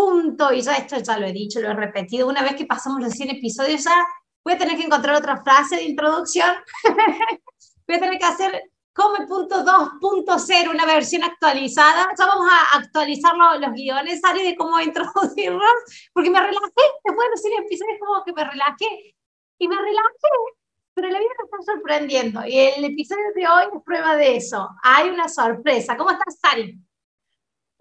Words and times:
punto. 0.00 0.52
Y 0.52 0.62
ya 0.62 0.76
esto 0.76 0.98
ya 0.98 1.18
lo 1.18 1.26
he 1.26 1.32
dicho, 1.32 1.60
lo 1.60 1.70
he 1.70 1.74
repetido. 1.74 2.28
Una 2.28 2.42
vez 2.42 2.54
que 2.54 2.66
pasamos 2.66 3.00
los 3.00 3.12
100 3.12 3.30
episodios 3.30 3.84
ya 3.84 4.06
voy 4.44 4.54
a 4.54 4.58
tener 4.58 4.76
que 4.76 4.84
encontrar 4.84 5.16
otra 5.16 5.42
frase 5.42 5.76
de 5.76 5.84
introducción. 5.84 6.50
voy 7.86 7.96
a 7.96 8.00
tener 8.00 8.18
que 8.18 8.24
hacer 8.24 8.62
Come 8.92 9.24
punto 9.26 9.64
2.0, 9.64 10.70
una 10.70 10.84
versión 10.84 11.22
actualizada. 11.22 12.08
Ya 12.18 12.26
vamos 12.26 12.48
a 12.50 12.78
actualizar 12.78 13.34
los, 13.36 13.72
guiones, 13.72 14.20
Ari, 14.24 14.42
de 14.42 14.56
cómo 14.56 14.80
introducirlos, 14.90 15.72
porque 16.12 16.30
me 16.30 16.40
relajé. 16.40 16.84
Después 17.04 17.26
de 17.26 17.30
los 17.30 17.40
100 17.40 17.64
episodios 17.64 17.98
como 18.00 18.24
que 18.24 18.32
me 18.32 18.44
relajé. 18.44 19.14
Y 19.58 19.68
me 19.68 19.76
relajé 19.76 20.28
pero 20.92 21.08
la 21.08 21.18
vida 21.18 21.30
me 21.38 21.44
está 21.44 21.72
sorprendiendo 21.72 22.44
y 22.46 22.58
el 22.58 22.84
episodio 22.84 23.24
de 23.34 23.46
hoy 23.46 23.64
es 23.72 23.82
prueba 23.84 24.16
de 24.16 24.36
eso. 24.36 24.68
Hay 24.82 25.08
una 25.08 25.28
sorpresa. 25.28 25.96
¿Cómo 25.96 26.10
estás, 26.10 26.38
Sari? 26.38 26.78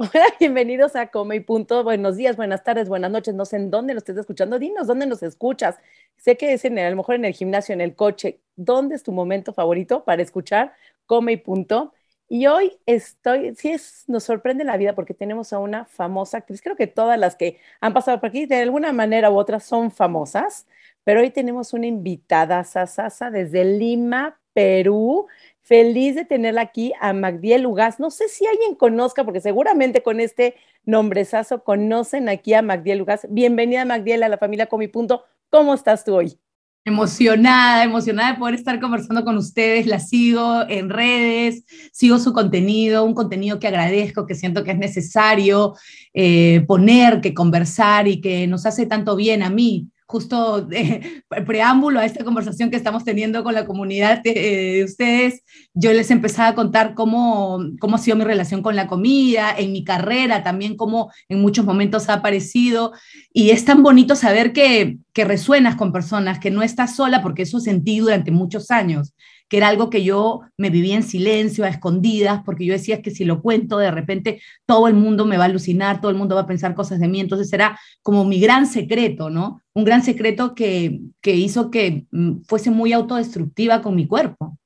Hola, 0.02 0.24
bienvenidos 0.40 0.96
a 0.96 1.08
Come 1.08 1.36
y 1.36 1.40
Punto. 1.42 1.84
Buenos 1.84 2.16
días, 2.16 2.38
buenas 2.38 2.64
tardes, 2.64 2.88
buenas 2.88 3.12
noches. 3.12 3.36
No 3.36 3.44
sé 3.46 3.58
en 3.58 3.70
dónde 3.70 3.94
lo 3.94 3.98
estés 4.00 4.16
escuchando. 4.16 4.58
Dinos 4.58 4.88
dónde 4.88 5.06
nos 5.06 5.22
escuchas. 5.24 5.76
Sé 6.16 6.38
que 6.38 6.54
es 6.54 6.64
en 6.64 6.80
a 6.80 6.90
lo 6.90 6.96
mejor 6.96 7.16
en 7.16 7.26
el 7.26 7.34
gimnasio, 7.34 7.74
en 7.74 7.82
el 7.82 7.96
coche. 7.96 8.40
¿Dónde 8.56 8.96
es 8.96 9.04
tu 9.04 9.12
momento 9.12 9.52
favorito 9.54 10.06
para 10.06 10.22
escuchar 10.22 10.74
Come 11.06 11.34
y 11.34 11.38
Punto? 11.38 11.94
Y 12.30 12.48
hoy 12.48 12.80
estoy, 12.86 13.56
sí 13.56 13.72
es, 13.72 14.06
nos 14.08 14.24
sorprende 14.24 14.64
la 14.64 14.78
vida 14.78 14.96
porque 14.96 15.14
tenemos 15.14 15.52
a 15.52 15.60
una 15.60 15.84
famosa 15.86 16.38
actriz. 16.38 16.62
Creo 16.62 16.76
que 16.78 16.88
todas 16.88 17.20
las 17.20 17.36
que 17.36 17.60
han 17.82 17.94
pasado 17.94 18.22
por 18.22 18.30
aquí 18.30 18.46
de 18.46 18.58
alguna 18.62 18.94
manera 18.94 19.30
u 19.32 19.38
otra 19.38 19.60
son 19.60 19.92
famosas. 19.92 20.66
Pero 21.04 21.22
hoy 21.22 21.32
tenemos 21.32 21.74
una 21.74 21.88
invitada, 21.88 22.64
Sasasa, 22.64 23.32
desde 23.32 23.66
Lima, 23.66 24.40
Perú. 24.54 25.28
Feliz 25.70 26.16
de 26.16 26.26
tenerla 26.26 26.62
aquí 26.62 26.94
a 27.00 27.14
Magdiel 27.14 27.68
Ugas. 27.68 28.00
No 28.00 28.10
sé 28.10 28.28
si 28.28 28.44
alguien 28.48 28.74
conozca, 28.74 29.24
porque 29.24 29.40
seguramente 29.40 30.02
con 30.02 30.20
este 30.20 30.56
nombrezazo 30.84 31.64
conocen 31.64 32.28
aquí 32.28 32.56
a 32.56 32.64
Magdiel 32.64 33.04
Ugas. 33.04 33.28
Bienvenida, 33.30 33.86
Magdiel, 33.86 34.24
a 34.24 34.30
la 34.30 34.40
familia 34.40 34.66
Comi 34.66 34.88
Punto. 34.88 35.26
¿Cómo 35.52 35.76
estás 35.76 36.04
tú 36.04 36.16
hoy? 36.16 36.40
Emocionada, 36.86 37.84
emocionada 37.84 38.32
de 38.32 38.40
poder 38.40 38.56
estar 38.56 38.80
conversando 38.80 39.24
con 39.24 39.38
ustedes. 39.38 39.86
La 39.86 40.00
sigo 40.00 40.64
en 40.68 40.90
redes, 40.90 41.64
sigo 41.92 42.18
su 42.18 42.34
contenido, 42.34 43.04
un 43.04 43.14
contenido 43.14 43.60
que 43.60 43.68
agradezco, 43.68 44.26
que 44.26 44.34
siento 44.34 44.64
que 44.64 44.72
es 44.72 44.80
necesario 44.80 45.76
eh, 46.16 46.66
poner, 46.68 47.22
que 47.22 47.36
conversar 47.36 48.08
y 48.08 48.22
que 48.22 48.48
nos 48.48 48.66
hace 48.66 48.88
tanto 48.88 49.16
bien 49.16 49.44
a 49.44 49.52
mí 49.52 49.92
justo 50.10 50.62
de 50.64 51.24
preámbulo 51.46 52.00
a 52.00 52.06
esta 52.06 52.24
conversación 52.24 52.72
que 52.72 52.78
estamos 52.78 53.04
teniendo 53.04 53.44
con 53.44 53.54
la 53.54 53.68
comunidad 53.68 54.24
de, 54.24 54.84
ustedes, 54.84 55.44
yo 55.76 55.94
les 55.94 56.10
empezaba 56.10 56.50
a 56.50 56.56
contar 56.56 56.96
cómo, 56.96 57.60
cómo 57.80 57.96
ha 57.96 58.00
sido 58.00 58.18
mi 58.18 58.24
relación 58.24 58.64
con 58.64 58.76
la 58.76 58.88
comida, 58.88 59.54
en 59.56 59.72
mi 59.72 59.84
carrera 59.84 60.42
también, 60.42 60.76
cómo 60.76 61.12
en 61.30 61.40
muchos 61.40 61.64
momentos 61.64 62.10
ha 62.10 62.14
aparecido. 62.14 62.92
Y 63.32 63.52
es 63.52 63.66
tan 63.66 63.84
bonito 63.84 64.16
saber 64.16 64.52
que, 64.52 64.98
que 65.14 65.26
resuenas 65.26 65.76
con 65.76 65.94
personas, 65.94 66.40
que 66.40 66.50
no 66.50 66.64
estás 66.64 66.96
sola, 66.96 67.22
porque 67.22 67.44
eso 67.44 67.60
sentí 67.60 68.00
durante 68.00 68.32
muchos 68.32 68.72
años 68.72 69.14
que 69.50 69.58
era 69.58 69.68
algo 69.68 69.90
que 69.90 70.04
yo 70.04 70.42
me 70.58 70.70
vivía 70.70 70.96
en 70.96 71.04
silencio, 71.04 71.66
a 71.66 71.70
escondidas, 71.70 72.44
porque 72.46 72.66
yo 72.66 72.74
decía 72.74 73.02
que 73.02 73.10
si 73.10 73.26
lo 73.26 73.42
cuento, 73.42 73.80
de 73.80 73.90
repente 73.90 74.42
todo 74.66 74.88
el 74.88 74.94
mundo 74.94 75.26
me 75.26 75.38
va 75.38 75.46
a 75.46 75.48
alucinar, 75.48 76.00
todo 76.00 76.12
el 76.12 76.18
mundo 76.18 76.36
va 76.36 76.42
a 76.42 76.48
pensar 76.48 76.76
cosas 76.76 77.00
de 77.00 77.08
mí, 77.08 77.20
entonces 77.20 77.52
era 77.52 77.78
como 78.04 78.24
mi 78.26 78.40
gran 78.40 78.68
secreto, 78.68 79.32
¿no? 79.32 79.62
Un 79.74 79.84
gran 79.84 80.04
secreto 80.04 80.54
que, 80.54 81.02
que 81.20 81.36
hizo 81.36 81.72
que 81.72 82.06
mm, 82.12 82.42
fuese 82.48 82.70
muy 82.70 82.94
autodestructiva 82.94 83.82
con 83.82 83.96
mi 83.96 84.08
cuerpo. 84.08 84.58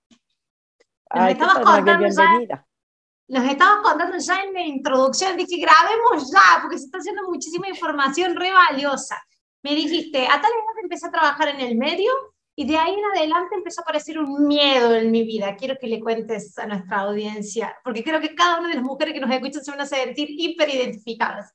Ay, 1.09 1.35
nos, 1.35 1.43
estabas 1.43 1.65
contando 1.65 2.07
ya, 2.07 2.65
nos 3.29 3.45
estabas 3.45 3.81
contando 3.83 4.17
ya 4.17 4.43
en 4.43 4.53
la 4.53 4.61
introducción, 4.63 5.37
dije, 5.37 5.61
grabemos 5.61 6.29
ya, 6.29 6.61
porque 6.61 6.77
se 6.77 6.85
está 6.85 6.97
haciendo 6.97 7.23
muchísima 7.29 7.69
información 7.69 8.35
re 8.35 8.51
valiosa. 8.51 9.15
Me 9.63 9.75
dijiste, 9.75 10.25
a 10.25 10.41
tal 10.41 10.51
edad 10.51 10.83
empecé 10.83 11.07
a 11.07 11.11
trabajar 11.11 11.47
en 11.47 11.61
el 11.61 11.77
medio, 11.77 12.11
y 12.55 12.65
de 12.65 12.77
ahí 12.77 12.93
en 12.93 13.17
adelante 13.17 13.55
empezó 13.55 13.81
a 13.81 13.83
aparecer 13.83 14.19
un 14.19 14.47
miedo 14.47 14.95
en 14.95 15.11
mi 15.11 15.23
vida. 15.23 15.55
Quiero 15.55 15.75
que 15.79 15.87
le 15.87 15.99
cuentes 15.99 16.57
a 16.59 16.67
nuestra 16.67 16.99
audiencia, 16.99 17.75
porque 17.83 18.03
creo 18.03 18.21
que 18.21 18.35
cada 18.35 18.59
una 18.59 18.69
de 18.69 18.75
las 18.75 18.83
mujeres 18.83 19.13
que 19.13 19.19
nos 19.19 19.31
escuchan 19.31 19.63
se 19.63 19.71
van 19.71 19.81
a 19.81 19.85
sentir 19.85 20.29
hiperidentificadas. 20.29 21.51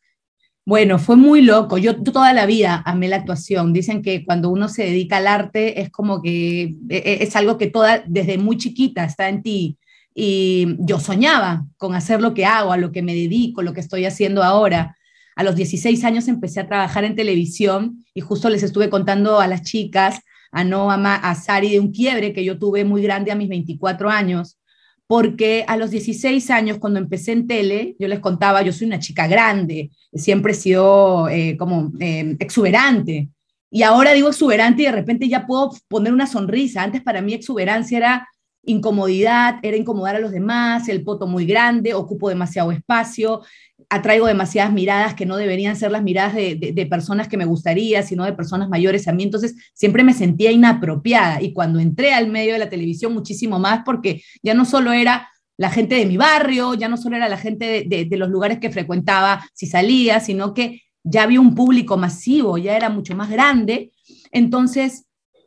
Bueno, 0.66 0.98
fue 0.98 1.16
muy 1.16 1.40
loco. 1.40 1.78
Yo 1.78 2.02
toda 2.02 2.32
la 2.34 2.46
vida 2.46 2.82
amé 2.84 3.08
la 3.08 3.16
actuación. 3.16 3.72
Dicen 3.72 4.02
que 4.02 4.24
cuando 4.24 4.50
uno 4.50 4.68
se 4.68 4.84
dedica 4.84 5.16
al 5.18 5.28
arte 5.28 5.80
es 5.80 5.88
como 5.90 6.20
que 6.20 6.74
e, 6.90 6.96
e, 6.96 7.22
es 7.22 7.34
algo 7.36 7.56
que 7.56 7.68
toda, 7.68 8.02
desde 8.06 8.36
muy 8.36 8.58
chiquita 8.58 9.04
está 9.04 9.28
en 9.28 9.42
ti. 9.42 9.78
Y 10.14 10.76
yo 10.80 10.98
soñaba 10.98 11.64
con 11.76 11.94
hacer 11.94 12.20
lo 12.20 12.34
que 12.34 12.44
hago, 12.44 12.72
a 12.72 12.76
lo 12.76 12.90
que 12.90 13.02
me 13.02 13.14
dedico, 13.14 13.62
lo 13.62 13.72
que 13.72 13.80
estoy 13.80 14.04
haciendo 14.04 14.42
ahora. 14.42 14.96
A 15.36 15.44
los 15.44 15.54
16 15.54 16.04
años 16.04 16.26
empecé 16.26 16.60
a 16.60 16.66
trabajar 16.66 17.04
en 17.04 17.14
televisión 17.14 18.04
y 18.12 18.20
justo 18.20 18.50
les 18.50 18.64
estuve 18.64 18.90
contando 18.90 19.40
a 19.40 19.46
las 19.46 19.62
chicas 19.62 20.20
a 20.50 20.64
Noah, 20.64 21.16
a 21.16 21.34
Sari 21.34 21.70
de 21.70 21.80
un 21.80 21.92
quiebre 21.92 22.32
que 22.32 22.44
yo 22.44 22.58
tuve 22.58 22.84
muy 22.84 23.02
grande 23.02 23.32
a 23.32 23.36
mis 23.36 23.48
24 23.48 24.10
años, 24.10 24.58
porque 25.06 25.64
a 25.66 25.76
los 25.76 25.90
16 25.90 26.50
años, 26.50 26.78
cuando 26.78 26.98
empecé 26.98 27.32
en 27.32 27.46
tele, 27.46 27.96
yo 27.98 28.08
les 28.08 28.20
contaba, 28.20 28.62
yo 28.62 28.72
soy 28.72 28.86
una 28.86 28.98
chica 28.98 29.26
grande, 29.26 29.90
siempre 30.12 30.52
he 30.52 30.56
sido 30.56 31.28
eh, 31.28 31.56
como 31.56 31.92
eh, 32.00 32.36
exuberante, 32.38 33.28
y 33.70 33.82
ahora 33.82 34.12
digo 34.12 34.28
exuberante 34.28 34.82
y 34.82 34.86
de 34.86 34.92
repente 34.92 35.28
ya 35.28 35.46
puedo 35.46 35.72
poner 35.88 36.12
una 36.12 36.26
sonrisa. 36.26 36.82
Antes 36.82 37.02
para 37.02 37.20
mí 37.20 37.34
exuberancia 37.34 37.98
era 37.98 38.28
incomodidad, 38.64 39.56
era 39.62 39.76
incomodar 39.76 40.16
a 40.16 40.20
los 40.20 40.32
demás, 40.32 40.88
el 40.88 41.02
poto 41.02 41.26
muy 41.26 41.46
grande, 41.46 41.94
ocupo 41.94 42.28
demasiado 42.28 42.72
espacio, 42.72 43.42
atraigo 43.90 44.26
demasiadas 44.26 44.72
miradas 44.72 45.14
que 45.14 45.24
no 45.24 45.36
deberían 45.36 45.76
ser 45.76 45.90
las 45.90 46.02
miradas 46.02 46.34
de, 46.34 46.86
personas 46.90 47.28
que 47.28 47.36
me 47.36 47.46
gustaría, 47.46 48.02
sino 48.02 48.24
de 48.24 48.34
personas 48.34 48.68
mayores 48.68 49.08
a 49.08 49.12
mí. 49.12 49.22
Entonces, 49.22 49.54
siempre 49.72 50.04
me 50.04 50.12
sentía 50.12 50.50
inapropiada. 50.50 51.40
Y 51.42 51.52
cuando 51.52 51.78
entré 51.78 52.12
al 52.12 52.28
medio 52.28 52.52
de 52.52 52.58
la 52.58 52.68
televisión, 52.68 53.14
muchísimo 53.14 53.58
más, 53.58 53.82
porque 53.84 54.22
ya 54.42 54.54
no 54.54 54.64
solo 54.64 54.92
era 54.92 55.28
la 55.56 55.70
gente 55.70 55.94
de 55.96 56.06
mi 56.06 56.16
barrio, 56.16 56.74
ya 56.74 56.88
no 56.88 56.96
solo 56.96 57.16
era 57.16 57.28
la 57.28 57.38
gente 57.38 57.84
de, 57.86 58.16
los 58.16 58.28
lugares 58.28 58.58
que 58.58 58.70
frecuentaba 58.70 59.44
si 59.54 59.66
salía, 59.66 60.20
sino 60.20 60.54
que 60.54 60.82
ya 61.02 61.22
había 61.22 61.40
un 61.40 61.54
público 61.54 61.96
masivo, 61.96 62.58
ya 62.58 62.76
era 62.76 62.90
mucho 62.90 63.16
más 63.16 63.30
grande. 63.30 63.92
Entonces, 64.30 65.06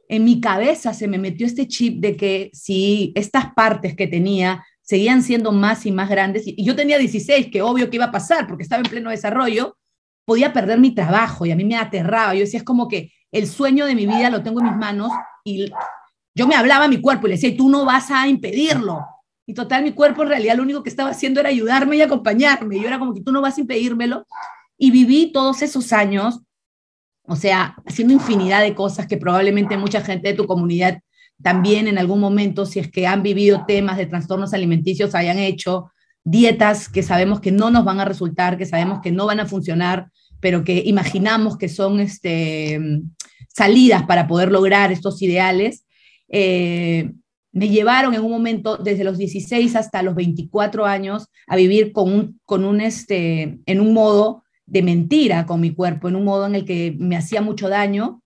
en 0.09 0.25
mi 0.25 0.41
cabeza 0.41 0.93
se 0.93 1.07
me 1.07 1.17
metió 1.17 1.45
este 1.45 1.67
chip 1.67 2.01
de 2.01 2.17
que 2.17 2.49
si 2.53 3.13
estas 3.15 3.53
partes 3.53 3.95
que 3.95 4.07
tenía 4.07 4.63
seguían 4.91 5.23
siendo 5.23 5.53
más 5.53 5.85
y 5.85 5.91
más 5.93 6.09
grandes, 6.09 6.43
y 6.45 6.65
yo 6.65 6.75
tenía 6.75 6.97
16, 6.97 7.47
que 7.49 7.61
obvio 7.61 7.89
que 7.89 7.95
iba 7.95 8.07
a 8.07 8.11
pasar 8.11 8.45
porque 8.45 8.63
estaba 8.63 8.83
en 8.83 8.89
pleno 8.89 9.09
desarrollo, 9.09 9.77
podía 10.25 10.51
perder 10.51 10.79
mi 10.79 10.93
trabajo 10.93 11.45
y 11.45 11.51
a 11.51 11.55
mí 11.55 11.63
me 11.63 11.77
aterraba. 11.77 12.33
Yo 12.33 12.41
decía, 12.41 12.57
es 12.57 12.65
como 12.65 12.89
que 12.89 13.13
el 13.31 13.47
sueño 13.47 13.85
de 13.85 13.95
mi 13.95 14.05
vida 14.05 14.29
lo 14.29 14.43
tengo 14.43 14.59
en 14.59 14.65
mis 14.65 14.75
manos 14.75 15.09
y 15.45 15.71
yo 16.35 16.45
me 16.45 16.55
hablaba 16.55 16.85
a 16.85 16.87
mi 16.89 16.99
cuerpo 16.99 17.25
y 17.25 17.29
le 17.29 17.35
decía, 17.35 17.55
tú 17.55 17.69
no 17.69 17.85
vas 17.85 18.11
a 18.11 18.27
impedirlo. 18.27 18.99
Y 19.45 19.53
total, 19.53 19.83
mi 19.83 19.93
cuerpo 19.93 20.23
en 20.23 20.27
realidad 20.27 20.57
lo 20.57 20.63
único 20.63 20.83
que 20.83 20.89
estaba 20.89 21.11
haciendo 21.11 21.39
era 21.39 21.47
ayudarme 21.47 21.95
y 21.95 22.01
acompañarme. 22.01 22.75
Y 22.75 22.81
yo 22.81 22.87
era 22.87 22.99
como 22.99 23.13
que 23.13 23.21
tú 23.21 23.31
no 23.31 23.39
vas 23.39 23.57
a 23.57 23.61
impedírmelo. 23.61 24.27
Y 24.77 24.91
viví 24.91 25.31
todos 25.31 25.61
esos 25.61 25.93
años, 25.93 26.41
o 27.23 27.37
sea, 27.37 27.77
haciendo 27.85 28.13
infinidad 28.13 28.61
de 28.61 28.75
cosas 28.75 29.07
que 29.07 29.15
probablemente 29.15 29.77
mucha 29.77 30.01
gente 30.01 30.27
de 30.27 30.33
tu 30.33 30.47
comunidad 30.47 30.99
también 31.41 31.87
en 31.87 31.97
algún 31.97 32.19
momento, 32.19 32.65
si 32.65 32.79
es 32.79 32.89
que 32.89 33.07
han 33.07 33.23
vivido 33.23 33.65
temas 33.67 33.97
de 33.97 34.05
trastornos 34.05 34.53
alimenticios, 34.53 35.15
hayan 35.15 35.39
hecho 35.39 35.91
dietas 36.23 36.89
que 36.89 37.03
sabemos 37.03 37.39
que 37.39 37.51
no 37.51 37.71
nos 37.71 37.83
van 37.83 37.99
a 37.99 38.05
resultar, 38.05 38.57
que 38.57 38.65
sabemos 38.65 38.99
que 39.01 39.11
no 39.11 39.25
van 39.25 39.39
a 39.39 39.47
funcionar, 39.47 40.11
pero 40.39 40.63
que 40.63 40.83
imaginamos 40.85 41.57
que 41.57 41.69
son 41.69 41.99
este, 41.99 42.79
salidas 43.47 44.03
para 44.03 44.27
poder 44.27 44.51
lograr 44.51 44.91
estos 44.91 45.21
ideales. 45.21 45.85
Eh, 46.29 47.11
me 47.53 47.69
llevaron 47.69 48.13
en 48.13 48.21
un 48.21 48.31
momento, 48.31 48.77
desde 48.77 49.03
los 49.03 49.17
16 49.17 49.75
hasta 49.75 50.03
los 50.03 50.15
24 50.15 50.85
años, 50.85 51.27
a 51.47 51.55
vivir 51.55 51.91
con 51.91 52.11
un, 52.11 52.39
con 52.45 52.63
un 52.63 52.81
este, 52.81 53.59
en 53.65 53.81
un 53.81 53.93
modo 53.93 54.43
de 54.65 54.83
mentira 54.83 55.45
con 55.45 55.59
mi 55.59 55.73
cuerpo, 55.73 56.07
en 56.07 56.15
un 56.15 56.23
modo 56.23 56.45
en 56.45 56.55
el 56.55 56.65
que 56.65 56.95
me 56.97 57.17
hacía 57.17 57.41
mucho 57.41 57.67
daño 57.67 58.20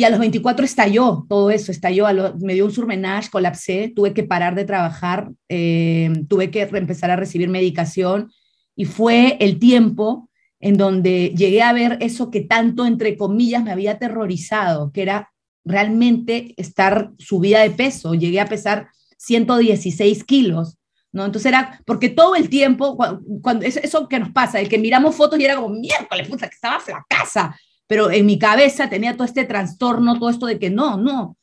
y 0.00 0.04
a 0.04 0.08
los 0.08 0.18
24 0.18 0.64
estalló 0.64 1.26
todo 1.28 1.50
eso, 1.50 1.70
estalló, 1.70 2.06
me 2.40 2.54
dio 2.54 2.64
un 2.64 2.72
surmenage, 2.72 3.28
colapsé, 3.28 3.92
tuve 3.94 4.14
que 4.14 4.22
parar 4.22 4.54
de 4.54 4.64
trabajar, 4.64 5.30
eh, 5.50 6.10
tuve 6.26 6.50
que 6.50 6.62
empezar 6.62 7.10
a 7.10 7.16
recibir 7.16 7.50
medicación 7.50 8.32
y 8.74 8.86
fue 8.86 9.36
el 9.40 9.58
tiempo 9.58 10.30
en 10.58 10.78
donde 10.78 11.34
llegué 11.36 11.60
a 11.60 11.74
ver 11.74 11.98
eso 12.00 12.30
que 12.30 12.40
tanto, 12.40 12.86
entre 12.86 13.18
comillas, 13.18 13.62
me 13.62 13.72
había 13.72 13.92
aterrorizado, 13.92 14.90
que 14.90 15.02
era 15.02 15.32
realmente 15.66 16.54
estar 16.56 17.10
subida 17.18 17.60
de 17.60 17.70
peso. 17.70 18.14
Llegué 18.14 18.40
a 18.40 18.46
pesar 18.46 18.88
116 19.18 20.24
kilos, 20.24 20.78
¿no? 21.12 21.26
Entonces 21.26 21.50
era, 21.50 21.78
porque 21.84 22.08
todo 22.08 22.36
el 22.36 22.48
tiempo, 22.48 22.96
cuando, 23.42 23.66
eso, 23.66 24.08
que 24.08 24.18
nos 24.18 24.30
pasa, 24.30 24.60
el 24.60 24.70
que 24.70 24.78
miramos 24.78 25.14
fotos 25.14 25.38
y 25.38 25.44
era 25.44 25.56
como, 25.56 25.68
miércoles, 25.68 26.26
puta, 26.26 26.48
que 26.48 26.54
estaba 26.54 26.80
flacasa, 26.80 27.54
pero 27.90 28.08
en 28.12 28.24
mi 28.24 28.38
cabeza 28.38 28.88
tenía 28.88 29.14
todo 29.14 29.24
este 29.24 29.44
trastorno, 29.44 30.16
todo 30.16 30.30
esto 30.30 30.46
de 30.46 30.60
que 30.60 30.70
no, 30.70 30.96
no. 30.96 31.36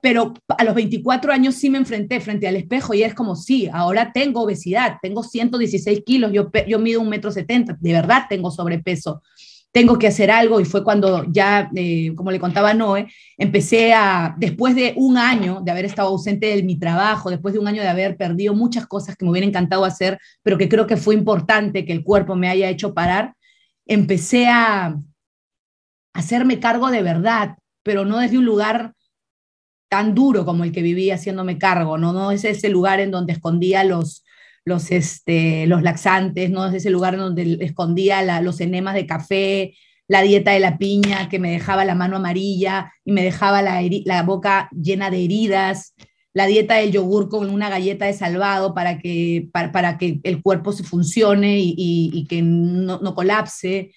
Pero 0.00 0.32
a 0.48 0.64
los 0.64 0.74
24 0.74 1.30
años 1.30 1.56
sí 1.56 1.68
me 1.68 1.76
enfrenté 1.76 2.20
frente 2.20 2.48
al 2.48 2.56
espejo 2.56 2.94
y 2.94 3.02
es 3.02 3.12
como, 3.12 3.36
sí, 3.36 3.68
ahora 3.70 4.10
tengo 4.14 4.40
obesidad, 4.40 4.96
tengo 5.02 5.22
116 5.22 6.04
kilos, 6.06 6.32
yo, 6.32 6.50
yo 6.66 6.78
mido 6.78 7.02
un 7.02 7.10
metro 7.10 7.30
setenta, 7.30 7.76
de 7.78 7.92
verdad 7.92 8.22
tengo 8.30 8.50
sobrepeso 8.50 9.20
tengo 9.70 9.98
que 9.98 10.06
hacer 10.06 10.30
algo 10.30 10.58
y 10.58 10.64
fue 10.64 10.82
cuando 10.82 11.26
ya, 11.30 11.70
eh, 11.76 12.14
como 12.16 12.30
le 12.30 12.40
contaba 12.40 12.72
Noé, 12.72 13.06
empecé 13.36 13.92
a, 13.92 14.34
después 14.38 14.74
de 14.74 14.94
un 14.96 15.18
año 15.18 15.60
de 15.62 15.70
haber 15.70 15.84
estado 15.84 16.08
ausente 16.08 16.46
de 16.46 16.62
mi 16.62 16.78
trabajo, 16.78 17.28
después 17.28 17.52
de 17.52 17.60
un 17.60 17.68
año 17.68 17.82
de 17.82 17.88
haber 17.88 18.16
perdido 18.16 18.54
muchas 18.54 18.86
cosas 18.86 19.16
que 19.16 19.26
me 19.26 19.30
hubiera 19.30 19.46
encantado 19.46 19.84
hacer, 19.84 20.18
pero 20.42 20.56
que 20.56 20.70
creo 20.70 20.86
que 20.86 20.96
fue 20.96 21.14
importante 21.14 21.84
que 21.84 21.92
el 21.92 22.02
cuerpo 22.02 22.34
me 22.34 22.48
haya 22.48 22.70
hecho 22.70 22.94
parar, 22.94 23.34
empecé 23.84 24.48
a 24.48 24.96
hacerme 26.14 26.60
cargo 26.60 26.90
de 26.90 27.02
verdad, 27.02 27.56
pero 27.82 28.04
no 28.04 28.18
desde 28.18 28.38
un 28.38 28.44
lugar 28.44 28.94
tan 29.88 30.14
duro 30.14 30.44
como 30.44 30.64
el 30.64 30.72
que 30.72 30.82
vivía 30.82 31.14
haciéndome 31.14 31.58
cargo, 31.58 31.96
no, 31.98 32.12
no 32.12 32.30
es 32.30 32.44
ese 32.44 32.68
lugar 32.68 33.00
en 33.00 33.10
donde 33.10 33.32
escondía 33.32 33.84
los, 33.84 34.24
los, 34.64 34.90
este, 34.90 35.66
los 35.66 35.82
laxantes, 35.82 36.50
¿no? 36.50 36.66
Es 36.66 36.74
ese 36.74 36.90
lugar 36.90 37.16
donde 37.16 37.58
escondía 37.60 38.40
los 38.42 38.60
enemas 38.60 38.94
de 38.94 39.06
café, 39.06 39.74
la 40.06 40.22
dieta 40.22 40.52
de 40.52 40.60
la 40.60 40.78
piña 40.78 41.28
que 41.28 41.38
me 41.38 41.50
dejaba 41.50 41.84
la 41.84 41.94
mano 41.94 42.16
amarilla 42.16 42.92
y 43.04 43.12
me 43.12 43.22
dejaba 43.22 43.62
la, 43.62 43.80
la 44.04 44.22
boca 44.22 44.68
llena 44.72 45.10
de 45.10 45.24
heridas, 45.24 45.94
la 46.32 46.46
dieta 46.46 46.76
del 46.76 46.92
yogur 46.92 47.28
con 47.28 47.50
una 47.50 47.68
galleta 47.68 48.06
de 48.06 48.14
salvado 48.14 48.74
para 48.74 48.98
que, 48.98 49.48
para, 49.52 49.98
que 49.98 50.20
el 50.22 50.42
cuerpo 50.42 50.72
se 50.72 50.84
funcione 50.84 51.58
y, 51.58 51.74
y, 51.76 52.26
que 52.26 52.42
no, 52.42 53.00
no, 53.00 53.14
colapse. 53.14 53.92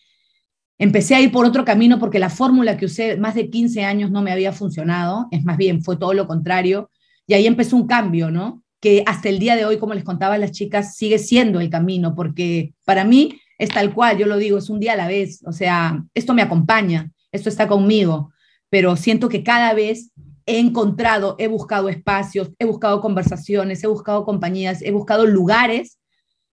Empecé 0.81 1.13
a 1.13 1.21
ir 1.21 1.31
por 1.31 1.45
otro 1.45 1.63
camino 1.63 1.99
porque 1.99 2.17
la 2.17 2.31
fórmula 2.31 2.75
que 2.75 2.85
usé 2.85 3.15
más 3.17 3.35
de 3.35 3.49
15 3.49 3.85
años 3.85 4.09
no 4.09 4.21
me 4.21 4.31
había 4.31 4.51
funcionado, 4.51 5.27
es 5.29 5.43
más 5.43 5.55
bien, 5.55 5.83
fue 5.83 5.95
todo 5.95 6.13
lo 6.13 6.25
contrario. 6.27 6.89
Y 7.27 7.35
ahí 7.35 7.45
empezó 7.45 7.75
un 7.77 7.85
cambio, 7.85 8.31
¿no? 8.31 8.63
que 8.81 9.03
hasta 9.05 9.29
el 9.29 9.37
día 9.39 9.55
de 9.55 9.63
hoy, 9.63 9.77
como 9.77 9.93
les 9.93 10.03
contaba 10.03 10.35
a 10.35 10.37
las 10.39 10.51
chicas, 10.51 10.95
sigue 10.95 11.19
siendo 11.19 11.59
el 11.59 11.69
camino, 11.69 12.15
porque 12.15 12.73
para 12.83 13.05
mí 13.05 13.39
es 13.59 13.69
tal 13.69 13.93
cual, 13.93 14.17
yo 14.17 14.25
lo 14.25 14.37
digo, 14.37 14.57
es 14.57 14.69
un 14.71 14.79
día 14.79 14.93
a 14.93 14.97
la 14.97 15.07
vez, 15.07 15.43
o 15.45 15.51
sea, 15.51 16.03
esto 16.15 16.33
me 16.33 16.41
acompaña, 16.41 17.11
esto 17.31 17.47
está 17.47 17.67
conmigo, 17.67 18.31
pero 18.69 18.95
siento 18.95 19.29
que 19.29 19.43
cada 19.43 19.73
vez 19.73 20.11
he 20.47 20.57
encontrado, 20.57 21.35
he 21.37 21.47
buscado 21.47 21.89
espacios, 21.89 22.49
he 22.57 22.65
buscado 22.65 23.01
conversaciones, 23.01 23.83
he 23.83 23.87
buscado 23.87 24.25
compañías, 24.25 24.81
he 24.81 24.91
buscado 24.91 25.27
lugares 25.27 25.99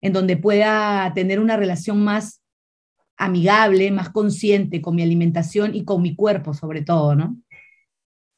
en 0.02 0.12
donde 0.12 0.36
pueda 0.36 1.10
tener 1.14 1.40
una 1.40 1.56
relación 1.56 2.04
más 2.04 2.37
amigable, 3.18 3.90
más 3.90 4.10
consciente 4.10 4.80
con 4.80 4.94
mi 4.96 5.02
alimentación 5.02 5.74
y 5.74 5.84
con 5.84 6.00
mi 6.00 6.16
cuerpo 6.16 6.54
sobre 6.54 6.82
todo, 6.82 7.14
¿no? 7.14 7.36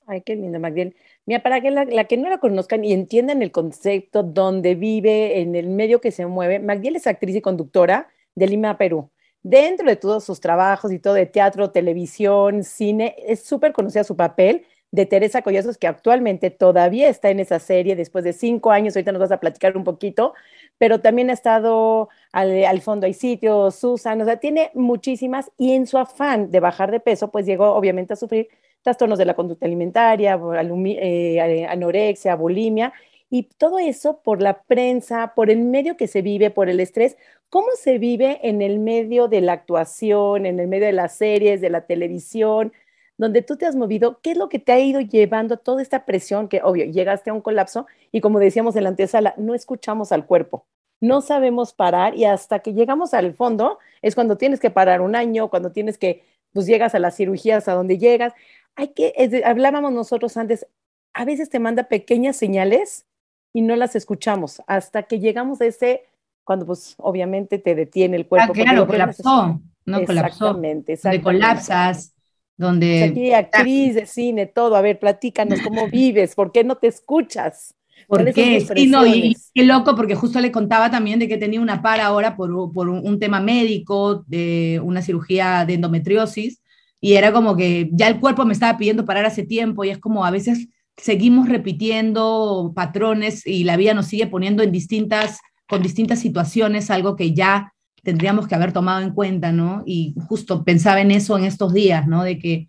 Ay, 0.07 0.23
qué 0.23 0.35
lindo, 0.35 0.59
Magdiel. 0.59 0.97
Mira, 1.25 1.41
para 1.41 1.61
que 1.61 1.71
la, 1.71 2.05
que 2.05 2.17
no 2.17 2.29
la 2.29 2.39
conozcan 2.39 2.85
y 2.85 2.93
entiendan 2.93 3.43
el 3.43 3.53
concepto 3.53 4.25
donde 4.25 4.75
vive, 4.75 5.41
en 5.41 5.55
el 5.55 5.69
medio 5.69 6.01
que 6.01 6.11
se 6.11 6.27
mueve, 6.27 6.59
Magdiel 6.59 6.97
es 6.97 7.07
actriz 7.07 7.37
y 7.37 7.41
conductora 7.41 8.09
de 8.35 8.49
Lima, 8.49 8.77
Perú. 8.77 9.11
Dentro 9.43 9.87
de 9.87 9.95
todos 9.95 10.25
sus 10.25 10.41
trabajos 10.41 10.91
y 10.93 10.99
todo 10.99 11.15
de 11.15 11.27
teatro, 11.27 11.71
televisión, 11.71 12.65
cine, 12.65 13.15
es 13.25 13.45
súper 13.45 13.73
conocida 13.73 14.03
su 14.03 14.17
papel 14.17 14.67
de 14.93 15.07
Teresa 15.07 15.43
Collazos, 15.43 15.79
que 15.79 15.87
actualmente 15.87 16.51
todavía 16.51 17.09
está 17.09 17.31
en 17.31 17.41
esa 17.41 17.59
serie 17.59 17.97
después 17.97 18.25
de 18.25 18.33
cinco 18.33 18.71
años. 18.73 18.97
Ahorita 18.97 19.13
nos 19.13 19.21
vas 19.21 19.33
a 19.33 19.41
platicar 19.41 19.77
un 19.77 19.85
poquito, 19.85 20.35
pero 20.79 21.01
también 21.01 21.31
ha 21.31 21.33
estado 21.33 22.09
al, 22.33 22.81
fondo 22.81 23.07
hay 23.07 23.15
sitios, 23.15 23.77
Susan, 23.77 24.21
o 24.21 24.25
sea, 24.25 24.39
tiene 24.39 24.71
muchísimas 24.75 25.51
y 25.59 25.73
en 25.73 25.87
su 25.87 25.99
afán 25.99 26.51
de 26.51 26.61
bajar 26.61 26.91
de 26.91 27.01
peso, 27.01 27.31
pues 27.31 27.47
llegó 27.47 27.75
obviamente 27.75 28.15
a 28.15 28.17
sufrir 28.17 28.49
trastornos 28.83 29.19
de 29.19 29.27
la 29.27 29.35
conducta 29.35 29.67
alimentaria, 29.67 30.41
eh, 30.63 31.67
anorexia, 31.69 32.35
bulimia, 32.35 32.93
y 33.29 33.45
todo 33.45 33.79
eso 33.79 34.21
por 34.23 34.43
la 34.43 34.63
prensa, 34.63 35.35
por 35.37 35.51
el 35.51 35.61
medio 35.61 35.97
que 35.97 36.09
se 36.09 36.21
vive, 36.23 36.51
por 36.51 36.69
el 36.69 36.81
estrés. 36.81 37.17
¿Cómo 37.49 37.69
se 37.77 37.99
vive 37.99 38.41
en 38.43 38.61
el 38.61 38.81
medio 38.81 39.29
de 39.29 39.41
la 39.41 39.53
actuación, 39.53 40.47
en 40.47 40.59
el 40.59 40.67
medio 40.67 40.87
de 40.87 40.93
las 40.93 41.17
series, 41.17 41.61
de 41.61 41.71
la 41.71 41.87
televisión, 41.87 42.73
donde 43.21 43.43
tú 43.43 43.57
te 43.57 43.67
has 43.67 43.77
movido? 43.77 44.19
¿Qué 44.23 44.33
es 44.33 44.39
lo 44.39 44.49
que 44.49 44.59
te 44.59 44.73
ha 44.73 44.81
ido 44.81 45.01
llevando 45.01 45.55
a 45.55 45.59
toda 45.59 45.83
esta 45.83 46.07
presión 46.07 46.49
que, 46.49 46.63
obvio, 46.63 46.87
llegaste 46.87 47.31
a 47.31 47.35
un 47.35 47.41
colapso 47.43 47.87
y 48.13 48.21
como 48.21 48.39
decíamos 48.39 48.77
en 48.77 48.85
la 48.85 48.89
antesala, 48.89 49.35
no 49.37 49.55
escuchamos 49.55 50.11
al 50.11 50.25
cuerpo, 50.25 50.65
no 51.01 51.21
sabemos 51.21 51.75
parar 51.75 52.17
y 52.17 52.25
hasta 52.25 52.61
que 52.61 52.73
llegamos 52.73 53.13
al 53.13 53.35
fondo 53.35 53.79
es 54.01 54.15
cuando 54.15 54.37
tienes 54.37 54.59
que 54.59 54.71
parar 54.71 55.03
un 55.03 55.15
año, 55.15 55.49
cuando 55.49 55.71
tienes 55.71 55.99
que, 55.99 56.25
pues 56.53 56.67
llegas 56.67 56.95
a 56.95 56.99
las 56.99 57.17
cirugías 57.17 57.69
a 57.69 57.75
donde 57.75 57.99
llegas 57.99 58.33
hay 58.77 58.89
que, 58.89 59.43
hablábamos 59.45 59.93
nosotros 59.93 60.37
antes, 60.37 60.67
a 61.13 61.25
veces 61.25 61.51
te 61.51 61.59
manda 61.59 61.85
pequeñas 61.85 62.37
señales 62.37 63.07
y 63.53 63.63
no 63.63 63.77
las 63.77 63.97
escuchamos 63.97 64.63
hasta 64.67 65.03
que 65.03 65.19
llegamos 65.19 65.61
a 65.61 65.67
ese, 65.67 66.05
cuando 66.45 66.67
pues 66.67 66.95
obviamente 66.99 67.59
te 67.59 67.75
detiene 67.75 68.17
el 68.17 68.27
cuerpo. 68.27 68.53
Ah, 68.53 68.55
claro, 68.55 68.87
colapsó, 68.87 69.61
¿no? 69.85 69.99
Exactamente, 69.99 70.95
exactamente. 70.95 71.25
Donde 71.25 71.41
colapsas, 71.41 72.15
donde... 72.61 73.05
aquí 73.05 73.33
actriz 73.33 73.95
de 73.95 74.07
cine, 74.07 74.47
todo, 74.47 74.77
a 74.77 74.83
ver, 74.83 74.99
platícanos 74.99 75.61
cómo 75.65 75.89
vives, 75.89 76.35
¿por 76.35 76.53
qué 76.53 76.63
no 76.63 76.77
te 76.77 76.89
escuchas? 76.89 77.75
¿Por 78.07 78.33
qué? 78.33 78.61
Sí, 78.61 78.87
no, 78.87 79.07
y, 79.07 79.37
qué 79.55 79.65
loco, 79.65 79.95
porque 79.95 80.15
justo 80.15 80.41
le 80.41 80.53
contaba 80.53 80.91
también 80.91 81.19
de 81.19 81.29
que 81.29 81.37
tenía 81.37 81.61
una 81.61 81.81
par 81.81 82.01
ahora 82.01 82.37
por, 82.37 82.73
por 82.73 82.89
un 82.89 83.19
tema 83.19 83.41
médico, 83.41 84.25
de 84.27 84.81
una 84.83 85.01
cirugía 85.01 85.65
de 85.65 85.75
endometriosis, 85.75 86.61
y 87.01 87.15
era 87.15 87.33
como 87.33 87.57
que 87.57 87.89
ya 87.93 88.09
el 88.09 88.21
cuerpo 88.21 88.45
me 88.45 88.53
estaba 88.53 88.77
pidiendo 88.77 89.05
parar 89.05 89.25
hace 89.25 89.45
tiempo 89.45 89.85
y 89.85 89.91
es 89.91 89.99
como 89.99 90.25
a 90.25 90.31
veces 90.31 90.69
seguimos 90.99 91.49
repitiendo 91.49 92.73
patrones 92.75 93.47
y 93.47 93.65
la 93.65 93.79
vida 93.79 93.95
nos 93.95 94.07
sigue 94.07 94.27
poniendo 94.27 94.63
en 94.63 94.71
distintas, 94.71 95.39
con 95.67 95.83
distintas 95.83 96.19
situaciones, 96.19 96.91
algo 96.91 97.17
que 97.17 97.33
ya 97.33 97.73
tendríamos 98.03 98.47
que 98.47 98.55
haber 98.55 98.73
tomado 98.73 99.01
en 99.01 99.13
cuenta, 99.13 99.53
¿no? 99.53 99.83
Y 99.87 100.15
justo 100.29 100.65
pensaba 100.65 101.01
en 101.01 101.11
eso 101.11 101.39
en 101.39 101.45
estos 101.45 101.73
días, 101.73 102.07
¿no? 102.07 102.23
De 102.23 102.39
que 102.39 102.67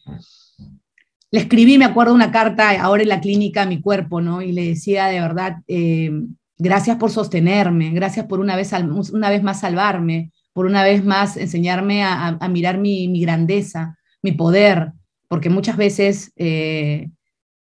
le 1.31 1.39
escribí, 1.39 1.77
me 1.77 1.85
acuerdo, 1.85 2.13
una 2.13 2.31
carta 2.31 2.71
ahora 2.81 3.03
en 3.03 3.09
la 3.09 3.21
clínica 3.21 3.63
a 3.63 3.65
mi 3.65 3.81
cuerpo, 3.81 4.21
¿no? 4.21 4.41
Y 4.41 4.51
le 4.51 4.67
decía 4.67 5.07
de 5.07 5.21
verdad, 5.21 5.57
eh, 5.67 6.11
gracias 6.57 6.97
por 6.97 7.09
sostenerme, 7.09 7.91
gracias 7.91 8.25
por 8.25 8.39
una 8.39 8.55
vez, 8.55 8.71
una 9.13 9.29
vez 9.29 9.41
más 9.41 9.61
salvarme, 9.61 10.31
por 10.53 10.65
una 10.65 10.83
vez 10.83 11.03
más 11.03 11.38
enseñarme 11.38 12.03
a, 12.03 12.38
mirar 12.50 12.77
mi, 12.77 13.07
mi 13.07 13.21
grandeza, 13.21 13.97
mi 14.21 14.33
poder, 14.33 14.91
porque 15.29 15.50
muchas 15.50 15.77
veces 15.77 16.33
eh, 16.35 17.09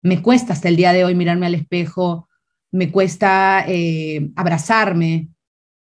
me 0.01 0.21
cuesta 0.21 0.53
hasta 0.53 0.67
el 0.67 0.75
día 0.75 0.93
de 0.93 1.05
hoy 1.05 1.13
mirarme 1.13 1.45
al 1.45 1.55
espejo, 1.55 2.27
me 2.71 2.91
cuesta 2.91 3.63
eh, 3.67 4.31
abrazarme, 4.35 5.29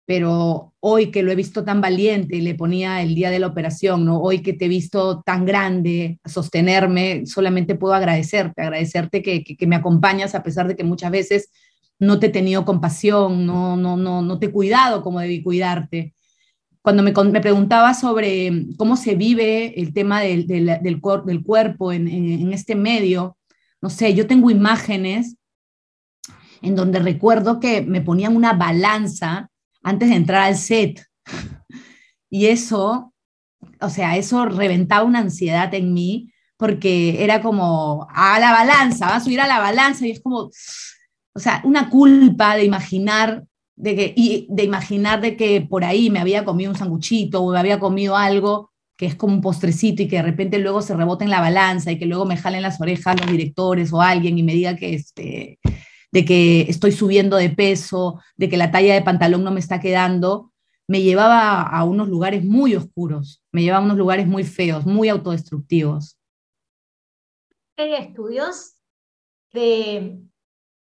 pero 0.05 0.68
hoy 0.81 1.11
que 1.11 1.23
lo 1.23 1.33
he 1.33 1.37
visto 1.37 1.65
tan 1.65 1.81
valiente 1.81 2.37
y 2.37 2.41
le 2.41 2.55
ponía 2.55 3.03
el 3.03 3.15
día 3.15 3.31
de 3.31 3.39
la 3.39 3.49
operación, 3.49 4.05
¿no? 4.05 4.21
hoy 4.21 4.43
que 4.43 4.53
te 4.53 4.67
he 4.67 4.69
visto 4.69 5.23
tan 5.23 5.45
grande, 5.45 6.21
sostenerme, 6.25 7.27
solamente 7.27 7.75
puedo 7.75 7.95
agradecerte, 7.95 8.63
agradecerte 8.63 9.23
que, 9.23 9.43
que, 9.43 9.67
me 9.67 9.77
acompañas 9.77 10.35
a 10.35 10.43
pesar 10.43 10.69
de 10.69 10.77
que 10.77 10.85
muchas 10.85 11.11
veces 11.11 11.51
no 11.99 12.21
te 12.21 12.27
he 12.27 12.31
tenido 12.31 12.65
compasión, 12.65 13.45
no, 13.45 13.77
no, 13.77 13.97
no, 13.97 14.23
no 14.23 14.39
te 14.39 14.47
he 14.47 14.53
cuidado 14.53 15.03
como 15.03 15.21
debí 15.21 15.43
cuidarte 15.43 16.15
cuando 16.89 17.03
me, 17.03 17.13
me, 17.13 17.41
preguntaba 17.43 17.93
sobre 17.93 18.67
cómo 18.79 18.97
se 18.97 19.15
vive 19.15 19.79
el 19.79 19.93
tema 19.93 20.23
del, 20.23 20.47
del, 20.47 20.79
del, 20.83 21.01
cuerpo 21.43 21.93
en, 21.93 22.09
en, 22.09 22.51
este 22.55 22.75
medio, 22.75 23.37
no 23.83 23.91
sé, 23.91 24.15
yo 24.15 24.27
tengo 24.27 24.51
imágenes 24.51 25.37
en 26.63 26.75
donde 26.75 26.99
recuerdo 27.01 27.61
que 27.61 27.83
me 27.83 28.01
ponían 28.01 28.35
una 28.35 28.55
balanza 28.55 29.51
antes 29.89 30.09
de 30.09 30.17
entrar 30.17 30.43
al 30.43 30.57
set. 30.57 31.05
Y 32.31 32.47
eso, 32.47 33.13
o 33.81 33.89
sea, 33.89 34.17
eso 34.17 34.45
reventaba 34.45 35.05
una 35.05 35.21
ansiedad 35.21 35.73
en 35.75 35.95
mí 35.95 36.33
porque 36.57 37.23
era 37.23 37.41
como, 37.41 38.07
a 38.11 38.39
la 38.41 38.53
balanza, 38.53 39.07
va 39.07 39.17
a 39.17 39.21
subir 39.21 39.41
a 39.41 39.47
la 39.47 39.61
balanza 39.61 40.07
y 40.07 40.11
es 40.11 40.21
como, 40.21 40.51
o 41.33 41.41
sea, 41.41 41.63
una 41.65 41.89
culpa 41.89 42.57
de 42.57 42.65
imaginar 42.65 43.45
de 43.77 43.95
que, 43.95 44.13
y 44.17 44.47
de 44.51 44.65
imaginar 44.65 45.21
de 45.21 45.37
que 45.37 45.61
por 45.61 45.85
ahí 45.85 46.11
me 46.11 46.19
había 46.19 46.45
comido 46.45 46.73
un 46.73 46.77
sanguchito 46.77 47.43
o 47.43 47.53
me 47.53 47.59
había 47.61 47.79
comido 47.79 48.17
algo 48.17 48.73
que 48.97 49.07
es 49.07 49.15
como 49.15 49.35
un 49.35 49.41
postrecito 49.41 50.03
y 50.03 50.09
que 50.09 50.17
de 50.17 50.23
repente 50.23 50.59
luego 50.59 50.83
se 50.83 50.97
rebota 50.97 51.25
en 51.25 51.31
la 51.31 51.41
balanza 51.41 51.93
y 51.93 51.99
que 52.01 52.07
luego 52.07 52.25
me 52.27 52.37
jalen 52.37 52.63
las 52.63 52.81
orejas 52.81 53.19
los 53.21 53.31
directores 53.31 53.93
o 53.93 54.03
alguien 54.03 54.37
y 54.37 54.43
me 54.43 54.53
diga 54.53 54.75
que 54.75 54.95
este, 54.95 55.61
de 56.11 56.25
que 56.25 56.63
estoy 56.63 56.93
subiendo 56.93 57.37
de 57.37 57.51
peso, 57.51 58.21
de 58.37 58.49
que 58.49 58.57
la 58.57 58.71
talla 58.71 58.95
de 58.95 59.03
pantalón 59.03 59.45
no 59.45 59.51
me 59.51 59.61
está 59.61 59.81
quedando, 59.81 60.53
me 60.87 61.03
llevaba 61.03 61.63
a 61.63 61.85
unos 61.85 62.09
lugares 62.09 62.45
muy 62.45 62.75
oscuros, 62.75 63.43
me 63.53 63.63
llevaba 63.63 63.83
a 63.83 63.87
unos 63.87 63.99
lugares 63.99 64.27
muy 64.27 64.45
feos, 64.45 64.87
muy 64.87 65.09
autodestructivos. 65.09 66.19
Hay 67.77 67.95
estudios 67.95 68.75
de, 69.53 70.19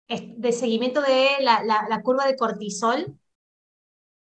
de 0.09 0.53
seguimiento 0.53 1.03
de 1.03 1.29
la, 1.41 1.63
la 1.65 2.03
curva 2.03 2.27
de 2.27 2.37
cortisol 2.37 3.19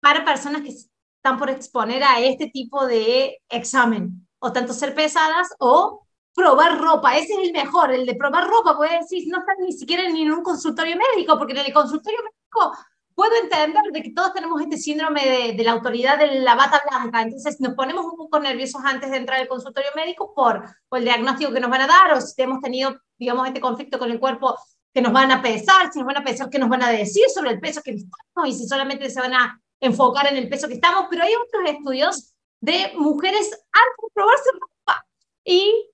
para 0.01 0.25
personas 0.25 0.63
que 0.63 0.69
están 0.69 1.39
por 1.39 1.51
exponer 1.51 2.03
a 2.03 2.21
este 2.21 2.49
tipo 2.49 2.87
de 2.87 3.41
examen, 3.49 4.27
o 4.41 4.53
tanto 4.53 4.73
ser 4.73 4.95
pesadas 4.95 5.49
o 5.59 6.07
probar 6.35 6.79
ropa. 6.81 7.17
Ese 7.17 7.33
es 7.35 7.49
el 7.49 7.53
mejor, 7.53 7.93
el 7.93 8.07
de 8.07 8.15
probar 8.15 8.49
ropa, 8.49 8.77
puede 8.77 8.99
decir, 8.99 9.25
no 9.29 9.41
están 9.41 9.57
ni 9.61 9.73
siquiera 9.73 10.09
ni 10.09 10.23
en 10.23 10.33
un 10.33 10.43
consultorio 10.43 10.97
médico, 10.97 11.39
porque 11.39 11.53
en 11.53 11.67
el 11.67 11.73
consultorio 11.73 12.21
médico 12.23 12.73
puedo 13.15 13.33
entender 13.43 13.83
de 13.93 14.03
que 14.03 14.13
todos 14.13 14.33
tenemos 14.33 14.61
este 14.61 14.79
síndrome 14.79 15.55
de, 15.55 15.65
la 15.65 15.73
autoridad 15.73 16.19
de 16.19 16.41
la 16.41 16.55
bata 16.55 16.83
blanca, 16.89 17.23
entonces 17.23 17.61
nos 17.61 17.75
ponemos 17.75 18.05
un 18.07 18.17
poco 18.17 18.41
nerviosos 18.41 18.83
antes 18.85 19.11
de 19.11 19.19
entrar 19.19 19.41
al 19.41 19.49
consultorio 19.49 19.91
médico 19.95 20.33
por, 20.35 20.65
por 20.89 20.99
el 20.99 21.05
diagnóstico 21.05 21.53
que 21.53 21.61
nos 21.61 21.71
van 21.71 21.83
a 21.83 21.87
dar 21.87 22.15
o 22.15 22.21
si 22.21 22.41
hemos 22.41 22.61
tenido, 22.61 22.97
digamos, 23.19 23.47
este 23.47 23.61
conflicto 23.61 23.99
con 23.99 24.11
el 24.11 24.19
cuerpo 24.19 24.57
que 24.95 25.03
nos 25.03 25.13
van 25.13 25.31
a 25.31 25.43
pesar, 25.43 25.93
si 25.93 25.99
nos 25.99 26.07
van 26.07 26.19
a 26.19 26.25
pesar, 26.25 26.51
qué 26.51 26.59
nos 26.59 26.69
van 26.69 26.83
a 26.83 26.91
decir 26.91 27.25
sobre 27.35 27.51
el 27.51 27.61
peso 27.61 27.83
que 27.83 27.93
estamos 27.93 28.49
y 28.49 28.53
si 28.53 28.67
solamente 28.67 29.09
se 29.11 29.21
van 29.21 29.35
a 29.35 29.61
enfocar 29.81 30.27
en 30.29 30.37
el 30.37 30.49
peso 30.49 30.69
que 30.69 30.75
estamos, 30.75 31.07
pero 31.11 31.25
hay 31.25 31.33
otros 31.35 31.71
estudios 31.71 32.35
de 32.61 32.93
mujeres 32.97 33.51
antes 33.51 34.03
de 34.03 34.15
probarse 34.15 34.51
ropa 34.53 35.07
y 35.45 35.92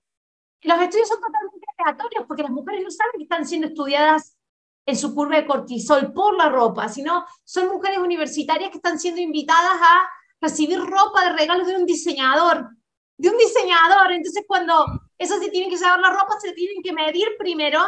los 0.63 0.81
estudios 0.81 1.07
son 1.07 1.21
totalmente 1.21 1.65
aleatorios 1.77 2.25
porque 2.27 2.43
las 2.43 2.51
mujeres 2.51 2.83
no 2.83 2.91
saben 2.91 3.13
que 3.17 3.23
están 3.23 3.45
siendo 3.45 3.67
estudiadas 3.67 4.37
en 4.85 4.97
su 4.97 5.13
curva 5.13 5.37
de 5.37 5.45
cortisol 5.45 6.11
por 6.13 6.35
la 6.35 6.49
ropa, 6.49 6.89
sino 6.89 7.25
son 7.43 7.67
mujeres 7.67 7.99
universitarias 7.99 8.69
que 8.71 8.77
están 8.77 8.99
siendo 8.99 9.21
invitadas 9.21 9.79
a 9.81 10.09
recibir 10.41 10.79
ropa 10.79 11.25
de 11.25 11.37
regalo 11.37 11.65
de 11.65 11.75
un 11.75 11.85
diseñador, 11.85 12.69
de 13.17 13.29
un 13.29 13.37
diseñador. 13.37 14.11
Entonces, 14.11 14.43
cuando 14.47 14.85
eso 15.17 15.37
se 15.39 15.49
tienen 15.49 15.69
que 15.69 15.77
llevar 15.77 15.99
la 15.99 16.09
ropa, 16.09 16.39
se 16.39 16.53
tienen 16.53 16.81
que 16.81 16.93
medir 16.93 17.27
primero 17.37 17.81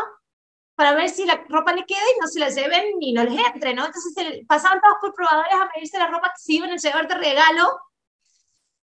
para 0.75 0.93
ver 0.93 1.09
si 1.09 1.25
la 1.25 1.43
ropa 1.49 1.73
le 1.73 1.85
queda 1.85 1.99
y 1.99 2.19
no 2.19 2.27
se 2.27 2.39
la 2.39 2.49
lleven 2.49 2.95
y 2.99 3.13
no 3.13 3.23
les 3.23 3.39
entre, 3.53 3.73
¿no? 3.73 3.85
Entonces, 3.85 4.13
se, 4.13 4.45
pasaban 4.47 4.79
todos 4.81 4.97
por 5.01 5.13
probadores 5.13 5.53
a 5.53 5.69
medirse 5.75 5.97
la 5.97 6.07
ropa 6.07 6.29
que 6.29 6.41
se 6.41 6.53
iban 6.53 6.71
a 6.71 6.75
llevar 6.75 7.07
de 7.07 7.15
regalo. 7.15 7.79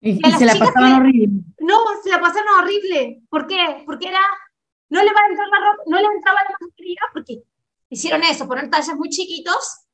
Y, 0.02 0.20
se 0.22 0.46
la 0.46 0.56
pasaban 0.56 1.02
horrible. 1.02 1.44
No, 1.60 1.76
se 2.04 2.10
la 2.10 2.22
pasaron 2.22 2.60
horrible. 2.60 3.22
¿Por 3.30 3.48
qué? 3.48 3.84
Porque 3.86 4.10
era, 4.10 4.22
no 4.90 5.04
le 5.04 5.12
va 5.12 5.22
a 5.22 5.30
entrar 5.30 5.48
la 5.48 5.72
ropa, 5.72 5.84
no 5.88 5.98
le 6.00 6.06
entraba 6.16 6.40
la 6.44 6.56
mascarilla 6.60 7.02
porque 7.14 7.42
hicieron 7.90 8.24
eso, 8.24 8.48
poner 8.48 8.70
tallas 8.70 8.96
muy 8.96 9.10
chiquitos, 9.10 9.88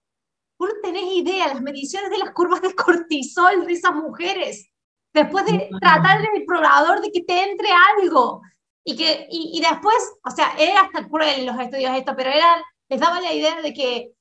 vos 0.57 0.69
no 0.69 0.81
tenés 0.81 1.11
idea 1.13 1.47
las 1.47 1.61
mediciones 1.61 2.09
de 2.09 2.17
las 2.17 2.31
curvas 2.31 2.61
de 2.61 2.75
cortisol 2.75 3.65
de 3.65 3.73
esas 3.73 3.95
mujeres. 3.95 4.69
Después 5.13 5.45
de 5.45 5.69
tratar 5.79 6.21
el 6.21 6.43
probador 6.45 7.01
de 7.01 7.11
que 7.11 7.21
te 7.21 7.43
entre 7.43 7.67
algo. 8.01 8.41
Y, 8.85 8.97
que, 8.97 9.27
y, 9.29 9.61
después, 9.61 9.95
o 10.25 10.31
sea, 10.31 10.55
era 10.57 10.81
hasta 10.81 11.07
cruel 11.07 11.45
los 11.45 11.57
estudios 11.57 11.95
esto, 11.95 12.13
pero 12.17 12.31
era, 12.31 12.61
les 12.89 12.99
daba 12.99 13.21
la 13.21 13.31
idea 13.31 13.61
de 13.61 13.73
que 13.73 14.11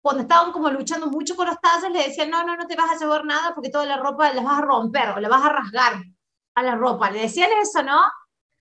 cuando 0.00 0.22
estaban 0.22 0.52
como 0.52 0.70
luchando 0.70 1.06
mucho 1.08 1.36
con 1.36 1.46
los 1.46 1.60
tallas, 1.60 1.90
le 1.92 2.04
decían, 2.04 2.30
no, 2.30 2.42
no, 2.44 2.56
no 2.56 2.66
te 2.66 2.76
vas 2.76 2.90
a 2.90 2.98
llevar 2.98 3.24
nada 3.24 3.54
porque 3.54 3.70
toda 3.70 3.86
la 3.86 3.98
ropa 3.98 4.32
la 4.32 4.42
vas 4.42 4.58
a 4.58 4.62
romper 4.62 5.10
o 5.10 5.20
la 5.20 5.28
vas 5.28 5.44
a 5.44 5.52
rasgar 5.52 6.02
a 6.54 6.62
la 6.62 6.74
ropa. 6.74 7.10
Le 7.10 7.22
decían 7.22 7.50
eso, 7.60 7.82
¿no? 7.82 8.00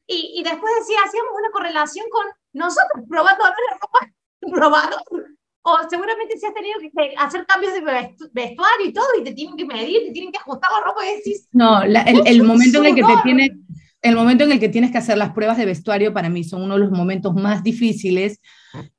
Y, 0.06 0.34
y 0.40 0.44
después 0.44 0.74
decía, 0.80 1.00
hacíamos 1.06 1.32
una 1.38 1.52
correlación 1.52 2.06
con 2.12 2.26
nosotros 2.54 3.06
probando 3.08 3.44
la 3.46 3.78
ropa 3.80 4.14
probado. 4.54 4.98
O 5.62 5.78
seguramente 5.90 6.38
si 6.38 6.46
has 6.46 6.54
tenido 6.54 6.80
que 6.80 7.14
hacer 7.18 7.46
cambios 7.46 7.74
de 7.74 7.82
vestuario 8.32 8.86
y 8.86 8.94
todo, 8.94 9.08
y 9.20 9.24
te 9.24 9.34
tienen 9.34 9.58
que 9.58 9.66
medir, 9.66 10.08
te 10.08 10.12
tienen 10.12 10.32
que 10.32 10.40
ajustar 10.40 10.72
la 10.72 10.82
ropa 10.82 11.06
y 11.06 11.18
decís. 11.18 11.48
No, 11.52 11.82
el, 11.84 11.96
el 12.26 12.44
momento 12.44 12.80
en 12.80 12.86
el 12.86 12.96
que 12.96 13.04
te 13.04 13.18
tienes. 13.24 13.52
El 14.02 14.16
momento 14.16 14.44
en 14.46 14.52
el 14.52 14.60
que 14.60 14.70
tienes 14.70 14.92
que 14.92 14.98
hacer 14.98 15.18
las 15.18 15.32
pruebas 15.32 15.58
de 15.58 15.66
vestuario 15.66 16.14
para 16.14 16.30
mí 16.30 16.44
son 16.44 16.62
uno 16.62 16.76
de 16.76 16.82
los 16.82 16.92
momentos 16.92 17.36
más 17.36 17.64
difíciles 17.64 18.40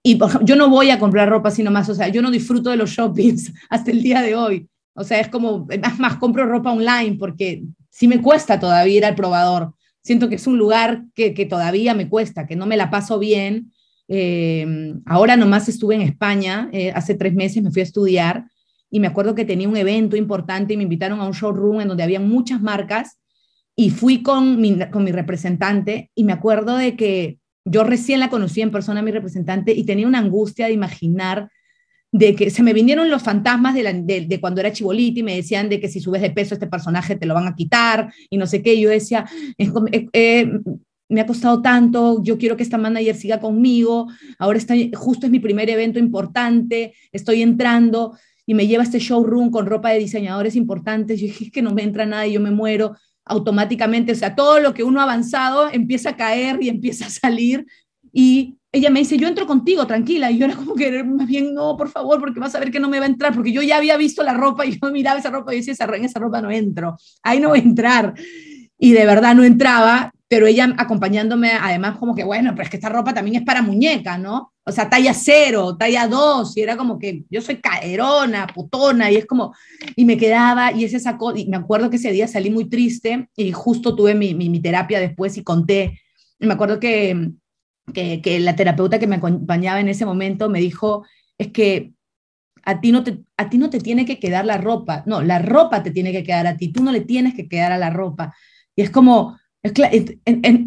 y 0.02 0.18
yo 0.42 0.56
no 0.56 0.68
voy 0.68 0.90
a 0.90 0.98
comprar 0.98 1.28
ropa 1.28 1.50
sino 1.50 1.70
más, 1.70 1.88
o 1.88 1.94
sea, 1.94 2.08
yo 2.08 2.20
no 2.20 2.30
disfruto 2.30 2.70
de 2.70 2.76
los 2.76 2.90
shoppings 2.90 3.52
hasta 3.70 3.90
el 3.90 4.02
día 4.02 4.20
de 4.22 4.34
hoy. 4.34 4.68
O 4.94 5.04
sea, 5.04 5.20
es 5.20 5.28
como, 5.28 5.66
más, 5.80 5.98
más 5.98 6.16
compro 6.16 6.44
ropa 6.46 6.72
online 6.72 7.16
porque 7.18 7.62
sí 7.88 8.08
me 8.08 8.20
cuesta 8.20 8.60
todavía 8.60 8.96
ir 8.98 9.04
al 9.04 9.14
probador. 9.14 9.74
Siento 10.02 10.28
que 10.28 10.34
es 10.34 10.46
un 10.46 10.58
lugar 10.58 11.04
que, 11.14 11.32
que 11.32 11.46
todavía 11.46 11.94
me 11.94 12.08
cuesta, 12.08 12.46
que 12.46 12.56
no 12.56 12.66
me 12.66 12.76
la 12.76 12.90
paso 12.90 13.18
bien 13.18 13.72
eh, 14.12 14.66
ahora 15.06 15.36
nomás 15.36 15.68
estuve 15.68 15.94
en 15.94 16.02
España, 16.02 16.68
eh, 16.72 16.90
hace 16.92 17.14
tres 17.14 17.32
meses 17.32 17.62
me 17.62 17.70
fui 17.70 17.78
a 17.78 17.84
estudiar 17.84 18.44
y 18.90 18.98
me 18.98 19.06
acuerdo 19.06 19.36
que 19.36 19.44
tenía 19.44 19.68
un 19.68 19.76
evento 19.76 20.16
importante 20.16 20.74
y 20.74 20.76
me 20.76 20.82
invitaron 20.82 21.20
a 21.20 21.26
un 21.26 21.32
showroom 21.32 21.82
en 21.82 21.88
donde 21.88 22.02
había 22.02 22.18
muchas 22.18 22.60
marcas 22.60 23.20
y 23.76 23.90
fui 23.90 24.22
con 24.22 24.60
mi, 24.60 24.78
con 24.90 25.04
mi 25.04 25.12
representante 25.12 26.10
y 26.14 26.24
me 26.24 26.32
acuerdo 26.32 26.76
de 26.76 26.96
que 26.96 27.38
yo 27.64 27.84
recién 27.84 28.20
la 28.20 28.30
conocí 28.30 28.60
en 28.60 28.70
persona, 28.70 29.02
mi 29.02 29.10
representante, 29.10 29.72
y 29.72 29.84
tenía 29.84 30.06
una 30.06 30.18
angustia 30.18 30.66
de 30.66 30.72
imaginar 30.72 31.50
de 32.12 32.34
que 32.34 32.50
se 32.50 32.62
me 32.62 32.72
vinieron 32.72 33.08
los 33.10 33.22
fantasmas 33.22 33.74
de, 33.74 34.26
de, 34.26 34.40
cuando 34.40 34.60
era 34.60 34.72
chibolita 34.72 35.20
y 35.20 35.22
me 35.22 35.36
decían 35.36 35.68
de 35.68 35.78
que 35.78 35.88
si 35.88 36.00
subes 36.00 36.22
de 36.22 36.30
peso 36.30 36.54
este 36.54 36.66
personaje 36.66 37.14
te 37.14 37.26
lo 37.26 37.34
van 37.34 37.46
a 37.46 37.54
quitar 37.54 38.12
y 38.28 38.36
no 38.36 38.46
sé 38.46 38.62
qué. 38.62 38.74
Y 38.74 38.80
yo 38.80 38.90
decía, 38.90 39.26
eh, 39.56 40.50
me 41.08 41.20
ha 41.20 41.26
costado 41.26 41.62
tanto, 41.62 42.22
yo 42.22 42.38
quiero 42.38 42.56
que 42.56 42.62
esta 42.62 42.78
manager 42.78 43.14
siga 43.14 43.40
conmigo, 43.40 44.08
ahora 44.38 44.58
está, 44.58 44.74
justo 44.94 45.26
es 45.26 45.32
mi 45.32 45.40
primer 45.40 45.70
evento 45.70 45.98
importante, 45.98 46.94
estoy 47.12 47.42
entrando 47.42 48.16
y 48.46 48.54
me 48.54 48.66
lleva 48.66 48.82
a 48.82 48.86
este 48.86 48.98
showroom 48.98 49.50
con 49.50 49.66
ropa 49.66 49.90
de 49.90 49.98
diseñadores 49.98 50.56
importantes, 50.56 51.20
y 51.20 51.26
dije, 51.26 51.44
es 51.44 51.52
que 51.52 51.62
no 51.62 51.72
me 51.72 51.82
entra 51.82 52.06
nada 52.06 52.26
y 52.26 52.32
yo 52.32 52.40
me 52.40 52.50
muero 52.50 52.96
automáticamente, 53.24 54.12
o 54.12 54.16
sea, 54.16 54.34
todo 54.34 54.60
lo 54.60 54.74
que 54.74 54.84
uno 54.84 55.00
ha 55.00 55.04
avanzado 55.04 55.68
empieza 55.72 56.10
a 56.10 56.16
caer 56.16 56.58
y 56.62 56.68
empieza 56.68 57.06
a 57.06 57.10
salir 57.10 57.66
y 58.12 58.56
ella 58.72 58.90
me 58.90 59.00
dice, 59.00 59.16
yo 59.16 59.26
entro 59.26 59.46
contigo, 59.46 59.86
tranquila, 59.86 60.30
y 60.30 60.38
yo 60.38 60.46
era 60.46 60.54
como 60.54 60.74
que 60.74 61.02
más 61.02 61.26
bien, 61.26 61.54
no, 61.54 61.76
por 61.76 61.88
favor, 61.88 62.20
porque 62.20 62.38
vas 62.38 62.54
a 62.54 62.60
ver 62.60 62.70
que 62.70 62.78
no 62.78 62.88
me 62.88 63.00
va 63.00 63.06
a 63.06 63.08
entrar, 63.08 63.34
porque 63.34 63.52
yo 63.52 63.62
ya 63.62 63.76
había 63.76 63.96
visto 63.96 64.22
la 64.22 64.32
ropa 64.32 64.64
y 64.64 64.78
yo 64.78 64.90
miraba 64.92 65.18
esa 65.18 65.30
ropa 65.30 65.52
y 65.52 65.58
decía, 65.58 65.74
en 65.92 66.04
esa 66.04 66.20
ropa 66.20 66.40
no 66.40 66.50
entro, 66.50 66.96
ahí 67.22 67.40
no 67.40 67.48
voy 67.48 67.58
a 67.58 67.62
entrar. 67.62 68.14
Y 68.78 68.92
de 68.92 69.04
verdad 69.04 69.34
no 69.34 69.44
entraba, 69.44 70.12
pero 70.28 70.46
ella 70.46 70.72
acompañándome, 70.78 71.50
además 71.52 71.98
como 71.98 72.14
que, 72.14 72.22
bueno, 72.22 72.52
pero 72.52 72.62
es 72.62 72.70
que 72.70 72.76
esta 72.76 72.88
ropa 72.88 73.12
también 73.12 73.36
es 73.36 73.42
para 73.42 73.60
muñeca, 73.60 74.16
¿no? 74.16 74.52
O 74.70 74.72
sea, 74.72 74.88
talla 74.88 75.12
cero, 75.12 75.76
talla 75.76 76.06
dos, 76.06 76.56
y 76.56 76.62
era 76.62 76.76
como 76.76 76.98
que 76.98 77.24
yo 77.28 77.42
soy 77.42 77.56
caerona, 77.56 78.46
putona, 78.46 79.10
y 79.10 79.16
es 79.16 79.26
como, 79.26 79.52
y 79.96 80.04
me 80.04 80.16
quedaba, 80.16 80.72
y 80.72 80.84
ese 80.84 81.00
sacó, 81.00 81.36
y 81.36 81.46
me 81.46 81.56
acuerdo 81.56 81.90
que 81.90 81.96
ese 81.96 82.12
día 82.12 82.28
salí 82.28 82.50
muy 82.50 82.68
triste, 82.68 83.28
y 83.36 83.50
justo 83.50 83.96
tuve 83.96 84.14
mi, 84.14 84.32
mi, 84.34 84.62
terapia 84.62 85.00
después 85.00 85.36
y 85.36 85.42
conté, 85.42 86.00
y 86.38 86.46
me 86.46 86.54
acuerdo 86.54 86.78
que, 86.78 87.32
que, 87.92 88.22
que, 88.22 88.38
la 88.38 88.54
terapeuta 88.54 89.00
que 89.00 89.08
me 89.08 89.16
acompañaba 89.16 89.80
en 89.80 89.88
ese 89.88 90.06
momento 90.06 90.48
me 90.48 90.60
dijo, 90.60 91.04
es 91.36 91.48
que 91.48 91.92
a 92.64 92.80
ti, 92.80 92.92
no 92.92 93.02
te, 93.02 93.18
a 93.36 93.50
ti 93.50 93.58
no 93.58 93.70
te 93.70 93.80
tiene 93.80 94.04
que 94.06 94.20
quedar 94.20 94.46
la 94.46 94.56
ropa, 94.56 95.02
no, 95.04 95.20
la 95.20 95.40
ropa 95.40 95.82
te 95.82 95.90
tiene 95.90 96.12
que 96.12 96.22
quedar 96.22 96.46
a 96.46 96.56
ti, 96.56 96.72
tú 96.72 96.82
no 96.84 96.92
le 96.92 97.00
tienes 97.00 97.34
que 97.34 97.48
quedar 97.48 97.72
a 97.72 97.78
la 97.78 97.90
ropa. 97.90 98.32
Y 98.76 98.82
es 98.82 98.90
como, 98.90 99.36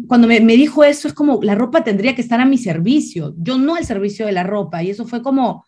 cuando 0.06 0.28
me, 0.28 0.40
dijo 0.40 0.84
eso, 0.84 1.08
es 1.08 1.14
como 1.14 1.40
la 1.42 1.54
ropa 1.54 1.82
tendría 1.82 2.14
que 2.14 2.22
estar 2.22 2.40
a 2.40 2.44
mi 2.46 2.58
servicio, 2.58 3.34
yo 3.38 3.58
no 3.58 3.74
al 3.74 3.84
servicio 3.84 4.26
de 4.26 4.32
la 4.32 4.44
ropa. 4.44 4.82
Y 4.82 4.90
eso 4.90 5.04
fue 5.04 5.22
como, 5.22 5.64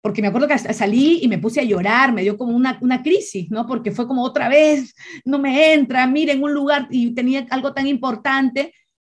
porque 0.00 0.22
me 0.22 0.28
acuerdo 0.28 0.46
que 0.46 0.58
salí 0.58 1.20
y 1.22 1.28
me 1.28 1.38
puse 1.38 1.60
a 1.60 1.64
llorar, 1.64 2.12
me 2.12 2.22
dio 2.22 2.36
como 2.38 2.54
una, 2.54 2.78
una 2.82 3.02
crisis, 3.02 3.50
¿no? 3.50 3.66
Porque 3.66 3.90
fue 3.90 4.06
como 4.06 4.22
otra 4.22 4.48
vez, 4.48 4.94
no 5.24 5.38
me 5.38 5.72
entra, 5.74 6.06
miren, 6.06 6.42
un 6.42 6.54
lugar 6.54 6.86
y 6.90 7.14
tenía 7.14 7.46
algo 7.50 7.72
tan 7.72 7.86
importante. 7.88 8.72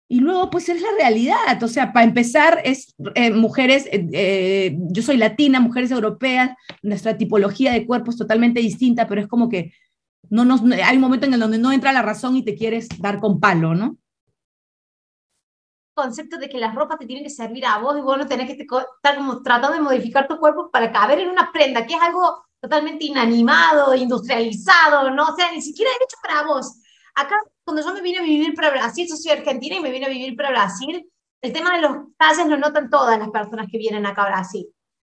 Y 0.07 0.21
luego, 0.21 0.51
pues 0.51 0.69
es 0.69 0.81
la 0.81 0.89
realidad. 0.97 1.61
O 1.63 1.69
sea, 1.69 1.93
para 1.93 2.05
empezar, 2.05 2.61
es 2.65 2.95
eh, 3.15 3.31
mujeres, 3.33 3.87
eh, 3.87 4.07
eh, 4.13 4.77
yo 4.91 5.03
soy 5.03 5.17
latina, 5.17 5.59
mujeres 5.59 5.91
europeas, 5.91 6.51
nuestra 6.83 7.17
tipología 7.17 7.73
de 7.73 7.87
cuerpo 7.87 8.11
es 8.11 8.19
totalmente 8.19 8.61
distinta, 8.61 9.09
pero 9.09 9.23
es 9.23 9.27
como 9.27 9.49
que 9.49 9.73
no 10.31 10.45
nos, 10.45 10.62
hay 10.62 10.97
un 10.97 11.02
momento 11.02 11.26
en 11.26 11.35
el 11.35 11.40
donde 11.40 11.59
no 11.59 11.73
entra 11.73 11.93
la 11.93 12.02
razón 12.02 12.37
y 12.37 12.45
te 12.45 12.54
quieres 12.54 12.88
dar 13.00 13.21
con 13.21 13.40
palo, 13.40 13.75
¿no? 13.75 13.99
concepto 15.95 16.37
de 16.38 16.49
que 16.49 16.59
las 16.59 16.75
ropas 16.75 16.99
te 16.99 17.07
tienen 17.07 17.25
que 17.25 17.31
servir 17.31 17.64
a 17.64 17.78
vos 17.78 17.97
y 17.97 18.00
vos 18.00 18.19
no 18.19 18.26
tenés 18.26 18.47
que 18.47 18.62
estar 18.62 19.16
como 19.16 19.43
tratando 19.43 19.76
de 19.76 19.81
modificar 19.81 20.26
tu 20.26 20.38
cuerpo 20.38 20.71
para 20.71 20.93
caber 20.93 21.21
en 21.21 21.31
una 21.31 21.50
prenda, 21.52 21.87
que 21.87 21.95
es 21.95 22.00
algo 22.00 22.45
totalmente 22.61 23.04
inanimado, 23.04 23.95
industrializado, 23.95 25.11
¿no? 25.11 25.25
O 25.28 25.37
sea, 25.37 25.52
ni 25.52 25.62
siquiera 25.62 25.90
hecho 25.93 26.16
para 26.23 26.47
vos. 26.47 26.81
Acá, 27.14 27.37
cuando 27.62 27.83
yo 27.83 27.95
me 27.95 28.02
vine 28.02 28.19
a 28.19 28.23
vivir 28.23 28.54
para 28.54 28.71
Brasil, 28.71 29.07
yo 29.09 29.16
soy 29.16 29.33
argentina 29.33 29.76
y 29.76 29.81
me 29.81 29.90
vine 29.90 30.07
a 30.07 30.09
vivir 30.09 30.37
para 30.37 30.50
Brasil, 30.50 31.09
el 31.40 31.52
tema 31.52 31.76
de 31.76 31.83
los 31.83 31.97
talles 32.16 32.47
lo 32.47 32.57
notan 32.57 32.90
todas 32.90 33.19
las 33.19 33.31
personas 33.31 33.69
que 33.71 33.78
vienen 33.78 34.07
acá 34.07 34.25
a 34.25 34.31
Brasil. 34.31 34.66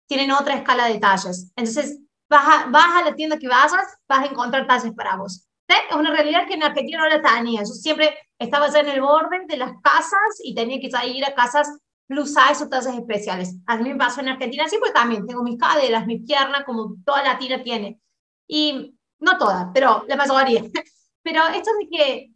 Tienen 0.06 0.32
otra 0.32 0.56
escala 0.56 0.86
de 0.86 0.98
talles. 0.98 1.52
Entonces, 1.56 2.00
vas 2.28 2.46
a, 2.46 2.98
a 2.98 3.04
la 3.04 3.14
tienda 3.14 3.38
que 3.38 3.48
vayas, 3.48 3.98
vas 4.08 4.20
a 4.20 4.26
encontrar 4.26 4.66
talles 4.66 4.92
para 4.94 5.16
vos. 5.16 5.46
Es 5.66 5.96
una 5.96 6.10
realidad 6.10 6.46
que 6.46 6.54
en 6.54 6.62
Argentina 6.62 6.98
no 6.98 7.08
la 7.08 7.22
tenía. 7.22 7.60
Yo 7.60 7.66
siempre 7.66 8.16
estaba 8.38 8.68
ya 8.68 8.80
en 8.80 8.88
el 8.88 9.00
borde 9.00 9.46
de 9.46 9.56
las 9.56 9.72
casas 9.82 10.40
y 10.42 10.54
tenía 10.54 10.78
que 10.78 10.90
ir 11.08 11.24
a 11.24 11.34
casas 11.34 11.78
plus 12.06 12.34
size 12.34 12.64
o 12.64 12.68
tallas 12.68 12.94
especiales. 12.94 13.56
A 13.66 13.76
mí 13.76 13.90
me 13.90 13.96
pasó 13.96 14.20
en 14.20 14.28
Argentina 14.28 14.68
sí, 14.68 14.76
porque 14.78 14.92
también 14.92 15.26
tengo 15.26 15.42
mis 15.42 15.58
caderas, 15.58 16.06
mis 16.06 16.24
piernas, 16.26 16.64
como 16.64 16.96
toda 17.04 17.22
latina 17.22 17.62
tiene. 17.62 17.98
Y 18.46 18.94
no 19.18 19.38
todas, 19.38 19.68
pero 19.72 20.04
la 20.06 20.16
mayoría. 20.16 20.62
Pero 21.22 21.40
esto 21.46 21.70
de 21.80 21.88
que 21.88 22.34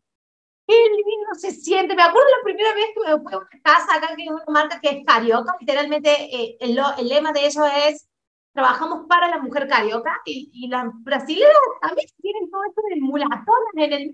qué 0.67 0.75
lindo 0.75 1.35
se 1.35 1.51
siente. 1.51 1.95
Me 1.95 2.03
acuerdo 2.03 2.29
la 2.29 2.45
primera 2.45 2.75
vez 2.75 2.87
que 2.95 3.01
me 3.01 3.23
fui 3.23 3.33
a 3.33 3.39
una 3.39 3.49
casa 3.63 3.97
acá, 3.97 4.15
que 4.17 4.25
es 4.25 4.31
una 4.31 4.45
marca 4.49 4.81
que 4.81 4.89
es 4.91 5.05
carioca, 5.05 5.57
literalmente 5.61 6.11
eh, 6.11 6.57
el, 6.61 6.79
el, 6.99 7.09
lema 7.09 7.33
de 7.33 7.47
ellos 7.47 7.67
es 7.87 8.09
trabajamos 8.59 9.07
para 9.07 9.29
la 9.29 9.39
mujer 9.39 9.69
carioca 9.69 10.21
y, 10.25 10.51
y 10.53 10.67
las 10.67 10.87
brasileñas 11.05 11.55
también 11.81 12.09
tienen 12.21 12.51
todo 12.51 12.65
esto 12.65 12.83
de 12.91 13.01
mulatonas 13.01 13.75
en 13.77 13.93
el 13.93 14.13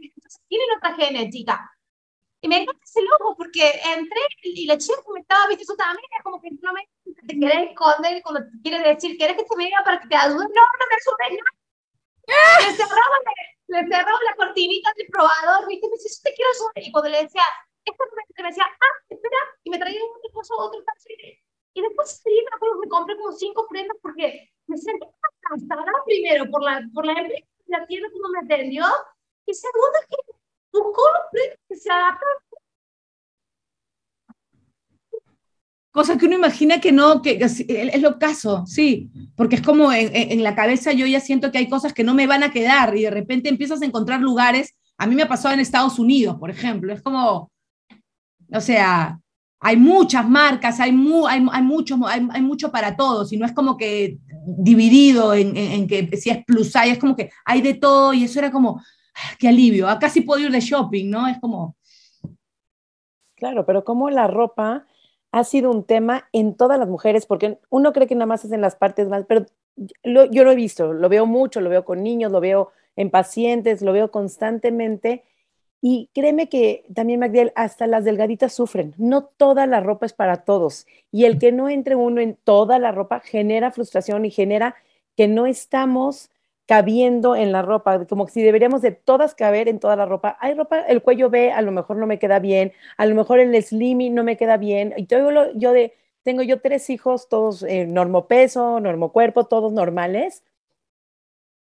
tienen 0.49 0.69
otra 0.77 0.93
genética. 0.95 1.73
Y 2.43 2.49
me 2.49 2.59
encanta 2.61 2.85
ese 2.85 3.01
logo 3.01 3.35
porque 3.39 3.73
entré 3.97 4.21
y 4.43 4.67
la 4.67 4.77
chica 4.77 5.01
que 5.01 5.13
me 5.15 5.21
estaba, 5.21 5.49
viste, 5.49 5.63
eso 5.63 5.75
también 5.77 6.05
es 6.15 6.23
como 6.23 6.43
que 6.43 6.51
no 6.61 6.75
me 6.75 6.87
te 7.27 7.39
quieres 7.39 7.71
esconder 7.71 8.21
cuando 8.23 8.43
te 8.45 8.61
quieres 8.63 8.85
decir, 8.85 9.17
¿quieres 9.17 9.35
que 9.35 9.45
te 9.45 9.57
diga 9.57 9.81
para 9.83 9.99
que 9.99 10.09
te 10.09 10.15
ayude? 10.17 10.45
No, 10.45 10.65
no 10.77 10.85
me 10.91 10.97
ayude, 11.01 11.41
no. 11.41 12.69
Le 12.69 12.77
cerraba, 12.77 13.17
le, 13.25 13.81
le 13.81 13.89
cerraba 13.89 14.19
la 14.29 14.37
cortinita 14.37 14.93
del 14.95 15.07
probador, 15.07 15.67
viste, 15.69 15.89
me 15.89 15.97
dice, 15.97 16.11
yo 16.13 16.21
te 16.23 16.35
quiero 16.37 16.51
ayudar. 16.53 16.73
Y 16.85 16.93
cuando 16.93 17.09
le 17.09 17.23
decía, 17.23 17.45
esto 17.83 18.05
me, 18.13 18.43
me 18.43 18.49
decía, 18.51 18.67
ah, 18.69 18.95
espera, 19.09 19.41
y 19.65 19.71
me 19.71 19.79
traía 19.79 20.01
otro 20.05 20.31
cosa, 20.35 20.55
otro 20.59 20.85
Y 21.75 21.83
después 21.83 22.23
sí, 22.23 22.31
me 22.31 22.57
acuerdo 22.57 22.81
que 22.81 22.87
me 22.87 22.91
compré 22.91 23.17
como 23.17 23.33
cinco 23.33 23.67
prendas 23.69 23.97
porque 24.01 24.51
me 24.67 24.77
sentí 24.77 25.07
cansada 25.41 25.93
primero 26.07 26.51
por 26.51 26.63
la, 26.63 26.83
por 26.95 27.05
la 27.05 27.13
empresa, 27.13 27.47
la 27.67 27.87
tienda 27.87 28.09
que 28.09 28.19
me 28.33 28.55
atendió, 28.55 28.85
y 29.47 29.55
segundo 29.55 29.99
que 30.09 30.17
buscó 30.73 31.03
los 31.03 31.31
prendas 31.33 31.59
que 31.69 31.77
se 31.77 31.91
adaptan 31.91 32.29
Cosa 35.95 36.19
que 36.19 36.27
uno 36.27 36.35
imagina 36.35 36.81
que 36.81 36.91
no, 36.91 37.23
que, 37.23 37.39
es 37.41 38.03
lo 38.03 38.19
caso, 38.19 38.67
sí, 38.67 39.13
porque 39.37 39.55
es 39.55 39.63
como 39.63 39.93
en, 39.93 40.43
la 40.43 40.57
cabeza 40.57 40.91
yo 40.91 41.07
ya 41.07 41.21
siento 41.21 41.53
que 41.53 41.59
hay 41.59 41.69
cosas 41.69 41.93
que 41.93 42.03
no 42.03 42.15
me 42.15 42.27
van 42.27 42.43
a 42.43 42.51
quedar 42.51 42.97
y 42.97 43.03
de 43.03 43.11
repente 43.11 43.49
empiezas 43.49 43.81
a 43.81 43.85
encontrar 43.85 44.21
lugares, 44.21 44.75
a 44.99 45.07
mí 45.07 45.15
me 45.15 45.23
ha 45.23 45.29
pasado 45.29 45.55
en 45.55 45.61
Estados 45.61 46.01
Unidos, 46.01 46.37
por 46.41 46.51
ejemplo, 46.51 46.93
es 46.93 47.01
como, 47.01 47.53
o 48.53 48.61
sea, 48.61 49.21
hay 49.67 49.79
muchas 49.79 50.29
marcas, 50.29 50.79
hay, 50.79 50.91
hay, 50.91 51.47
hay, 51.51 51.63
mucho, 51.63 51.99
hay, 52.07 52.43
mucho 52.43 52.71
para 52.71 52.95
todos 52.95 53.33
y 53.33 53.39
no 53.39 53.47
es 53.47 53.53
como 53.53 53.79
que 53.79 54.19
dividido 54.47 55.33
en, 55.33 55.89
que 55.89 56.15
si 56.19 56.29
es 56.29 56.45
plus 56.45 56.67
size, 56.67 56.91
es 56.91 56.99
como 56.99 57.17
que 57.17 57.31
hay 57.47 57.63
de 57.63 57.73
todo 57.73 58.13
y 58.13 58.25
eso 58.25 58.39
era 58.41 58.53
como, 58.53 58.79
ah, 59.15 59.37
qué 59.39 59.49
alivio, 59.49 59.89
acá 59.89 60.11
sí 60.11 60.21
puedo 60.21 60.43
ir 60.43 60.51
de 60.51 60.61
shopping, 60.61 61.09
¿no? 61.09 61.27
Es 61.27 61.41
como... 61.41 61.77
Claro, 63.37 63.65
pero 63.65 63.85
como 63.85 64.11
la 64.11 64.27
ropa 64.27 64.85
ha 65.33 65.45
sido 65.45 65.71
un 65.71 65.85
tema 65.85 66.29
en 66.33 66.55
todas 66.55 66.79
las 66.79 66.89
mujeres, 66.89 67.25
porque 67.25 67.59
uno 67.71 67.95
cree 67.95 68.07
que 68.07 68.15
nada 68.15 68.27
más 68.27 68.45
es 68.45 68.53
en 68.53 68.61
las 68.61 68.77
partes 68.77 69.09
más, 69.09 69.25
pero 69.27 69.47
yo 70.05 70.45
lo 70.45 70.53
he 70.53 70.57
visto, 70.57 70.93
lo 70.93 71.09
veo 71.09 71.25
mucho, 71.25 71.63
lo 71.63 71.71
veo 71.71 71.87
con 71.87 72.03
niños, 72.03 72.31
lo 72.31 72.41
veo 72.41 72.71
en 72.97 73.09
pacientes, 73.09 73.81
lo 73.81 73.95
veo 73.95 74.11
constantemente. 74.11 75.25
Y 75.87 76.09
créeme 76.15 76.49
que 76.49 76.87
también, 76.95 77.21
Magdiel, 77.21 77.53
hasta 77.57 77.87
las 77.87 78.05
delgaditas 78.05 78.55
sufren. 78.55 78.95
No 78.97 79.25
toda 79.25 79.67
la 79.67 79.81
ropa 79.81 80.07
es 80.07 80.15
para 80.15 80.39
todos. 80.39 80.87
Y 81.13 81.27
el 81.27 81.39
que 81.39 81.53
no 81.53 81.69
entre 81.69 81.95
uno 81.95 82.23
en 82.23 82.37
toda 82.37 82.79
la 82.79 82.91
ropa 82.91 83.21
genera 83.21 83.71
frustración 83.71 84.25
y 84.25 84.31
genera 84.31 84.77
que 85.15 85.29
no 85.29 85.45
estamos 85.45 86.31
cabiendo 86.65 87.37
en 87.37 87.53
la 87.53 87.61
ropa, 87.61 88.07
como 88.07 88.27
si 88.29 88.43
deberíamos 88.43 88.81
de 88.81 88.93
todas 88.93 89.35
caber 89.35 89.69
en 89.69 89.79
toda 89.79 89.95
la 89.95 90.07
ropa. 90.07 90.39
Hay 90.41 90.55
ropa, 90.55 90.81
el 90.81 91.03
cuello 91.03 91.29
B 91.29 91.53
a 91.53 91.61
lo 91.61 91.71
mejor 91.71 91.99
no 91.99 92.07
me 92.07 92.19
queda 92.19 92.39
bien, 92.39 92.73
a 92.97 93.05
lo 93.05 93.15
mejor 93.15 93.39
el 93.39 93.63
slimmy 93.63 94.09
no 94.09 94.25
me 94.25 94.39
queda 94.39 94.57
bien. 94.57 94.95
Y 94.97 95.07
yo, 95.07 95.53
yo 95.55 95.75
tengo 96.23 96.43
yo 96.43 96.63
tres 96.63 96.89
hijos, 96.89 97.29
todos 97.29 97.63
eh, 97.63 97.85
normopeso, 97.87 98.81
normocuerpo, 98.81 99.45
todos 99.45 99.71
normales. 99.71 100.45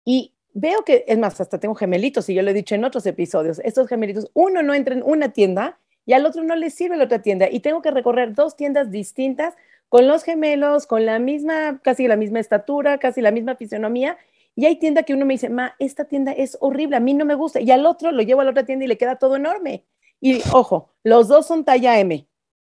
Y 0.04 0.34
veo 0.52 0.84
que, 0.84 1.04
es 1.06 1.18
más, 1.18 1.40
hasta 1.40 1.58
tengo 1.58 1.74
gemelitos, 1.74 2.28
y 2.28 2.34
yo 2.34 2.42
lo 2.42 2.50
he 2.50 2.54
dicho 2.54 2.74
en 2.74 2.84
otros 2.84 3.06
episodios, 3.06 3.60
estos 3.64 3.88
gemelitos, 3.88 4.30
uno 4.34 4.62
no 4.62 4.74
entra 4.74 4.94
en 4.94 5.02
una 5.02 5.30
tienda 5.30 5.78
y 6.04 6.14
al 6.14 6.26
otro 6.26 6.42
no 6.42 6.56
le 6.56 6.70
sirve 6.70 6.96
la 6.96 7.04
otra 7.04 7.22
tienda. 7.22 7.48
Y 7.50 7.60
tengo 7.60 7.82
que 7.82 7.90
recorrer 7.90 8.34
dos 8.34 8.56
tiendas 8.56 8.90
distintas 8.90 9.54
con 9.88 10.08
los 10.08 10.24
gemelos, 10.24 10.86
con 10.86 11.06
la 11.06 11.18
misma, 11.18 11.80
casi 11.82 12.08
la 12.08 12.16
misma 12.16 12.40
estatura, 12.40 12.98
casi 12.98 13.20
la 13.20 13.30
misma 13.30 13.56
fisionomía, 13.56 14.16
y 14.54 14.66
hay 14.66 14.76
tienda 14.76 15.02
que 15.02 15.14
uno 15.14 15.24
me 15.24 15.34
dice, 15.34 15.48
ma, 15.48 15.74
esta 15.78 16.04
tienda 16.04 16.32
es 16.32 16.58
horrible, 16.60 16.96
a 16.96 17.00
mí 17.00 17.14
no 17.14 17.24
me 17.24 17.34
gusta. 17.34 17.60
Y 17.60 17.70
al 17.70 17.86
otro 17.86 18.12
lo 18.12 18.22
llevo 18.22 18.42
a 18.42 18.44
la 18.44 18.50
otra 18.50 18.66
tienda 18.66 18.84
y 18.84 18.88
le 18.88 18.98
queda 18.98 19.16
todo 19.16 19.36
enorme. 19.36 19.84
Y 20.20 20.40
ojo, 20.52 20.90
los 21.02 21.28
dos 21.28 21.46
son 21.46 21.64
talla 21.64 21.98
M. 21.98 22.26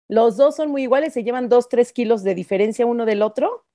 Los 0.07 0.37
dos 0.37 0.55
son 0.55 0.69
muy 0.69 0.83
iguales, 0.83 1.13
se 1.13 1.23
llevan 1.23 1.49
dos, 1.49 1.69
tres 1.69 1.91
kilos 1.91 2.23
de 2.23 2.35
diferencia 2.35 2.85
uno 2.85 3.05
del 3.05 3.21
otro. 3.21 3.65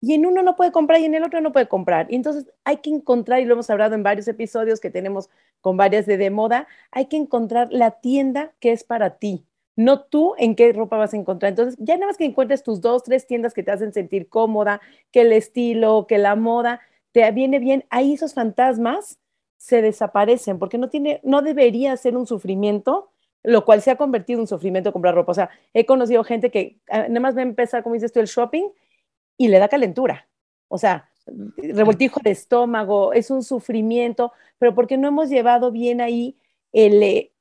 Y 0.00 0.14
en 0.14 0.26
uno 0.26 0.42
no 0.42 0.56
puede 0.56 0.72
comprar 0.72 1.00
y 1.00 1.04
en 1.04 1.14
el 1.14 1.24
otro 1.24 1.40
no 1.40 1.52
puede 1.52 1.68
comprar. 1.68 2.06
Y 2.10 2.16
entonces 2.16 2.50
hay 2.64 2.78
que 2.78 2.90
encontrar, 2.90 3.40
y 3.40 3.44
lo 3.44 3.54
hemos 3.54 3.70
hablado 3.70 3.94
en 3.94 4.02
varios 4.02 4.28
episodios 4.28 4.80
que 4.80 4.90
tenemos 4.90 5.28
con 5.60 5.76
varias 5.76 6.06
de, 6.06 6.16
de 6.16 6.30
moda, 6.30 6.66
hay 6.90 7.06
que 7.06 7.16
encontrar 7.16 7.68
la 7.70 7.92
tienda 7.92 8.52
que 8.60 8.72
es 8.72 8.84
para 8.84 9.18
ti 9.18 9.44
no 9.80 10.02
tú 10.02 10.34
en 10.38 10.54
qué 10.56 10.72
ropa 10.72 10.98
vas 10.98 11.14
a 11.14 11.16
encontrar. 11.16 11.50
Entonces, 11.50 11.76
ya 11.78 11.94
nada 11.94 12.08
más 12.08 12.18
que 12.18 12.24
encuentres 12.24 12.62
tus 12.62 12.80
dos, 12.80 13.02
tres 13.02 13.26
tiendas 13.26 13.54
que 13.54 13.62
te 13.62 13.70
hacen 13.70 13.92
sentir 13.92 14.28
cómoda, 14.28 14.80
que 15.10 15.22
el 15.22 15.32
estilo, 15.32 16.06
que 16.06 16.18
la 16.18 16.36
moda, 16.36 16.80
te 17.12 17.28
viene 17.32 17.58
bien, 17.58 17.84
ahí 17.90 18.12
esos 18.14 18.34
fantasmas 18.34 19.18
se 19.56 19.82
desaparecen, 19.82 20.58
porque 20.58 20.78
no, 20.78 20.90
tiene, 20.90 21.20
no 21.22 21.42
debería 21.42 21.96
ser 21.96 22.16
un 22.16 22.26
sufrimiento, 22.26 23.10
lo 23.42 23.64
cual 23.64 23.80
se 23.80 23.90
ha 23.90 23.96
convertido 23.96 24.38
en 24.38 24.42
un 24.42 24.46
sufrimiento 24.46 24.92
comprar 24.92 25.14
ropa. 25.14 25.32
O 25.32 25.34
sea, 25.34 25.50
he 25.72 25.86
conocido 25.86 26.24
gente 26.24 26.50
que 26.50 26.78
ah, 26.90 27.06
nada 27.08 27.20
más 27.20 27.34
va 27.34 27.40
a 27.40 27.44
empezar, 27.44 27.82
como 27.82 27.94
dices 27.94 28.12
tú, 28.12 28.20
el 28.20 28.26
shopping 28.26 28.68
y 29.40 29.48
le 29.48 29.58
da 29.58 29.68
calentura. 29.68 30.28
O 30.68 30.76
sea, 30.76 31.08
revoltijo 31.56 32.20
de 32.22 32.30
estómago, 32.30 33.14
es 33.14 33.30
un 33.30 33.42
sufrimiento, 33.42 34.34
pero 34.58 34.74
porque 34.74 34.98
no 34.98 35.08
hemos 35.08 35.30
llevado 35.30 35.72
bien 35.72 36.02
ahí 36.02 36.36
el, 36.74 37.02
eh, 37.02 37.32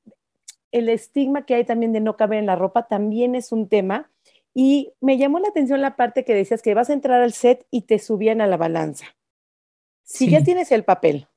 el 0.71 0.87
estigma 0.87 1.45
que 1.45 1.55
hay 1.55 1.65
también 1.65 1.91
de 1.91 1.99
no 1.99 2.15
caber 2.15 2.39
en 2.39 2.45
la 2.45 2.55
ropa, 2.55 2.87
también 2.87 3.35
es 3.35 3.51
un 3.51 3.67
tema. 3.67 4.09
Y 4.53 4.93
me 5.01 5.17
llamó 5.17 5.39
la 5.39 5.49
atención 5.49 5.81
la 5.81 5.97
parte 5.97 6.23
que 6.23 6.33
decías 6.33 6.61
que 6.61 6.73
vas 6.73 6.89
a 6.89 6.93
entrar 6.93 7.21
al 7.21 7.33
set 7.33 7.67
y 7.69 7.81
te 7.81 7.99
subían 7.99 8.39
a 8.39 8.47
la 8.47 8.55
balanza. 8.55 9.03
Si 10.03 10.29
ya 10.29 10.41
tienes 10.41 10.71
el 10.71 10.85
papel, 10.85 11.27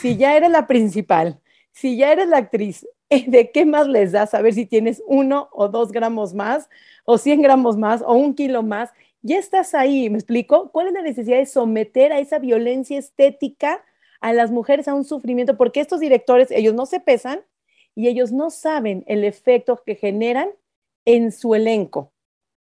si 0.00 0.16
ya 0.16 0.34
eres 0.34 0.50
la 0.50 0.66
principal, 0.66 1.42
si 1.72 1.98
ya 1.98 2.10
eres 2.10 2.28
la 2.28 2.38
actriz, 2.38 2.86
¿de 3.26 3.50
qué 3.50 3.66
más 3.66 3.86
les 3.86 4.12
da 4.12 4.26
saber 4.26 4.54
si 4.54 4.64
tienes 4.64 5.02
uno 5.06 5.50
o 5.52 5.68
dos 5.68 5.92
gramos 5.92 6.32
más, 6.32 6.70
o 7.04 7.18
cien 7.18 7.42
gramos 7.42 7.76
más, 7.76 8.00
o 8.00 8.14
un 8.14 8.34
kilo 8.34 8.62
más? 8.62 8.88
Ya 9.22 9.38
estás 9.38 9.74
ahí, 9.74 10.08
¿me 10.08 10.16
explico? 10.16 10.70
¿Cuál 10.72 10.88
es 10.88 10.92
la 10.94 11.02
necesidad 11.02 11.38
de 11.38 11.46
someter 11.46 12.12
a 12.12 12.20
esa 12.20 12.38
violencia 12.38 12.98
estética 12.98 13.84
a 14.20 14.32
las 14.32 14.50
mujeres 14.50 14.88
a 14.88 14.94
un 14.94 15.04
sufrimiento? 15.04 15.56
Porque 15.56 15.80
estos 15.80 16.00
directores, 16.00 16.50
ellos 16.50 16.74
no 16.74 16.86
se 16.86 17.00
pesan 17.00 17.40
y 17.94 18.08
ellos 18.08 18.32
no 18.32 18.50
saben 18.50 19.04
el 19.06 19.24
efecto 19.24 19.82
que 19.84 19.94
generan 19.94 20.48
en 21.04 21.32
su 21.32 21.54
elenco 21.54 22.12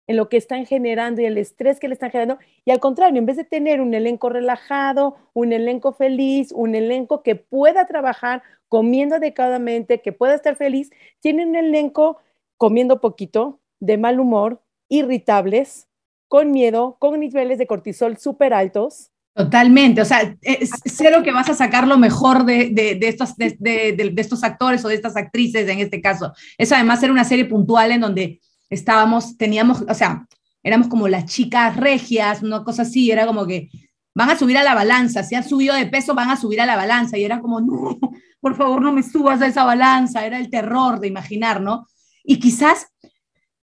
en 0.06 0.16
lo 0.16 0.28
que 0.28 0.36
están 0.36 0.66
generando 0.66 1.22
y 1.22 1.26
el 1.26 1.38
estrés 1.38 1.80
que 1.80 1.88
le 1.88 1.94
están 1.94 2.10
generando. 2.10 2.38
Y 2.64 2.70
al 2.70 2.80
contrario, 2.80 3.18
en 3.18 3.26
vez 3.26 3.36
de 3.36 3.44
tener 3.44 3.80
un 3.80 3.94
elenco 3.94 4.28
relajado, 4.28 5.16
un 5.32 5.52
elenco 5.52 5.92
feliz, 5.92 6.52
un 6.52 6.74
elenco 6.74 7.22
que 7.22 7.36
pueda 7.36 7.86
trabajar 7.86 8.42
comiendo 8.68 9.16
adecuadamente, 9.16 10.00
que 10.00 10.12
pueda 10.12 10.34
estar 10.34 10.56
feliz, 10.56 10.90
tienen 11.20 11.50
un 11.50 11.56
elenco 11.56 12.18
comiendo 12.56 13.00
poquito, 13.00 13.60
de 13.80 13.98
mal 13.98 14.20
humor, 14.20 14.60
irritables, 14.88 15.88
con 16.34 16.50
miedo, 16.50 16.96
con 16.98 17.20
niveles 17.20 17.58
de 17.58 17.66
cortisol 17.68 18.18
súper 18.18 18.54
altos. 18.54 19.12
Totalmente, 19.36 20.00
o 20.00 20.04
sea, 20.04 20.36
es 20.42 20.68
cero 20.84 21.22
que 21.22 21.30
vas 21.30 21.48
a 21.48 21.54
sacar 21.54 21.86
lo 21.86 21.96
mejor 21.96 22.44
de, 22.44 22.70
de, 22.70 22.96
de 22.96 23.06
estos, 23.06 23.36
de, 23.36 23.56
de, 23.60 24.12
estos 24.16 24.42
actores 24.42 24.84
o 24.84 24.88
de 24.88 24.96
estas 24.96 25.16
actrices 25.16 25.68
en 25.68 25.78
este 25.78 26.00
caso. 26.00 26.32
Es 26.58 26.72
además 26.72 26.98
ser 26.98 27.12
una 27.12 27.22
serie 27.22 27.44
puntual 27.44 27.92
en 27.92 28.00
donde 28.00 28.40
estábamos, 28.68 29.36
teníamos, 29.36 29.84
o 29.88 29.94
sea, 29.94 30.26
éramos 30.64 30.88
como 30.88 31.06
las 31.06 31.26
chicas 31.26 31.76
regias, 31.76 32.42
una 32.42 32.64
cosa 32.64 32.82
así, 32.82 33.12
era 33.12 33.28
como 33.28 33.46
que 33.46 33.68
van 34.12 34.30
a 34.30 34.36
subir 34.36 34.58
a 34.58 34.64
la 34.64 34.74
balanza, 34.74 35.22
si 35.22 35.36
han 35.36 35.48
subido 35.48 35.76
de 35.76 35.86
peso, 35.86 36.16
van 36.16 36.30
a 36.30 36.36
subir 36.36 36.60
a 36.60 36.66
la 36.66 36.74
balanza, 36.74 37.16
y 37.16 37.22
era 37.22 37.38
como, 37.38 37.60
no, 37.60 37.96
por 38.40 38.56
favor, 38.56 38.82
no 38.82 38.92
me 38.92 39.04
subas 39.04 39.40
a 39.40 39.46
esa 39.46 39.62
balanza, 39.62 40.26
era 40.26 40.36
el 40.36 40.50
terror 40.50 40.98
de 40.98 41.06
imaginar, 41.06 41.60
¿no? 41.60 41.86
Y 42.24 42.40
quizás 42.40 42.88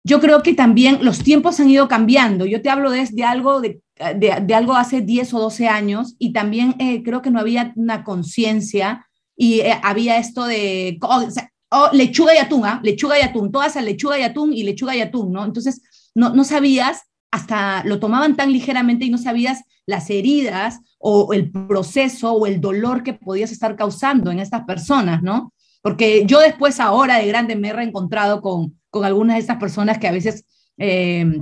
yo 0.04 0.20
creo 0.20 0.42
que 0.42 0.54
también 0.54 1.00
los 1.02 1.20
tiempos 1.20 1.60
han 1.60 1.70
ido 1.70 1.88
cambiando, 1.88 2.46
yo 2.46 2.62
te 2.62 2.70
hablo 2.70 2.92
de, 2.92 3.08
algo 3.24 3.62
de, 3.62 3.82
de, 4.16 4.54
algo 4.56 4.74
hace 4.74 5.02
10 5.02 5.34
o 5.34 5.40
12 5.40 5.68
años, 5.68 6.16
y 6.18 6.34
también 6.34 6.76
eh, 6.80 7.04
creo 7.04 7.22
que 7.22 7.30
no 7.30 7.40
había 7.40 7.72
una 7.76 8.04
conciencia, 8.04 9.06
y 9.36 9.60
eh, 9.60 9.80
había 9.84 10.18
esto 10.18 10.46
de, 10.46 10.98
oh, 11.02 11.90
lechuga 11.94 12.34
y 12.36 12.40
atún, 12.40 12.66
¿ah? 12.66 12.80
lechuga 12.84 13.20
y 13.20 13.22
atún, 13.22 13.52
todas 13.52 13.78
a 13.78 13.82
lechuga 13.82 14.20
y 14.20 14.24
atún 14.24 14.54
y 14.54 14.64
lechuga 14.64 14.96
y 14.96 15.02
atún, 15.02 15.32
¿no? 15.32 15.46
Entonces, 15.46 15.82
no, 16.16 16.34
no 16.34 16.44
sabías, 16.44 17.04
hasta 17.32 17.84
lo 17.86 18.00
tomaban 18.00 18.36
tan 18.36 18.52
ligeramente 18.52 19.06
y 19.06 19.10
no 19.10 19.18
sabías 19.18 19.64
las 19.86 20.10
heridas 20.10 20.80
o 21.00 21.34
el 21.34 21.52
proceso 21.52 22.34
o 22.34 22.46
el 22.46 22.60
dolor 22.60 23.04
que 23.04 23.14
podías 23.14 23.52
estar 23.52 23.76
causando 23.76 24.32
en 24.32 24.40
estas 24.40 24.66
personas, 24.66 25.24
¿no? 25.24 25.54
Porque 25.82 26.26
yo 26.26 26.40
después, 26.40 26.80
ahora 26.80 27.18
de 27.18 27.28
grande, 27.28 27.56
me 27.56 27.70
he 27.70 27.74
reencontrado 27.74 28.42
con, 28.42 28.81
con 28.92 29.04
algunas 29.06 29.38
de 29.38 29.42
estas 29.42 29.58
personas 29.58 29.98
que 29.98 30.08
a 30.08 30.12
veces 30.12 30.46
eh, 30.78 31.42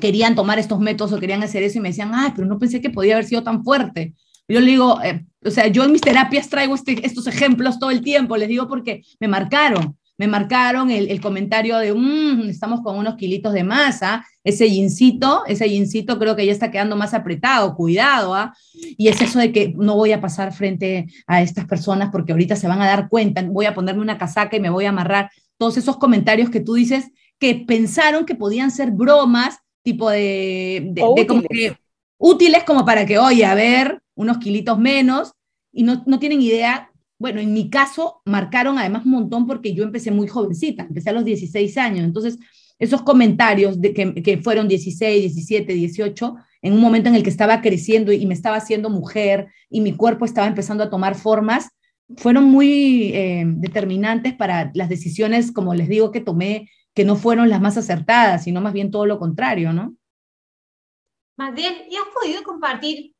querían 0.00 0.34
tomar 0.34 0.58
estos 0.58 0.80
métodos 0.80 1.12
o 1.12 1.20
querían 1.20 1.42
hacer 1.42 1.62
eso 1.62 1.78
y 1.78 1.82
me 1.82 1.90
decían, 1.90 2.12
ay, 2.14 2.32
pero 2.34 2.46
no 2.46 2.58
pensé 2.58 2.80
que 2.80 2.90
podía 2.90 3.14
haber 3.14 3.26
sido 3.26 3.42
tan 3.42 3.62
fuerte. 3.62 4.14
Yo 4.48 4.60
le 4.60 4.66
digo, 4.66 5.00
eh, 5.02 5.24
o 5.44 5.50
sea, 5.50 5.66
yo 5.68 5.84
en 5.84 5.92
mis 5.92 6.00
terapias 6.00 6.48
traigo 6.48 6.74
este, 6.74 7.04
estos 7.06 7.26
ejemplos 7.26 7.78
todo 7.78 7.90
el 7.90 8.02
tiempo, 8.02 8.36
les 8.36 8.48
digo 8.48 8.68
porque 8.68 9.02
me 9.20 9.28
marcaron, 9.28 9.96
me 10.16 10.28
marcaron 10.28 10.90
el, 10.90 11.20
comentario 11.20 11.76
de, 11.78 11.92
mmm, 11.92 12.48
estamos 12.48 12.82
con 12.82 12.96
unos 12.96 13.16
kilitos 13.16 13.52
de 13.52 13.64
masa, 13.64 14.24
ese 14.44 14.70
jeansito, 14.70 15.44
ese 15.46 15.68
jeansito 15.68 16.18
creo 16.18 16.36
que 16.36 16.46
ya 16.46 16.52
está 16.52 16.70
quedando 16.70 16.94
más 16.94 17.14
apretado, 17.14 17.74
cuidado, 17.74 18.34
¿ah? 18.34 18.54
Y 18.72 19.08
es 19.08 19.20
eso 19.20 19.38
de 19.38 19.50
que 19.50 19.74
no 19.76 19.96
voy 19.96 20.12
a 20.12 20.20
pasar 20.20 20.52
frente 20.52 21.06
a 21.26 21.42
estas 21.42 21.64
personas 21.66 22.10
porque 22.12 22.32
ahorita 22.32 22.54
se 22.54 22.68
van 22.68 22.80
a 22.80 22.86
dar 22.86 23.08
cuenta, 23.08 23.42
voy 23.42 23.66
a 23.66 23.74
ponerme 23.74 24.02
una 24.02 24.18
casaca 24.18 24.56
y 24.56 24.60
me 24.60 24.70
voy 24.70 24.84
a 24.84 24.90
amarrar. 24.90 25.30
Todos 25.58 25.76
esos 25.76 25.96
comentarios 25.96 26.50
que 26.50 26.60
tú 26.60 26.74
dices 26.74 27.10
que 27.38 27.54
pensaron 27.54 28.24
que 28.24 28.34
podían 28.34 28.70
ser 28.70 28.90
bromas, 28.90 29.58
tipo 29.82 30.10
de, 30.10 30.90
de, 30.92 31.26
como 31.26 31.42
que 31.42 31.76
útiles 32.18 32.64
como 32.64 32.84
para 32.84 33.04
que, 33.04 33.18
oye, 33.18 33.44
a 33.44 33.54
ver, 33.54 34.02
unos 34.14 34.38
kilitos 34.38 34.78
menos, 34.78 35.32
y 35.72 35.82
no, 35.82 36.02
no 36.06 36.18
tienen 36.18 36.40
idea. 36.40 36.90
Bueno, 37.18 37.40
en 37.40 37.52
mi 37.52 37.70
caso 37.70 38.22
marcaron 38.24 38.78
además 38.78 39.04
un 39.04 39.12
montón 39.12 39.46
porque 39.46 39.74
yo 39.74 39.84
empecé 39.84 40.10
muy 40.10 40.26
jovencita, 40.26 40.84
empecé 40.84 41.10
a 41.10 41.12
los 41.12 41.24
16 41.24 41.76
años, 41.78 42.04
entonces 42.04 42.38
esos 42.78 43.02
comentarios 43.02 43.80
de 43.80 43.94
que, 43.94 44.14
que, 44.14 44.38
fueron 44.38 44.66
16, 44.68 45.34
17, 45.34 45.72
18, 45.72 46.34
en 46.62 46.72
un 46.72 46.80
momento 46.80 47.08
en 47.08 47.14
el 47.14 47.22
que 47.22 47.30
estaba 47.30 47.60
creciendo 47.60 48.12
y 48.12 48.26
me 48.26 48.34
estaba 48.34 48.56
haciendo 48.56 48.90
mujer 48.90 49.48
y 49.70 49.80
mi 49.80 49.94
cuerpo 49.94 50.24
estaba 50.24 50.46
empezando 50.48 50.82
a 50.82 50.90
tomar 50.90 51.14
formas, 51.14 51.68
fueron 52.16 52.44
muy 52.44 53.12
eh, 53.14 53.44
determinantes 53.46 54.34
para 54.34 54.70
las 54.74 54.88
decisiones, 54.88 55.52
como 55.52 55.74
les 55.74 55.88
digo, 55.88 56.10
que 56.10 56.20
tomé, 56.20 56.70
que 56.94 57.04
no 57.04 57.16
fueron 57.16 57.48
las 57.48 57.60
más 57.60 57.76
acertadas, 57.76 58.44
sino 58.44 58.60
más 58.60 58.72
bien 58.72 58.90
todo 58.90 59.06
lo 59.06 59.18
contrario, 59.18 59.72
¿no? 59.72 59.94
Más 61.36 61.54
bien, 61.54 61.74
¿y 61.90 61.96
has 61.96 62.06
podido 62.14 62.42
compartir 62.42 63.14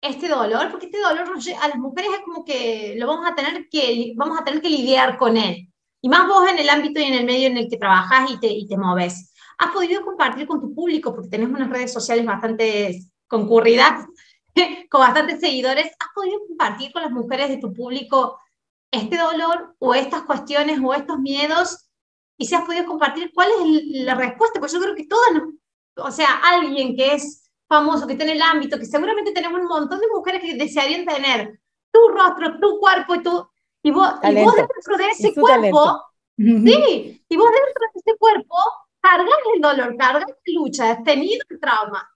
este 0.00 0.28
dolor, 0.28 0.70
porque 0.70 0.86
este 0.86 1.00
dolor 1.00 1.26
a 1.60 1.68
las 1.68 1.78
mujeres 1.78 2.10
es 2.14 2.20
como 2.24 2.44
que 2.44 2.94
lo 2.96 3.06
vamos 3.06 3.26
a 3.30 3.34
tener 3.34 3.68
que, 3.68 4.14
vamos 4.16 4.38
a 4.40 4.44
tener 4.44 4.62
que 4.62 4.70
lidiar 4.70 5.18
con 5.18 5.36
él. 5.36 5.68
Y 6.00 6.08
más 6.08 6.26
vos 6.26 6.48
en 6.48 6.58
el 6.58 6.68
ámbito 6.70 7.00
y 7.00 7.04
en 7.04 7.14
el 7.14 7.26
medio 7.26 7.48
en 7.48 7.58
el 7.58 7.68
que 7.68 7.76
trabajas 7.76 8.30
y 8.30 8.40
te, 8.40 8.46
y 8.46 8.66
te 8.66 8.78
moves. 8.78 9.32
¿Has 9.58 9.72
podido 9.72 10.02
compartir 10.02 10.46
con 10.46 10.60
tu 10.60 10.74
público, 10.74 11.14
porque 11.14 11.28
tenés 11.28 11.50
unas 11.50 11.68
redes 11.68 11.92
sociales 11.92 12.24
bastante 12.24 13.00
concurridas, 13.26 14.06
con 14.90 15.00
bastantes 15.00 15.40
seguidores, 15.40 15.86
¿has 15.98 16.08
podido 16.14 16.40
compartir 16.46 16.92
con 16.92 17.02
las 17.02 17.10
mujeres 17.10 17.48
de 17.48 17.58
tu 17.58 17.72
público 17.72 18.40
este 18.90 19.16
dolor 19.16 19.76
o 19.78 19.94
estas 19.94 20.22
cuestiones 20.22 20.80
o 20.82 20.94
estos 20.94 21.18
miedos? 21.18 21.88
Y 22.38 22.46
si 22.46 22.54
has 22.54 22.64
podido 22.64 22.86
compartir, 22.86 23.32
¿cuál 23.34 23.48
es 23.50 24.04
la 24.04 24.14
respuesta? 24.14 24.60
Pues 24.60 24.72
yo 24.72 24.80
creo 24.80 24.94
que 24.94 25.06
todas, 25.06 25.42
o 25.96 26.10
sea, 26.10 26.40
alguien 26.42 26.96
que 26.96 27.14
es 27.14 27.50
famoso 27.68 28.06
que 28.06 28.14
está 28.14 28.24
en 28.24 28.30
el 28.30 28.42
ámbito, 28.42 28.78
que 28.78 28.86
seguramente 28.86 29.32
tenemos 29.32 29.60
un 29.60 29.68
montón 29.68 30.00
de 30.00 30.08
mujeres 30.08 30.42
que 30.42 30.54
desearían 30.54 31.04
tener 31.04 31.60
tu 31.92 32.08
rostro, 32.08 32.58
tu 32.58 32.78
cuerpo 32.78 33.14
y 33.14 33.22
tu... 33.22 33.48
Y 33.82 33.90
vos, 33.92 34.12
y 34.22 34.44
vos 34.44 34.54
dentro 34.54 34.96
de 34.98 35.08
ese 35.08 35.34
cuerpo, 35.34 36.02
sí, 36.36 37.24
y 37.28 37.36
vos 37.36 37.48
dentro 37.50 37.84
de 37.94 38.00
ese 38.00 38.18
cuerpo 38.18 38.56
cargas 39.00 39.38
el 39.54 39.60
dolor, 39.62 39.96
cargas 39.96 40.26
la 40.28 40.52
lucha, 40.54 40.90
has 40.90 41.04
tenido 41.04 41.42
el 41.48 41.60
trauma. 41.60 42.09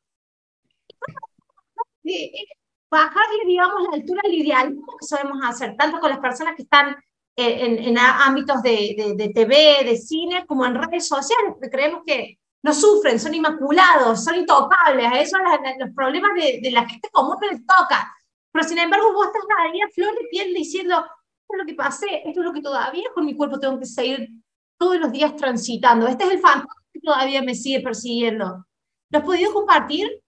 Bajarle, 2.91 3.45
digamos, 3.47 3.83
la 3.91 3.97
altura 3.97 4.21
al 4.25 4.35
idealismo 4.35 4.97
que 4.99 5.07
sabemos 5.07 5.39
hacer, 5.43 5.75
tanto 5.77 5.99
con 5.99 6.11
las 6.11 6.21
personas 6.21 6.55
que 6.55 6.63
están 6.63 6.97
en, 7.37 7.79
en, 7.79 7.99
ámbitos 7.99 8.63
de, 8.63 8.95
de, 8.97 9.15
de, 9.17 9.33
TV, 9.33 9.85
de 9.85 9.97
cine, 9.97 10.47
como 10.47 10.65
en 10.65 10.77
redes 10.77 11.09
sociales, 11.09 11.55
creemos 11.73 12.03
que 12.07 12.39
no 12.63 12.73
sufren, 12.73 13.19
son 13.19 13.35
inmaculados, 13.35 14.25
son 14.25 14.37
intocables, 14.37 15.07
a 15.07 15.21
eso 15.21 15.37
los 15.79 15.91
problemas 15.95 16.31
de, 16.35 16.61
de, 16.63 16.71
la 16.71 16.89
gente 16.89 17.09
común 17.11 17.37
no 17.41 17.49
les 17.51 17.61
toca. 17.67 18.15
Pero 18.53 18.67
sin 18.67 18.79
embargo, 18.79 19.13
vos 19.13 19.27
estás 19.27 19.43
ahí 19.59 19.81
a 19.81 19.89
flor 19.89 20.15
de 20.15 20.29
piel 20.31 20.55
diciendo, 20.55 20.99
esto 20.99 21.55
es 21.55 21.59
lo 21.59 21.67
que 21.67 21.75
pasé, 21.75 22.23
esto 22.25 22.41
es 22.41 22.47
lo 22.47 22.53
que 22.53 22.63
todavía 22.63 23.05
con 23.15 23.27
mi 23.27 23.37
cuerpo 23.37 23.59
tengo 23.59 23.79
que 23.79 23.87
seguir 23.87 24.31
todos 24.79 24.99
los 24.99 25.13
días 25.13 25.37
transitando, 25.37 26.07
este 26.07 26.25
es 26.25 26.31
el 26.31 26.41
fantasma 26.41 26.75
que 26.93 27.01
todavía 27.01 27.43
me 27.43 27.55
sigue 27.55 27.81
persiguiendo. 27.81 28.65
¿Lo 29.11 29.19
has 29.19 29.25
podido 29.25 29.53
compartir? 29.53 30.24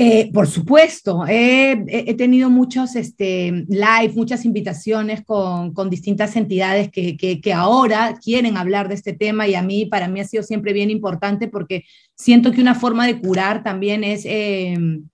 Eh, 0.00 0.30
por 0.32 0.46
supuesto, 0.46 1.24
he, 1.26 2.14
tenido 2.16 2.50
muchos 2.50 2.94
este, 2.94 3.66
live, 3.68 4.12
muchas 4.14 4.44
invitaciones 4.44 5.24
con, 5.24 5.72
distintas 5.90 6.36
entidades 6.36 6.88
que, 6.88 7.16
que, 7.16 7.52
ahora 7.52 8.14
quieren 8.22 8.56
hablar 8.56 8.86
de 8.86 8.94
este 8.94 9.12
tema 9.12 9.48
y 9.48 9.56
a 9.56 9.62
mí, 9.62 9.86
para 9.86 10.06
mí 10.06 10.20
ha 10.20 10.24
sido 10.24 10.44
siempre 10.44 10.72
bien 10.72 10.90
importante 10.90 11.48
porque 11.48 11.82
siento 12.14 12.52
que 12.52 12.60
una 12.60 12.76
forma 12.76 13.08
de 13.08 13.18
curar 13.18 13.64
también 13.64 14.04
es 14.04 14.22
em, 14.24 15.08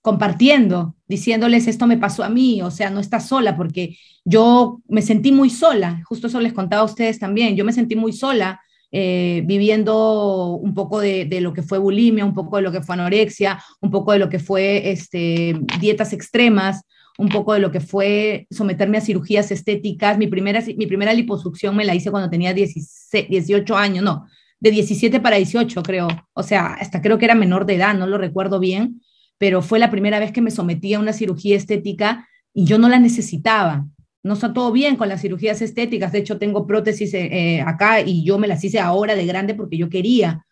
compartiendo, 0.00 0.96
diciéndoles 1.06 1.66
esto 1.66 1.86
me 1.86 1.98
pasó 1.98 2.24
a 2.24 2.30
mí, 2.30 2.62
o 2.62 2.70
sea, 2.70 2.88
no 2.88 3.00
estás 3.00 3.28
sola 3.28 3.54
porque 3.54 3.98
yo 4.24 4.80
me 4.88 5.02
sentí 5.02 5.30
muy 5.30 5.50
sola, 5.50 6.02
justo 6.06 6.28
eso 6.28 6.40
les 6.40 6.54
contaba 6.54 6.80
a 6.80 6.86
ustedes 6.86 7.18
también, 7.18 7.54
yo 7.54 7.66
me 7.66 7.74
sentí 7.74 7.96
muy 7.96 8.14
sola 8.14 8.62
eh, 8.94 9.42
viviendo 9.46 10.48
un 10.56 10.74
poco 10.74 11.00
de, 11.00 11.26
lo 11.40 11.54
que 11.54 11.62
fue 11.62 11.78
bulimia, 11.78 12.26
un 12.26 12.34
poco 12.34 12.56
de 12.56 12.62
lo 12.62 12.70
que 12.70 12.82
fue 12.82 12.94
anorexia, 12.94 13.58
un 13.80 13.90
poco 13.90 14.12
de 14.12 14.18
lo 14.18 14.28
que 14.28 14.38
fue 14.38 14.90
este, 14.90 15.58
dietas 15.80 16.12
extremas, 16.12 16.82
un 17.16 17.30
poco 17.30 17.54
de 17.54 17.60
lo 17.60 17.70
que 17.70 17.80
fue 17.80 18.46
someterme 18.50 18.98
a 18.98 19.00
cirugías 19.00 19.50
estéticas. 19.50 20.18
Mi 20.18 20.26
primera, 20.26 20.62
mi 20.76 20.86
primera 20.86 21.14
liposucción 21.14 21.74
me 21.74 21.86
la 21.86 21.94
hice 21.94 22.10
cuando 22.10 22.28
tenía 22.28 22.52
18 22.52 23.76
años, 23.76 24.04
no, 24.04 24.26
de 24.60 24.70
17 24.70 25.20
para 25.20 25.36
18 25.36 25.82
creo, 25.82 26.08
o 26.34 26.42
sea, 26.42 26.74
hasta 26.74 27.00
creo 27.00 27.16
que 27.16 27.24
era 27.24 27.34
menor 27.34 27.64
de 27.64 27.76
edad, 27.76 27.94
no 27.94 28.06
lo 28.06 28.18
recuerdo 28.18 28.60
bien, 28.60 29.00
pero 29.38 29.62
fue 29.62 29.78
la 29.78 29.90
primera 29.90 30.18
vez 30.18 30.32
que 30.32 30.42
me 30.42 30.50
sometí 30.50 30.92
a 30.92 31.00
una 31.00 31.14
cirugía 31.14 31.56
estética 31.56 32.28
y 32.52 32.66
yo 32.66 32.76
no 32.78 32.88
la 32.90 32.98
necesitaba 32.98 33.86
no 34.22 34.34
está 34.34 34.52
todo 34.52 34.70
bien 34.70 34.96
con 34.96 35.08
las 35.08 35.20
cirugías 35.20 35.62
estéticas. 35.62 36.12
De 36.12 36.18
hecho, 36.18 36.38
tengo 36.38 36.66
prótesis 36.66 37.12
eh, 37.14 37.28
eh, 37.32 37.60
acá 37.60 38.00
y 38.00 38.24
yo 38.24 38.38
me 38.38 38.48
las 38.48 38.62
hice 38.62 38.78
ahora 38.78 39.14
de 39.14 39.26
grande 39.26 39.54
porque 39.54 39.76
yo 39.76 39.88
quería. 39.88 40.44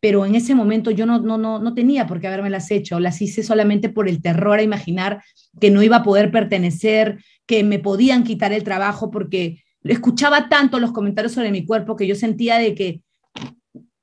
Pero 0.00 0.26
en 0.26 0.34
ese 0.34 0.54
momento 0.54 0.90
yo 0.90 1.06
no, 1.06 1.20
no, 1.20 1.38
no, 1.38 1.58
no 1.58 1.74
tenía 1.74 2.06
por 2.06 2.20
qué 2.20 2.26
haberme 2.26 2.50
las 2.50 2.70
hecho. 2.70 3.00
Las 3.00 3.22
hice 3.22 3.42
solamente 3.42 3.88
por 3.88 4.08
el 4.08 4.20
terror 4.20 4.58
a 4.58 4.62
imaginar 4.62 5.22
que 5.58 5.70
no 5.70 5.82
iba 5.82 5.96
a 5.96 6.02
poder 6.02 6.30
pertenecer, 6.30 7.18
que 7.46 7.64
me 7.64 7.78
podían 7.78 8.24
quitar 8.24 8.52
el 8.52 8.64
trabajo 8.64 9.10
porque 9.10 9.62
escuchaba 9.82 10.48
tanto 10.50 10.78
los 10.78 10.92
comentarios 10.92 11.32
sobre 11.32 11.50
mi 11.50 11.64
cuerpo 11.64 11.96
que 11.96 12.06
yo 12.06 12.14
sentía 12.14 12.58
de 12.58 12.74
que, 12.74 13.00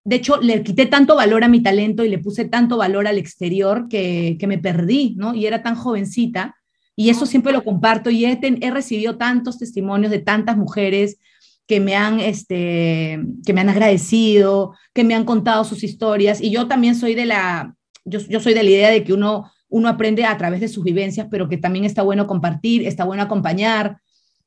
de 0.04 0.16
hecho, 0.16 0.38
le 0.38 0.64
quité 0.64 0.88
tanto 0.88 1.16
valor 1.16 1.44
a 1.44 1.48
mi 1.48 1.62
talento 1.62 2.04
y 2.04 2.10
le 2.10 2.18
puse 2.18 2.46
tanto 2.46 2.78
valor 2.78 3.06
al 3.06 3.20
exterior 3.20 3.88
que, 3.88 4.38
que 4.40 4.48
me 4.48 4.58
perdí, 4.58 5.14
¿no? 5.18 5.36
Y 5.36 5.46
era 5.46 5.62
tan 5.62 5.76
jovencita 5.76 6.56
y 7.02 7.10
eso 7.10 7.26
siempre 7.26 7.52
lo 7.52 7.64
comparto 7.64 8.12
y 8.12 8.26
he, 8.26 8.40
he 8.44 8.70
recibido 8.70 9.18
tantos 9.18 9.58
testimonios 9.58 10.12
de 10.12 10.20
tantas 10.20 10.56
mujeres 10.56 11.18
que 11.66 11.80
me 11.80 11.96
han, 11.96 12.20
este, 12.20 13.20
que 13.44 13.54
me 13.54 13.62
han 13.62 13.70
agradecido, 13.70 14.76
que 14.94 15.04
me 15.04 15.16
han 15.16 15.26
contado 15.26 15.64
sus 15.64 15.84
historias. 15.84 16.40
Y 16.42 16.52
yo 16.52 16.68
también 16.68 16.94
soy 16.94 17.16
de 17.16 17.26
la, 17.26 17.76
yo, 18.06 18.20
yo 18.20 18.40
soy 18.40 18.54
de 18.54 18.62
la 18.62 18.70
idea 18.70 18.92
de 18.92 19.04
que 19.04 19.14
uno, 19.14 19.52
uno 19.68 19.90
aprende 19.90 20.26
a 20.26 20.38
través 20.38 20.62
de 20.62 20.68
sus 20.68 20.84
vivencias, 20.84 21.26
pero 21.32 21.50
que 21.50 21.58
también 21.58 21.86
está 21.86 22.04
bueno 22.04 22.28
compartir, 22.28 22.86
está 22.86 23.04
bueno 23.04 23.24
acompañar, 23.24 23.98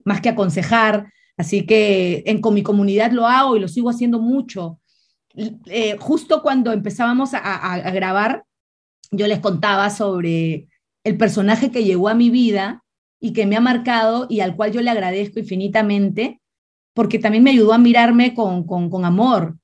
más 0.05 0.21
que 0.21 0.29
aconsejar. 0.29 1.13
Así 1.37 1.67
que 1.67 2.23
en, 2.25 2.41
con 2.41 2.55
mi 2.55 2.63
comunidad 2.63 3.11
lo 3.11 3.27
hago 3.27 3.57
y 3.57 3.61
lo 3.61 3.67
sigo 3.67 3.91
haciendo 3.91 4.21
mucho. 4.21 4.79
Eh, 5.67 5.97
justo 5.99 6.41
cuando 6.41 6.71
empezábamos 6.71 7.35
a, 7.35 7.39
a 7.73 7.91
grabar, 7.91 8.45
yo 9.11 9.27
les 9.27 9.41
contaba 9.41 9.91
sobre 9.91 10.69
el 11.05 11.17
personaje 11.19 11.71
que 11.71 11.85
llegó 11.85 12.09
a 12.09 12.15
mi 12.15 12.31
vida 12.31 12.83
y 13.21 13.33
que 13.33 13.47
me 13.47 13.57
ha 13.57 13.61
marcado 13.61 14.27
y 14.29 14.41
al 14.41 14.57
cual 14.57 14.73
yo 14.73 14.81
le 14.81 14.91
agradezco 14.91 15.39
infinitamente, 15.39 16.41
porque 16.95 17.19
también 17.19 17.45
me 17.45 17.51
ayudó 17.51 17.73
a 17.73 17.79
mirarme 17.79 18.35
con, 18.35 18.67
con, 18.67 19.05
amor. 19.05 19.57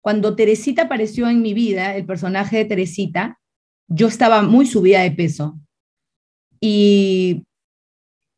Cuando 0.00 0.36
Teresita 0.36 0.82
apareció 0.82 1.28
en 1.28 1.42
mi 1.42 1.52
vida, 1.52 1.96
el 1.96 2.06
personaje 2.06 2.58
de 2.58 2.64
Teresita, 2.64 3.38
yo 3.88 4.08
estaba 4.08 4.42
muy 4.42 4.66
subida 4.66 5.02
de 5.02 5.10
peso. 5.12 5.58
Y, 6.60 7.44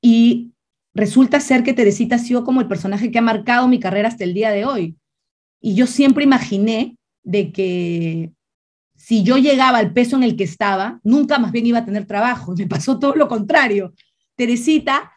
y 0.02 0.52
resulta 0.94 1.40
ser 1.40 1.62
que 1.62 1.74
Teresita 1.74 2.16
ha 2.16 2.20
sido 2.20 2.44
como 2.44 2.60
el 2.60 2.68
personaje 2.68 3.10
que 3.10 3.18
ha 3.18 3.22
marcado 3.22 3.68
mi 3.68 3.78
carrera 3.78 4.08
hasta 4.08 4.24
el 4.24 4.34
día 4.34 4.50
de 4.50 4.64
hoy. 4.64 4.96
Y 5.60 5.74
yo 5.74 5.86
siempre 5.86 6.24
imaginé 6.24 6.96
de 7.22 7.52
que 7.52 8.32
si 8.98 9.22
yo 9.22 9.38
llegaba 9.38 9.78
al 9.78 9.92
peso 9.92 10.16
en 10.16 10.24
el 10.24 10.36
que 10.36 10.44
estaba, 10.44 11.00
nunca 11.04 11.38
más 11.38 11.52
bien 11.52 11.66
iba 11.66 11.78
a 11.78 11.84
tener 11.84 12.04
trabajo. 12.04 12.54
Me 12.58 12.66
pasó 12.66 12.98
todo 12.98 13.14
lo 13.14 13.28
contrario. 13.28 13.94
Teresita 14.36 15.12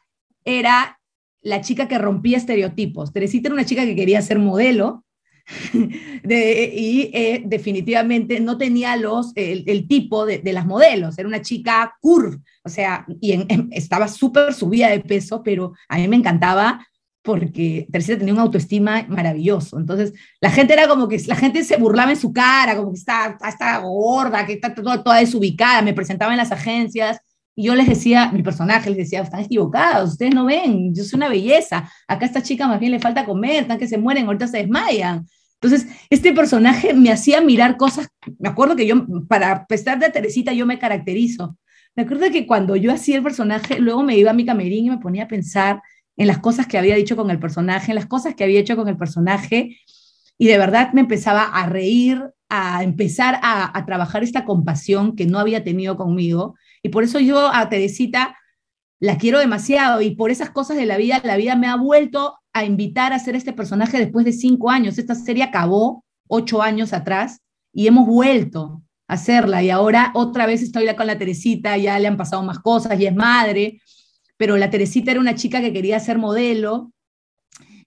era 0.45 0.99
la 1.41 1.61
chica 1.61 1.87
que 1.87 1.97
rompía 1.97 2.37
estereotipos. 2.37 3.11
Teresita 3.11 3.49
era 3.49 3.55
una 3.55 3.65
chica 3.65 3.83
que 3.83 3.95
quería 3.95 4.21
ser 4.21 4.39
modelo 4.39 5.03
y 5.73 7.09
eh, 7.13 7.41
definitivamente 7.45 8.39
no 8.39 8.57
tenía 8.57 8.95
los, 8.95 9.31
el, 9.35 9.87
tipo 9.87 10.27
de, 10.27 10.41
las 10.53 10.67
modelos. 10.67 11.17
Era 11.17 11.27
una 11.27 11.41
chica 11.41 11.95
curve, 11.99 12.37
o 12.63 12.69
sea, 12.69 13.05
y 13.19 13.45
estaba 13.71 14.07
súper 14.07 14.53
subida 14.53 14.89
de 14.89 14.99
peso, 14.99 15.41
pero 15.43 15.73
a 15.89 15.97
mí 15.97 16.07
me 16.07 16.15
encantaba 16.15 16.85
porque 17.23 17.87
Tercera 17.91 18.19
tenía 18.19 18.33
una 18.33 18.43
autoestima 18.43 19.05
maravilloso. 19.07 19.77
Entonces, 19.77 20.13
la 20.39 20.49
gente 20.49 20.73
era 20.73 20.87
como 20.87 21.07
que, 21.07 21.19
la 21.27 21.35
gente 21.35 21.63
se 21.63 21.77
burlaba 21.77 22.11
en 22.11 22.17
su 22.17 22.33
cara, 22.33 22.75
como 22.75 22.91
que 22.91 22.99
está, 22.99 23.37
está 23.47 23.77
gorda, 23.79 24.45
que 24.45 24.53
está 24.53 24.73
toda, 24.73 25.03
toda 25.03 25.17
desubicada, 25.17 25.81
me 25.81 25.93
presentaba 25.93 26.31
en 26.31 26.37
las 26.37 26.51
agencias 26.51 27.19
Y 27.55 27.65
yo 27.65 27.75
les 27.75 27.87
decía, 27.87 28.31
mi 28.31 28.41
personaje 28.43 28.89
les 28.89 28.97
decía, 28.97 29.21
están 29.21 29.41
equivocados, 29.41 30.11
ustedes 30.11 30.33
no 30.33 30.45
ven, 30.45 30.95
yo 30.95 31.03
soy 31.03 31.17
una 31.17 31.29
belleza, 31.29 31.91
acá 32.07 32.25
a 32.25 32.27
esta 32.27 32.41
chica 32.41 32.67
más 32.67 32.79
bien 32.79 32.91
le 32.91 32.99
falta 32.99 33.25
comer, 33.25 33.63
están 33.63 33.77
que 33.77 33.87
se 33.87 33.97
mueren, 33.97 34.25
ahorita 34.25 34.47
se 34.47 34.57
desmayan. 34.59 35.27
Entonces, 35.61 35.87
este 36.09 36.33
personaje 36.33 36.93
me 36.93 37.11
hacía 37.11 37.39
mirar 37.41 37.77
cosas, 37.77 38.07
me 38.39 38.49
acuerdo 38.49 38.75
que 38.75 38.87
yo, 38.87 39.05
para 39.27 39.67
prestar 39.67 39.99
de 39.99 40.09
Teresita, 40.09 40.53
yo 40.53 40.65
me 40.65 40.79
caracterizo. 40.79 41.57
Me 41.95 42.03
acuerdo 42.03 42.31
que 42.31 42.47
cuando 42.47 42.75
yo 42.77 42.91
hacía 42.91 43.17
el 43.17 43.23
personaje, 43.23 43.79
luego 43.79 44.01
me 44.01 44.17
iba 44.17 44.31
a 44.31 44.33
mi 44.33 44.45
camerín 44.45 44.85
y 44.85 44.89
me 44.89 44.97
ponía 44.97 45.25
a 45.25 45.27
pensar 45.27 45.81
en 46.21 46.27
las 46.27 46.37
cosas 46.37 46.67
que 46.67 46.77
había 46.77 46.95
dicho 46.95 47.15
con 47.15 47.31
el 47.31 47.39
personaje, 47.39 47.91
en 47.91 47.95
las 47.95 48.05
cosas 48.05 48.35
que 48.35 48.43
había 48.43 48.59
hecho 48.59 48.75
con 48.75 48.87
el 48.87 48.95
personaje, 48.95 49.79
y 50.37 50.45
de 50.45 50.57
verdad 50.59 50.93
me 50.93 51.01
empezaba 51.01 51.45
a 51.45 51.65
reír, 51.65 52.23
a 52.47 52.83
empezar 52.83 53.39
a, 53.41 53.83
trabajar 53.87 54.21
esta 54.21 54.45
compasión 54.45 55.15
que 55.15 55.25
no 55.25 55.39
había 55.39 55.63
tenido 55.63 55.97
conmigo, 55.97 56.53
y 56.83 56.89
por 56.89 57.03
eso 57.03 57.19
yo 57.19 57.51
a 57.51 57.67
Teresita 57.69 58.37
la 58.99 59.17
quiero 59.17 59.39
demasiado, 59.39 60.01
y 60.01 60.11
por 60.11 60.29
esas 60.29 60.51
cosas 60.51 60.77
de 60.77 60.85
la 60.85 60.97
vida, 60.97 61.19
la 61.23 61.37
vida 61.37 61.55
me 61.55 61.65
ha 61.65 61.75
vuelto 61.75 62.35
a 62.53 62.65
invitar 62.65 63.13
a 63.13 63.15
hacer 63.15 63.35
este 63.35 63.51
personaje 63.51 63.97
después 63.97 64.23
de 64.23 64.33
cinco 64.33 64.69
años. 64.69 64.99
Esta 64.99 65.15
serie 65.15 65.41
acabó 65.43 66.05
ocho 66.27 66.61
años 66.61 66.93
atrás 66.93 67.41
y 67.73 67.87
hemos 67.87 68.05
vuelto 68.05 68.83
a 69.07 69.15
hacerla. 69.15 69.63
Y 69.63 69.71
ahora 69.71 70.11
otra 70.13 70.45
vez 70.45 70.61
estoy 70.61 70.85
con 70.95 71.07
la 71.07 71.17
Teresita, 71.17 71.77
ya 71.77 71.97
le 71.97 72.07
han 72.07 72.17
pasado 72.17 72.43
más 72.43 72.59
cosas 72.59 72.99
y 72.99 73.07
es 73.07 73.15
madre, 73.15 73.81
pero 74.41 74.57
la 74.57 74.71
Teresita 74.71 75.11
era 75.11 75.19
una 75.19 75.35
chica 75.35 75.61
que 75.61 75.71
quería 75.71 75.99
ser 75.99 76.17
modelo 76.17 76.91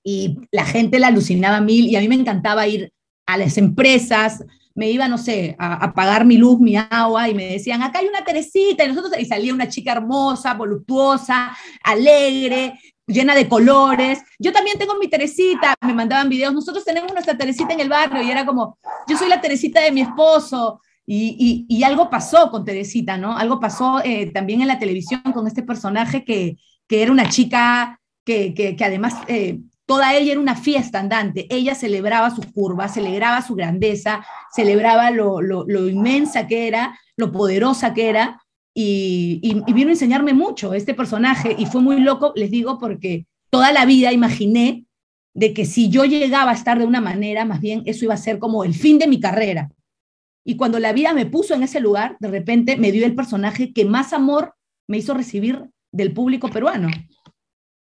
y 0.05 0.39
la 0.53 0.65
gente 0.65 1.01
la 1.01 1.09
alucinaba 1.09 1.61
mil 1.61 1.87
y 1.87 1.97
a 1.97 2.01
mí 2.01 2.07
me 2.07 2.15
encantaba 2.15 2.69
ir 2.69 2.93
a 3.27 3.37
las 3.37 3.59
empresas, 3.59 4.45
me 4.73 4.89
iba, 4.89 5.09
no 5.09 5.19
sé, 5.19 5.57
a, 5.59 5.85
a, 5.85 5.95
pagar 5.95 6.25
mi 6.25 6.37
luz, 6.37 6.61
mi 6.61 6.77
agua, 6.77 7.29
y 7.29 7.35
me 7.35 7.47
decían, 7.47 7.83
acá 7.83 7.99
hay 7.99 8.07
una 8.07 8.25
Teresita, 8.25 8.85
y 8.85 8.89
nosotros, 8.89 9.19
y 9.19 9.25
salía 9.25 9.53
una 9.53 9.69
chica 9.69 9.91
hermosa, 9.91 10.55
voluptuosa, 10.55 11.57
alegre, 11.83 12.79
llena 13.05 13.35
de 13.35 13.49
colores. 13.49 14.21
Yo 14.39 14.53
también 14.53 14.79
tengo 14.79 14.95
mi 14.97 15.09
Teresita, 15.09 15.75
me 15.81 15.93
mandaban 15.93 16.29
videos, 16.29 16.55
nosotros 16.55 16.85
tenemos 16.85 17.13
nuestra 17.13 17.37
Teresita 17.37 17.75
en 17.75 17.81
el 17.81 17.89
barrio 17.89 18.23
y 18.23 18.31
era 18.31 18.47
como, 18.47 18.79
yo 19.09 19.19
soy 19.19 19.29
la 19.29 19.41
Teresita 19.41 19.81
de 19.81 19.91
mi 19.91 20.03
esposo. 20.03 20.81
Y, 21.07 21.83
algo 21.85 22.09
pasó 22.09 22.51
con 22.51 22.65
Teresita, 22.65 23.19
¿no? 23.19 23.37
Algo 23.37 23.61
pasó 23.61 24.01
eh, 24.05 24.31
también 24.33 24.63
en 24.63 24.69
la 24.69 24.79
televisión 24.79 25.21
con 25.35 25.47
este 25.47 25.63
personaje 25.63 26.25
que, 26.25 26.57
era 26.89 27.13
una 27.13 27.29
chica 27.29 28.01
que, 28.25 28.77
además 28.81 29.15
eh, 29.29 29.61
toda 29.87 30.15
ella 30.15 30.33
era 30.33 30.41
una 30.41 30.57
fiesta 30.57 31.01
andante. 31.01 31.47
Ella 31.51 31.75
celebraba 31.75 32.35
sus 32.35 32.47
curvas, 32.47 32.95
celebraba 32.95 33.43
su 33.43 33.55
grandeza, 33.55 34.25
celebraba 34.55 35.11
lo, 35.11 35.43
inmensa 35.89 36.47
que 36.47 36.69
era, 36.69 36.99
lo 37.17 37.33
poderosa 37.33 37.93
que 37.93 38.09
era 38.09 38.41
y, 38.73 39.41
y, 39.43 39.73
vino 39.73 39.89
a 39.89 39.93
enseñarme 39.93 40.33
mucho 40.33 40.75
este 40.75 40.95
personaje 40.95 41.55
y 41.59 41.67
fue 41.67 41.81
muy 41.81 42.01
loco, 42.01 42.33
les 42.35 42.51
digo, 42.51 42.79
porque 42.79 43.27
toda 43.51 43.73
la 43.73 43.85
vida 43.85 44.13
imaginé 44.13 44.87
de 45.35 45.53
que 45.53 45.65
si 45.67 45.91
yo 45.91 46.05
llegaba 46.05 46.53
a 46.53 46.55
estar 46.55 46.79
de 46.79 46.87
una 46.87 47.01
manera, 47.01 47.45
más 47.45 47.61
bien 47.61 47.83
eso 47.87 48.05
iba 48.05 48.15
a 48.15 48.19
ser 48.19 48.39
como 48.39 48.65
el 48.65 48.75
fin 48.75 48.99
de 48.99 49.07
mi 49.07 49.21
carrera. 49.21 49.71
Y 50.45 50.57
cuando 50.57 50.79
la 50.79 50.93
vida 50.93 51.15
me 51.15 51.27
puso 51.27 51.55
en 51.55 51.63
ese 51.63 51.81
lugar, 51.81 52.17
de 52.21 52.29
repente 52.29 52.77
me 52.77 52.93
dio 52.93 53.07
el 53.07 53.15
personaje 53.15 53.73
que 53.73 53.85
más 53.85 54.13
amor 54.13 54.55
me 54.87 54.99
hizo 54.99 55.15
recibir 55.15 55.71
del 55.91 56.13
público 56.13 56.49
peruano. 56.49 56.89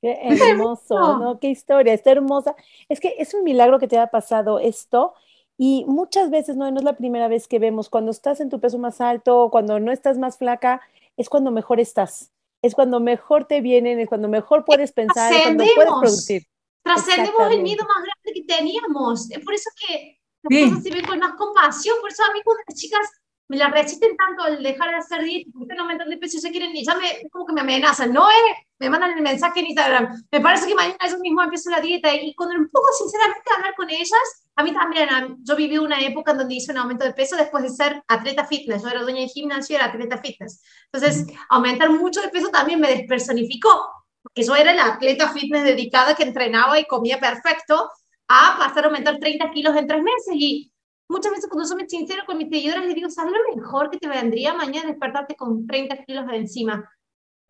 Qué 0.00 0.18
hermoso, 0.22 1.18
¿no? 1.18 1.40
Qué 1.40 1.48
historia, 1.48 1.94
está 1.94 2.12
hermosa. 2.12 2.54
Es 2.88 3.00
que 3.00 3.14
es 3.18 3.34
un 3.34 3.42
milagro 3.42 3.78
que 3.78 3.88
te 3.88 3.96
haya 3.96 4.08
pasado 4.08 4.58
esto 4.58 5.14
y 5.56 5.84
muchas 5.86 6.30
veces, 6.30 6.56
no, 6.56 6.70
no 6.70 6.78
es 6.78 6.84
la 6.84 6.96
primera 6.96 7.28
vez 7.28 7.48
que 7.48 7.58
vemos, 7.58 7.88
cuando 7.88 8.10
estás 8.10 8.40
en 8.40 8.50
tu 8.50 8.60
peso 8.60 8.78
más 8.78 9.00
alto, 9.00 9.48
cuando 9.50 9.78
no 9.80 9.92
estás 9.92 10.18
más 10.18 10.36
flaca, 10.36 10.80
es 11.16 11.28
cuando 11.28 11.50
mejor 11.50 11.80
estás, 11.80 12.32
es 12.60 12.74
cuando 12.74 13.00
mejor 13.00 13.46
te 13.46 13.60
vienen, 13.60 14.00
es 14.00 14.08
cuando 14.08 14.28
mejor 14.28 14.64
puedes 14.64 14.92
pensar, 14.92 15.32
es 15.32 15.42
cuando 15.42 15.64
puedes 15.74 15.92
producir. 15.92 16.42
Trascendemos 16.82 17.50
el 17.50 17.62
miedo 17.62 17.84
más 17.84 18.04
grande 18.04 18.40
que 18.40 18.44
teníamos. 18.44 19.30
Es 19.30 19.42
por 19.42 19.54
eso 19.54 19.70
que 19.88 20.13
las 20.48 20.82
sí. 20.82 20.90
cosas 20.90 21.08
con 21.08 21.18
más 21.18 21.34
compasión. 21.34 21.96
Por 22.00 22.10
eso 22.10 22.22
a 22.24 22.32
mí 22.32 22.40
cuando 22.44 22.62
las 22.66 22.78
chicas 22.78 23.08
me 23.48 23.56
la 23.56 23.68
resisten 23.68 24.16
tanto 24.16 24.42
al 24.42 24.62
dejar 24.62 24.90
de 24.90 24.96
hacer 24.96 25.22
dieta, 25.22 25.50
porque 25.52 25.64
están 25.64 25.80
aumentando 25.80 26.10
de 26.10 26.18
peso, 26.18 26.38
se 26.38 26.50
quieren, 26.50 26.72
ya 26.74 26.94
me, 26.94 27.28
como 27.30 27.46
que 27.46 27.52
me 27.52 27.60
amenazan, 27.60 28.12
no 28.12 28.28
es, 28.30 28.36
eh, 28.36 28.66
me 28.78 28.90
mandan 28.90 29.12
el 29.12 29.22
mensaje 29.22 29.60
en 29.60 29.66
Instagram, 29.66 30.24
me 30.30 30.40
parece 30.40 30.66
que 30.66 30.74
mañana 30.74 30.96
yo 31.08 31.18
mismo 31.18 31.42
empiezo 31.42 31.70
la 31.70 31.80
dieta, 31.80 32.14
y 32.14 32.34
cuando 32.34 32.56
un 32.56 32.70
poco 32.70 32.86
sinceramente 32.96 33.42
hablar 33.54 33.74
con 33.76 33.90
ellas, 33.90 34.48
a 34.56 34.64
mí 34.64 34.72
también, 34.72 35.08
yo 35.42 35.56
viví 35.56 35.76
una 35.78 36.00
época 36.00 36.32
en 36.32 36.38
donde 36.38 36.54
hice 36.54 36.72
un 36.72 36.78
aumento 36.78 37.04
de 37.04 37.12
peso 37.12 37.36
después 37.36 37.62
de 37.64 37.70
ser 37.70 38.02
atleta 38.08 38.46
fitness, 38.46 38.82
yo 38.82 38.88
era 38.88 39.02
dueña 39.02 39.20
de 39.20 39.28
gimnasio 39.28 39.74
y 39.74 39.76
era 39.76 39.86
atleta 39.86 40.18
fitness, 40.18 40.62
entonces 40.90 41.26
aumentar 41.50 41.90
mucho 41.90 42.22
de 42.22 42.28
peso 42.28 42.48
también 42.48 42.80
me 42.80 42.88
despersonificó, 42.88 43.90
porque 44.22 44.42
yo 44.42 44.56
era 44.56 44.72
la 44.72 44.86
atleta 44.94 45.28
fitness 45.28 45.64
dedicada 45.64 46.14
que 46.14 46.22
entrenaba 46.22 46.78
y 46.78 46.86
comía 46.86 47.20
perfecto, 47.20 47.90
a 48.28 48.56
pasar 48.58 48.84
a 48.84 48.86
aumentar 48.88 49.18
30 49.18 49.50
kilos 49.50 49.76
en 49.76 49.86
tres 49.86 50.02
meses, 50.02 50.34
y 50.34 50.72
muchas 51.08 51.32
veces 51.32 51.48
cuando 51.48 51.66
soy 51.66 51.88
sincero 51.88 52.22
con 52.26 52.38
mis 52.38 52.48
seguidoras 52.48 52.84
les 52.84 52.94
digo, 52.94 53.10
¿sabes 53.10 53.32
lo 53.32 53.56
mejor 53.56 53.90
que 53.90 53.98
te 53.98 54.08
vendría 54.08 54.54
mañana 54.54 54.88
despertarte 54.88 55.36
con 55.36 55.66
30 55.66 56.04
kilos 56.04 56.26
de 56.26 56.36
encima? 56.36 56.90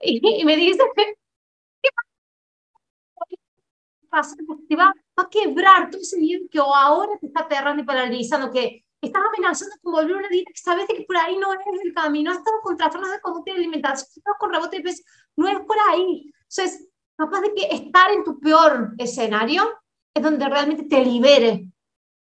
Y, 0.06 0.20
y 0.40 0.44
me 0.44 0.56
dice, 0.56 0.82
¿qué 0.96 1.14
pasa? 4.10 4.36
Te 4.68 4.76
va, 4.76 4.92
a 5.16 5.28
quebrar 5.30 5.90
todo 5.90 6.00
ese 6.00 6.18
miedo 6.18 6.46
que 6.50 6.58
ahora 6.58 7.16
te 7.20 7.26
está 7.26 7.40
aterrando 7.40 7.82
y 7.82 7.86
paralizando, 7.86 8.50
que 8.50 8.84
estás 9.00 9.22
amenazando 9.28 9.76
con 9.82 9.92
volver 9.92 10.16
a 10.16 10.18
una 10.18 10.28
dieta 10.28 10.50
que 10.52 10.60
sabes 10.60 10.86
que 10.86 11.04
por 11.06 11.16
ahí 11.16 11.36
no 11.38 11.52
es 11.52 11.60
el 11.82 11.94
camino, 11.94 12.30
has 12.30 12.38
estado 12.38 12.60
con 12.62 12.76
trastornos 12.76 13.10
de 13.10 13.20
conducta 13.20 13.52
y 13.52 13.54
alimentación, 13.54 14.24
con 14.38 14.52
rebote 14.52 14.78
de 14.78 14.82
peso, 14.82 15.02
no 15.36 15.48
es 15.48 15.58
por 15.60 15.76
ahí. 15.88 16.32
Entonces, 16.42 16.88
capaz 17.16 17.40
de 17.40 17.54
que 17.54 17.68
estar 17.70 18.10
en 18.10 18.24
tu 18.24 18.38
peor 18.40 18.94
escenario 18.98 19.70
es 20.14 20.22
donde 20.22 20.48
realmente 20.48 20.84
te 20.84 21.04
libere 21.04 21.68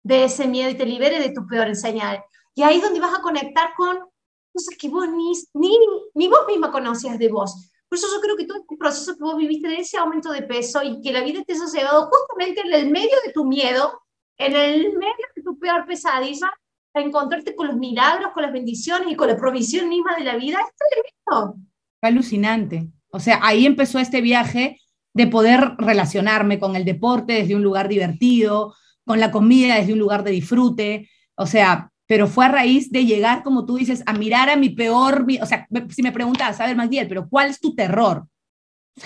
de 0.02 0.24
ese 0.24 0.48
miedo 0.48 0.70
y 0.70 0.74
te 0.74 0.86
libere 0.86 1.20
de 1.20 1.30
tu 1.30 1.46
peor 1.46 1.74
señal. 1.76 2.24
Y 2.54 2.62
ahí 2.62 2.76
es 2.76 2.82
donde 2.82 3.00
vas 3.00 3.18
a 3.18 3.22
conectar 3.22 3.74
con 3.76 3.98
cosas 4.52 4.76
que 4.78 4.88
vos 4.88 5.08
ni, 5.08 5.32
ni, 5.54 5.78
ni 6.14 6.28
vos 6.28 6.40
misma 6.46 6.72
conocías 6.72 7.18
de 7.18 7.28
vos. 7.28 7.70
Por 7.88 7.98
eso 7.98 8.06
yo 8.14 8.20
creo 8.20 8.36
que 8.36 8.46
todo 8.46 8.58
este 8.58 8.76
proceso 8.76 9.14
que 9.14 9.22
vos 9.22 9.36
viviste 9.36 9.68
de 9.68 9.76
ese 9.76 9.98
aumento 9.98 10.32
de 10.32 10.42
peso 10.42 10.82
y 10.82 11.00
que 11.00 11.12
la 11.12 11.22
vida 11.22 11.42
te 11.44 11.52
ha 11.52 11.56
llevado 11.56 12.10
justamente 12.10 12.62
en 12.62 12.72
el 12.72 12.90
medio 12.90 13.16
de 13.24 13.32
tu 13.32 13.44
miedo, 13.44 14.00
en 14.38 14.56
el 14.56 14.96
medio 14.96 15.26
de 15.36 15.42
tu 15.42 15.58
peor 15.58 15.86
pesadilla, 15.86 16.50
a 16.94 17.00
encontrarte 17.00 17.54
con 17.54 17.68
los 17.68 17.76
milagros, 17.76 18.32
con 18.32 18.42
las 18.42 18.52
bendiciones 18.52 19.08
y 19.10 19.16
con 19.16 19.28
la 19.28 19.36
provisión 19.36 19.88
misma 19.88 20.16
de 20.16 20.24
la 20.24 20.36
vida, 20.36 20.58
es 20.60 20.74
tremendo. 21.26 21.56
Alucinante. 22.02 22.88
O 23.10 23.20
sea, 23.20 23.40
ahí 23.42 23.66
empezó 23.66 23.98
este 23.98 24.20
viaje 24.20 24.80
de 25.14 25.26
poder 25.26 25.74
relacionarme 25.78 26.58
con 26.58 26.76
el 26.76 26.84
deporte 26.84 27.34
desde 27.34 27.54
un 27.54 27.62
lugar 27.62 27.88
divertido, 27.88 28.74
con 29.04 29.20
la 29.20 29.30
comida 29.30 29.76
desde 29.76 29.92
un 29.92 29.98
lugar 29.98 30.24
de 30.24 30.30
disfrute, 30.30 31.10
o 31.34 31.46
sea, 31.46 31.90
pero 32.06 32.26
fue 32.26 32.44
a 32.44 32.48
raíz 32.48 32.90
de 32.90 33.04
llegar, 33.04 33.42
como 33.42 33.64
tú 33.64 33.76
dices, 33.76 34.02
a 34.06 34.12
mirar 34.12 34.50
a 34.50 34.56
mi 34.56 34.70
peor, 34.70 35.26
o 35.40 35.46
sea, 35.46 35.66
si 35.90 36.02
me 36.02 36.12
preguntas, 36.12 36.60
a 36.60 36.66
ver, 36.66 36.76
Magdiel, 36.76 37.08
pero 37.08 37.28
¿cuál 37.28 37.50
es 37.50 37.60
tu 37.60 37.74
terror? 37.74 38.26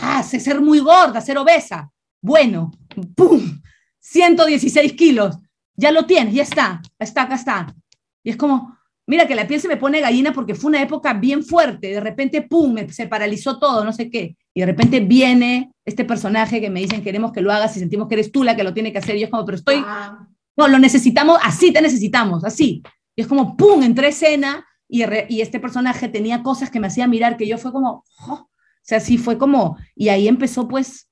Ah, 0.01 0.23
ser 0.23 0.61
muy 0.61 0.81
gorda, 0.81 1.21
ser 1.21 1.39
obesa. 1.39 1.91
Bueno, 2.21 2.73
¡pum! 3.15 3.61
116 4.01 4.93
kilos, 4.95 5.37
ya 5.75 5.93
lo 5.93 6.07
tienes, 6.07 6.35
ya 6.35 6.43
está, 6.43 6.83
está, 6.99 7.23
acá 7.23 7.35
está. 7.37 7.75
Y 8.23 8.31
es 8.31 8.37
como, 8.37 8.77
mira 9.07 9.27
que 9.27 9.35
la 9.35 9.47
piel 9.47 9.61
se 9.61 9.69
me 9.69 9.77
pone 9.77 10.01
gallina 10.01 10.33
porque 10.33 10.55
fue 10.55 10.71
una 10.71 10.83
época 10.83 11.13
bien 11.13 11.45
fuerte, 11.45 11.89
de 11.89 12.01
repente, 12.01 12.43
¡pum!, 12.43 12.77
se 12.89 13.07
paralizó 13.07 13.59
todo, 13.59 13.85
no 13.85 13.93
sé 13.93 14.11
qué. 14.11 14.37
Y 14.57 14.61
de 14.61 14.67
repente 14.67 15.01
viene 15.01 15.71
este 15.85 16.07
personaje 16.07 16.63
que 16.63 16.71
me 16.71 16.81
dicen 16.81 17.03
queremos 17.03 17.31
que 17.31 17.43
lo 17.43 17.53
hagas 17.53 17.77
y 17.77 17.81
sentimos 17.81 18.09
que 18.09 18.15
eres 18.15 18.33
tú 18.33 18.43
la 18.43 18.57
que 18.57 18.65
lo 18.65 18.73
tiene 18.73 18.91
que 18.91 18.97
hacer. 18.97 19.15
Y 19.17 19.23
es 19.23 19.29
como, 19.29 19.45
pero 19.45 19.59
estoy, 19.59 19.83
ah. 19.87 20.27
no, 20.57 20.67
lo 20.67 20.79
necesitamos, 20.79 21.39
así 21.43 21.75
te 21.75 21.83
necesitamos, 21.83 22.43
así. 22.43 22.83
Y 23.15 23.21
es 23.21 23.27
como, 23.27 23.55
¡pum!, 23.55 23.83
entré 23.83 24.09
escena 24.09 24.65
y, 24.89 25.05
y 25.29 25.43
este 25.43 25.61
personaje 25.61 26.09
tenía 26.09 26.43
cosas 26.43 26.71
que 26.71 26.81
me 26.81 26.87
hacía 26.87 27.07
mirar 27.07 27.37
que 27.37 27.47
yo 27.47 27.59
fue 27.59 27.71
como, 27.71 28.03
oh. 28.27 28.33
o 28.33 28.49
sea, 28.81 28.99
sí 28.99 29.19
fue 29.19 29.37
como, 29.37 29.77
y 29.95 30.09
ahí 30.09 30.27
empezó 30.27 30.67
pues 30.67 31.11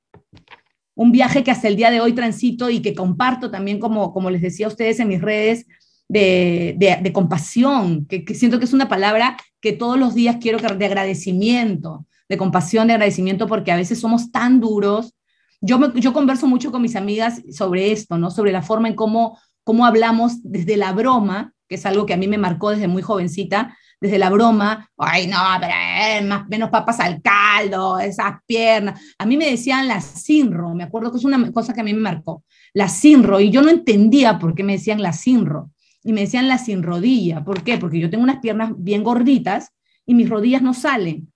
un 0.95 1.13
viaje 1.13 1.45
que 1.45 1.51
hasta 1.51 1.69
el 1.69 1.77
día 1.77 1.91
de 1.91 2.01
hoy 2.01 2.15
transito 2.15 2.71
y 2.71 2.81
que 2.81 2.95
comparto 2.95 3.51
también 3.51 3.79
como, 3.79 4.15
como 4.15 4.31
les 4.31 4.41
decía 4.41 4.65
a 4.65 4.71
ustedes 4.71 5.01
en 5.01 5.09
mis 5.09 5.21
redes, 5.21 5.67
de, 6.09 6.77
de, 6.79 6.99
de 7.03 7.13
compasión, 7.13 8.07
que, 8.07 8.25
que, 8.25 8.35
siento 8.35 8.59
que 8.59 8.65
es 8.65 8.73
una 8.73 8.89
palabra 8.89 9.37
que 9.61 9.73
todos 9.73 9.99
los 9.99 10.15
días 10.15 10.37
quiero 10.41 10.59
que, 10.59 10.67
de 10.67 10.87
agradecimiento, 10.87 12.07
de 12.29 12.37
compasión, 12.37 12.87
de 12.87 12.95
agradecimiento, 12.95 13.47
porque 13.47 13.73
a 13.73 13.77
veces 13.77 14.01
somos 14.01 14.31
tan 14.31 14.61
duros. 14.61 15.15
Yo, 15.61 15.79
me, 15.79 15.99
yo 16.01 16.13
converso 16.13 16.47
mucho 16.47 16.71
con 16.73 16.83
mis 16.83 16.97
amigas 16.97 17.43
sobre 17.51 17.93
esto, 17.93 18.19
¿no? 18.19 18.31
Sobre 18.31 18.53
la 18.53 18.63
forma 18.63 18.89
en 18.89 18.95
cómo, 18.95 19.39
cómo 19.63 19.87
hablamos 19.87 20.43
desde 20.43 20.77
la 20.77 20.93
broma, 20.93 21.53
que 21.69 21.77
es 21.77 21.87
algo 21.87 22.07
que 22.07 22.15
a 22.15 22.19
mí 22.19 22.29
me 22.29 22.39
marcó 22.39 22.71
desde 22.71 22.89
muy 22.89 23.03
jovencita, 23.03 23.77
desde 24.01 24.19
la 24.19 24.29
broma, 24.29 24.91
ay, 24.99 25.27
no, 25.27 25.39
pero 25.61 25.73
eh, 25.73 26.23
más, 26.23 26.47
menos 26.49 26.69
papas 26.69 27.01
al 27.01 27.23
caldo, 27.23 27.99
esas 27.99 28.35
piernas. 28.47 29.01
A 29.19 29.25
mí 29.25 29.37
me 29.37 29.51
decían 29.51 29.89
la 29.89 30.01
sinro, 30.01 30.75
me 30.75 30.85
acuerdo 30.85 31.11
que 31.11 31.19
es 31.19 31.25
una 31.25 31.51
cosa 31.53 31.73
que 31.73 31.81
a 31.81 31.85
mí 31.85 31.95
me 31.95 32.01
marcó, 32.01 32.45
la 32.75 32.89
sinro, 32.89 33.41
y 33.41 33.51
yo 33.51 33.63
no 33.63 33.71
entendía 33.71 34.39
por 34.39 34.55
qué 34.55 34.63
me 34.63 34.75
decían 34.75 35.01
la 35.01 35.15
sinro 35.15 35.71
y 36.03 36.13
me 36.13 36.21
decían 36.21 36.49
la 36.49 36.59
sin 36.59 36.83
rodilla. 36.83 37.43
¿Por 37.45 37.63
qué? 37.63 37.79
Porque 37.79 37.99
yo 37.99 38.11
tengo 38.11 38.23
unas 38.23 38.41
piernas 38.41 38.73
bien 38.77 39.03
gorditas 39.03 39.71
y 40.05 40.15
mis 40.15 40.29
rodillas 40.29 40.61
no 40.61 40.75
salen. 40.75 41.33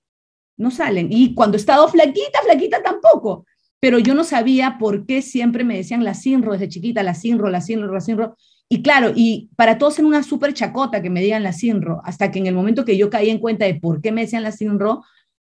No 0.58 0.70
salen. 0.70 1.08
Y 1.10 1.34
cuando 1.34 1.56
he 1.56 1.60
estado 1.60 1.88
flaquita, 1.88 2.40
flaquita 2.44 2.82
tampoco. 2.82 3.46
Pero 3.80 3.98
yo 3.98 4.14
no 4.14 4.24
sabía 4.24 4.76
por 4.78 5.06
qué 5.06 5.22
siempre 5.22 5.64
me 5.64 5.76
decían 5.76 6.04
la 6.04 6.14
Sinro 6.14 6.52
desde 6.52 6.68
chiquita, 6.68 7.02
la 7.02 7.14
Sinro, 7.14 7.48
la 7.48 7.60
Sinro, 7.60 7.92
la 7.92 8.00
Sinro. 8.00 8.36
Y 8.68 8.82
claro, 8.82 9.12
y 9.14 9.48
para 9.56 9.78
todos 9.78 9.98
en 9.98 10.04
una 10.04 10.22
súper 10.22 10.52
chacota 10.52 11.00
que 11.00 11.10
me 11.10 11.22
digan 11.22 11.42
la 11.42 11.52
Sinro, 11.52 12.02
hasta 12.04 12.30
que 12.30 12.40
en 12.40 12.46
el 12.46 12.54
momento 12.54 12.84
que 12.84 12.98
yo 12.98 13.08
caí 13.08 13.30
en 13.30 13.38
cuenta 13.38 13.64
de 13.64 13.76
por 13.76 14.02
qué 14.02 14.12
me 14.12 14.22
decían 14.22 14.42
la 14.42 14.52
Sinro, 14.52 15.04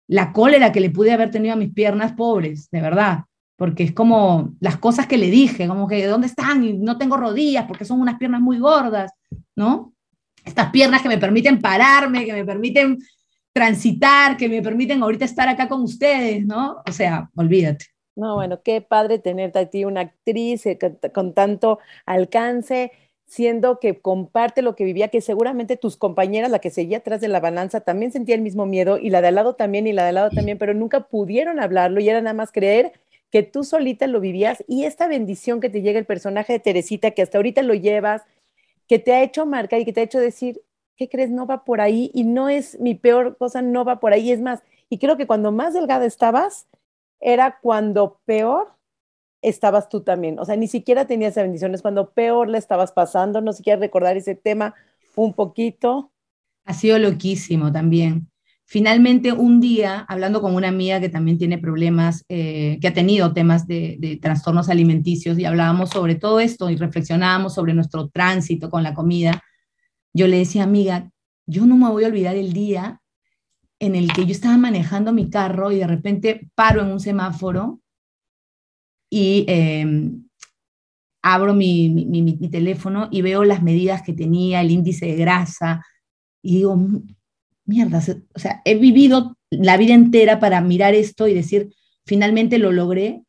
la 0.07 0.31
cólera 0.31 0.71
que 0.71 0.79
le 0.79 0.89
pude 0.89 1.11
haber 1.11 1.31
tenido 1.31 1.53
a 1.53 1.57
mis 1.57 1.73
piernas 1.73 2.13
pobres, 2.13 2.69
de 2.71 2.81
verdad, 2.81 3.25
porque 3.57 3.83
es 3.83 3.91
como 3.93 4.53
las 4.59 4.77
cosas 4.77 5.05
que 5.05 5.17
le 5.17 5.29
dije, 5.29 5.67
como 5.67 5.87
que 5.87 6.05
¿dónde 6.05 6.27
están? 6.27 6.63
Y 6.63 6.73
no 6.73 6.97
tengo 6.97 7.17
rodillas 7.17 7.65
porque 7.67 7.83
son 7.83 7.99
unas 7.99 8.17
piernas 8.17 8.41
muy 8.41 8.57
gordas, 8.57 9.11
¿no? 9.55 9.93
Estas 10.45 10.69
piernas 10.69 11.01
que 11.01 11.09
me 11.09 11.17
permiten 11.17 11.59
pararme, 11.59 12.25
que 12.25 12.33
me 12.33 12.45
permiten 12.45 12.99
transitar, 13.53 14.37
que 14.37 14.49
me 14.49 14.61
permiten 14.61 15.01
ahorita 15.03 15.25
estar 15.25 15.47
acá 15.47 15.67
con 15.67 15.81
ustedes, 15.81 16.45
¿no? 16.45 16.81
O 16.87 16.91
sea, 16.91 17.29
olvídate. 17.35 17.85
No, 18.15 18.35
bueno, 18.35 18.61
qué 18.63 18.81
padre 18.81 19.19
tenerte 19.19 19.59
a 19.59 19.69
ti, 19.69 19.85
una 19.85 20.01
actriz 20.01 20.65
eh, 20.65 20.77
con 21.13 21.33
tanto 21.33 21.79
alcance, 22.05 22.91
siendo 23.25 23.79
que 23.79 24.01
comparte 24.01 24.61
lo 24.61 24.75
que 24.75 24.83
vivía, 24.83 25.07
que 25.07 25.21
seguramente 25.21 25.77
tus 25.77 25.97
compañeras, 25.97 26.51
la 26.51 26.59
que 26.59 26.71
seguía 26.71 26.97
atrás 26.97 27.21
de 27.21 27.27
la 27.27 27.39
balanza, 27.39 27.81
también 27.81 28.11
sentía 28.11 28.35
el 28.35 28.41
mismo 28.41 28.65
miedo 28.65 28.97
y 28.97 29.09
la 29.09 29.21
de 29.21 29.29
al 29.29 29.35
lado 29.35 29.55
también 29.55 29.87
y 29.87 29.93
la 29.93 30.03
de 30.03 30.09
al 30.09 30.15
lado 30.15 30.29
también, 30.31 30.57
pero 30.57 30.73
nunca 30.73 31.07
pudieron 31.07 31.59
hablarlo 31.59 32.01
y 32.01 32.09
era 32.09 32.21
nada 32.21 32.33
más 32.33 32.51
creer 32.51 32.93
que 33.31 33.43
tú 33.43 33.63
solita 33.63 34.07
lo 34.07 34.19
vivías 34.19 34.63
y 34.67 34.85
esta 34.85 35.07
bendición 35.07 35.61
que 35.61 35.69
te 35.69 35.81
llega 35.81 35.99
el 35.99 36.05
personaje 36.05 36.53
de 36.53 36.59
Teresita, 36.59 37.11
que 37.11 37.21
hasta 37.21 37.37
ahorita 37.37 37.61
lo 37.61 37.75
llevas, 37.75 38.23
que 38.87 38.99
te 38.99 39.13
ha 39.13 39.21
hecho 39.23 39.45
marcar 39.45 39.79
y 39.79 39.85
que 39.85 39.93
te 39.93 40.01
ha 40.01 40.03
hecho 40.03 40.19
decir, 40.19 40.61
¿qué 40.99 41.07
crees? 41.07 41.31
No 41.31 41.47
va 41.47 41.63
por 41.63 41.79
ahí 41.79 42.11
y 42.13 42.25
no 42.25 42.49
es 42.49 42.77
mi 42.79 42.93
peor 42.93 43.37
cosa, 43.37 43.61
no 43.61 43.85
va 43.85 44.01
por 44.01 44.11
ahí. 44.11 44.31
Es 44.31 44.41
más, 44.41 44.59
y 44.89 44.97
creo 44.97 45.15
que 45.15 45.25
cuando 45.25 45.51
más 45.53 45.73
delgada 45.73 46.05
estabas, 46.05 46.67
era 47.21 47.57
cuando 47.61 48.19
peor 48.25 48.73
estabas 49.41 49.87
tú 49.87 50.01
también. 50.01 50.37
O 50.39 50.45
sea, 50.45 50.57
ni 50.57 50.67
siquiera 50.67 51.07
tenías 51.07 51.31
esa 51.31 51.43
bendición, 51.43 51.73
es 51.73 51.81
cuando 51.81 52.11
peor 52.11 52.49
le 52.49 52.57
estabas 52.57 52.91
pasando. 52.91 53.39
No 53.39 53.53
sé 53.53 53.63
recordar 53.77 54.17
ese 54.17 54.35
tema 54.35 54.75
un 55.15 55.33
poquito. 55.33 56.11
Ha 56.65 56.73
sido 56.73 56.99
loquísimo 56.99 57.71
también. 57.71 58.29
Finalmente, 58.65 59.31
un 59.31 59.61
día, 59.61 60.05
hablando 60.09 60.41
con 60.41 60.53
una 60.53 60.67
amiga 60.67 60.99
que 60.99 61.09
también 61.09 61.37
tiene 61.37 61.57
problemas, 61.57 62.23
eh, 62.27 62.77
que 62.81 62.87
ha 62.89 62.93
tenido 62.93 63.33
temas 63.33 63.65
de, 63.65 63.95
de, 63.99 64.17
trastornos 64.17 64.69
alimenticios, 64.69 65.39
y 65.39 65.45
hablábamos 65.45 65.89
sobre 65.89 66.15
todo 66.15 66.39
esto 66.39 66.69
y 66.69 66.75
reflexionábamos 66.75 67.55
sobre 67.55 67.73
nuestro 67.73 68.09
tránsito 68.09 68.69
con 68.69 68.83
la 68.83 68.93
comida, 68.93 69.41
yo 70.13 70.27
le 70.27 70.37
decía, 70.37 70.63
amiga, 70.63 71.11
yo 71.47 71.65
no 71.65 71.77
me 71.77 71.89
voy 71.89 72.03
a 72.03 72.07
olvidar 72.07 72.35
el 72.35 72.53
día 72.53 73.01
en 73.79 73.95
el 73.95 74.11
que 74.11 74.25
yo 74.25 74.31
estaba 74.31 74.57
manejando 74.57 75.13
mi 75.13 75.29
carro 75.29 75.71
y 75.71 75.77
de 75.77 75.87
repente 75.87 76.49
paro 76.53 76.81
en 76.81 76.91
un 76.91 76.99
semáforo 76.99 77.79
y 79.09 79.45
em, 79.47 80.29
abro 81.21 81.53
mi, 81.53 81.89
mi, 81.89 82.49
teléfono 82.49 83.07
y 83.11 83.21
veo 83.21 83.43
las 83.43 83.63
medidas 83.63 84.03
que 84.03 84.13
tenía, 84.13 84.61
el 84.61 84.71
índice 84.71 85.07
de 85.07 85.15
grasa, 85.15 85.83
y 86.41 86.57
digo, 86.57 86.77
mierda, 87.65 88.01
o 88.33 88.39
sea, 88.39 88.61
he 88.65 88.75
vivido 88.75 89.37
la 89.49 89.77
vida 89.77 89.93
entera 89.93 90.39
para 90.39 90.61
mirar 90.61 90.93
esto 90.93 91.27
y 91.27 91.33
decir, 91.33 91.73
finalmente 92.05 92.57
lo 92.57 92.71
logré, 92.71 93.23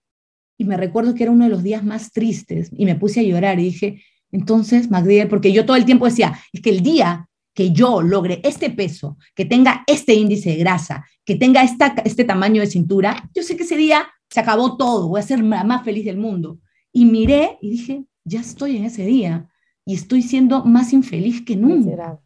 y 0.59 0.65
me 0.65 0.77
recuerdo 0.77 1.15
que 1.15 1.23
era 1.23 1.33
uno 1.33 1.45
de 1.45 1.51
los 1.51 1.63
días 1.63 1.85
más 1.85 2.13
tristes, 2.13 2.71
y 2.77 2.85
me 2.85 2.95
puse 2.95 3.21
a 3.21 3.25
llorar 3.25 3.59
y 3.59 3.65
dije, 3.65 4.03
entonces, 4.33 4.91
Magdiel, 4.91 5.29
porque 5.29 5.53
yo 5.53 5.67
todo 5.67 5.77
el 5.77 5.85
tiempo 5.85 6.07
decía, 6.07 6.39
es 6.53 6.61
que 6.61 6.71
el 6.71 6.83
día 6.83 7.29
que 7.55 7.73
yo 7.73 8.01
logre 8.01 8.41
este 8.45 8.71
peso, 8.71 9.19
que 9.35 9.45
tenga 9.45 9.83
este 9.87 10.15
índice 10.15 10.51
de 10.51 10.57
grasa, 10.57 11.05
que 11.25 11.35
tenga 11.35 11.63
esta, 11.63 11.95
este 12.05 12.25
tamaño 12.25 12.61
de 12.61 12.69
cintura, 12.69 13.29
yo 13.35 13.43
sé 13.43 13.57
que 13.57 13.65
ese 13.65 13.77
día 13.77 14.09
se 14.31 14.41
acabó 14.41 14.77
todo, 14.77 15.09
voy 15.09 15.21
a 15.21 15.25
ser 15.25 15.41
la 15.41 15.65
más 15.65 15.85
feliz 15.85 16.05
del 16.05 16.17
mundo. 16.17 16.59
Y 16.93 17.05
miré 17.05 17.59
y 17.61 17.71
dije, 17.71 18.05
ya 18.25 18.41
estoy 18.41 18.77
en 18.77 18.85
ese 18.85 19.05
día 19.05 19.49
y 19.85 19.95
estoy 19.95 20.23
siendo 20.23 20.65
más 20.65 20.93
infeliz 20.93 21.45
que 21.45 21.57
nunca. 21.57 22.21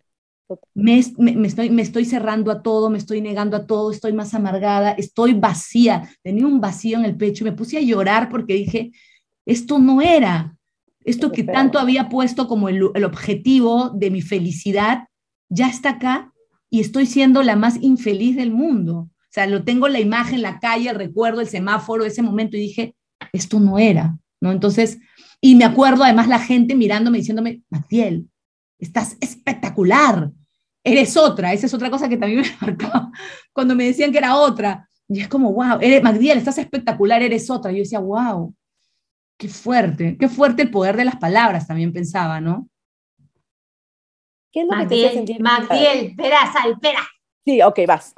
Me, 0.75 1.03
me, 1.17 1.49
estoy, 1.49 1.71
me 1.71 1.83
estoy 1.83 2.05
cerrando 2.05 2.51
a 2.51 2.63
todo, 2.63 2.91
me 2.91 2.99
estoy 2.99 3.23
negando 3.23 3.57
a 3.57 3.67
todo, 3.67 3.91
estoy 3.91 4.13
más 4.13 4.35
amargada, 4.35 4.93
estoy 4.93 5.33
vacía, 5.33 6.11
tenía 6.23 6.47
un 6.47 6.61
vacío 6.61 6.99
en 6.99 7.07
el 7.07 7.17
pecho 7.17 7.45
y 7.45 7.51
me 7.51 7.57
puse 7.57 7.79
a 7.79 7.81
llorar 7.81 8.29
porque 8.29 8.53
dije, 8.55 8.93
esto 9.47 9.79
no 9.79 10.03
era, 10.03 10.57
esto 11.05 11.33
que 11.33 11.45
tanto 11.45 11.79
había 11.79 12.09
puesto 12.09 12.49
como 12.49 12.69
el, 12.69 12.83
el 12.95 13.05
objetivo 13.05 13.91
de 13.91 14.11
mi 14.11 14.23
felicidad, 14.23 15.09
ya 15.49 15.69
está 15.69 15.91
acá 15.91 16.33
y 16.71 16.81
estoy 16.81 17.07
siendo 17.07 17.43
la 17.43 17.57
más 17.57 17.77
infeliz 17.83 18.37
del 18.37 18.51
mundo. 18.51 18.95
O 18.95 19.31
sea, 19.31 19.47
lo 19.47 19.65
tengo 19.65 19.89
la 19.89 20.01
imagen, 20.01 20.43
la 20.43 20.59
calle, 20.61 20.93
recuerdo 20.93 21.41
el 21.41 21.49
semáforo, 21.49 22.05
ese 22.05 22.23
momento 22.23 22.57
y 22.57 22.61
dije, 22.61 22.97
esto 23.33 23.61
no 23.61 23.79
era, 23.79 24.17
¿no? 24.41 24.53
Entonces, 24.53 24.99
y 25.41 25.57
me 25.57 25.65
acuerdo 25.65 26.05
además 26.05 26.29
la 26.29 26.39
gente 26.39 26.75
mirándome 26.75 27.19
diciéndome, 27.19 27.63
Maciel, 27.69 28.29
estás 28.79 29.17
espectacular, 29.21 30.31
eres 30.83 31.17
otra, 31.17 31.53
esa 31.53 31.67
es 31.67 31.75
otra 31.75 31.91
cosa 31.91 32.09
que 32.09 32.17
también 32.17 32.43
me 32.43 32.57
marcó 32.61 33.11
cuando 33.53 33.75
me 33.75 33.85
decían 33.85 34.13
que 34.13 34.19
era 34.19 34.37
otra. 34.37 34.89
Y 35.09 35.21
es 35.21 35.29
como, 35.29 35.53
wow, 35.53 35.79
eres, 35.81 36.03
Magdiel, 36.03 36.39
estás 36.39 36.59
espectacular, 36.59 37.23
eres 37.23 37.51
otra. 37.51 37.71
Y 37.73 37.77
yo 37.77 37.83
decía, 37.83 37.99
wow, 37.99 38.55
qué 39.45 39.51
fuerte, 39.51 40.17
qué 40.19 40.27
fuerte 40.27 40.63
el 40.63 40.71
poder 40.71 40.97
de 40.97 41.05
las 41.05 41.17
palabras, 41.17 41.67
también 41.67 41.93
pensaba, 41.93 42.41
¿no? 42.41 42.67
¿Qué 44.51 44.63
es 44.63 44.67
lo 44.67 44.79
que 44.79 44.87
te 44.87 45.05
hace 45.05 45.15
sentir? 45.17 45.41
Magdiel, 45.43 46.07
espera, 46.07 46.51
Sal, 46.51 46.73
espera. 46.73 47.01
Sí, 47.45 47.61
ok, 47.61 47.81
vas. 47.87 48.15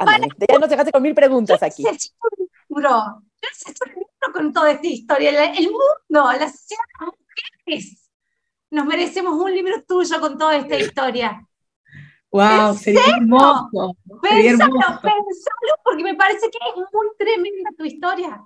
Ya 0.48 0.58
nos 0.60 0.70
dejaste 0.70 0.92
con 0.92 1.02
mil 1.02 1.16
preguntas 1.16 1.60
aquí. 1.64 1.82
Yo 1.82 1.90
necesito 1.90 2.16
un 2.38 2.48
libro. 2.68 2.90
Yo 2.90 3.48
necesito 3.50 3.84
un 3.86 3.92
libro 3.94 4.32
con 4.32 4.52
toda 4.52 4.70
esta 4.70 4.86
historia. 4.86 5.50
El, 5.52 5.64
mundo, 5.64 5.84
la 6.08 6.48
sociedad, 6.48 6.84
las 7.00 7.08
mujeres. 7.66 8.10
Nos 8.70 8.86
merecemos 8.86 9.34
un 9.34 9.52
libro 9.52 9.82
tuyo 9.82 10.20
con 10.20 10.38
toda 10.38 10.56
esta 10.58 10.78
historia. 10.78 11.44
Wow, 12.30 12.76
sería 12.76 13.00
hermoso. 13.16 13.96
Pensalo, 14.22 14.74
pensalo, 15.02 15.74
porque 15.82 16.04
me 16.04 16.14
parece 16.14 16.48
que 16.50 16.58
es 16.68 16.76
muy 16.76 17.06
tremenda 17.18 17.70
tu 17.76 17.84
historia. 17.84 18.40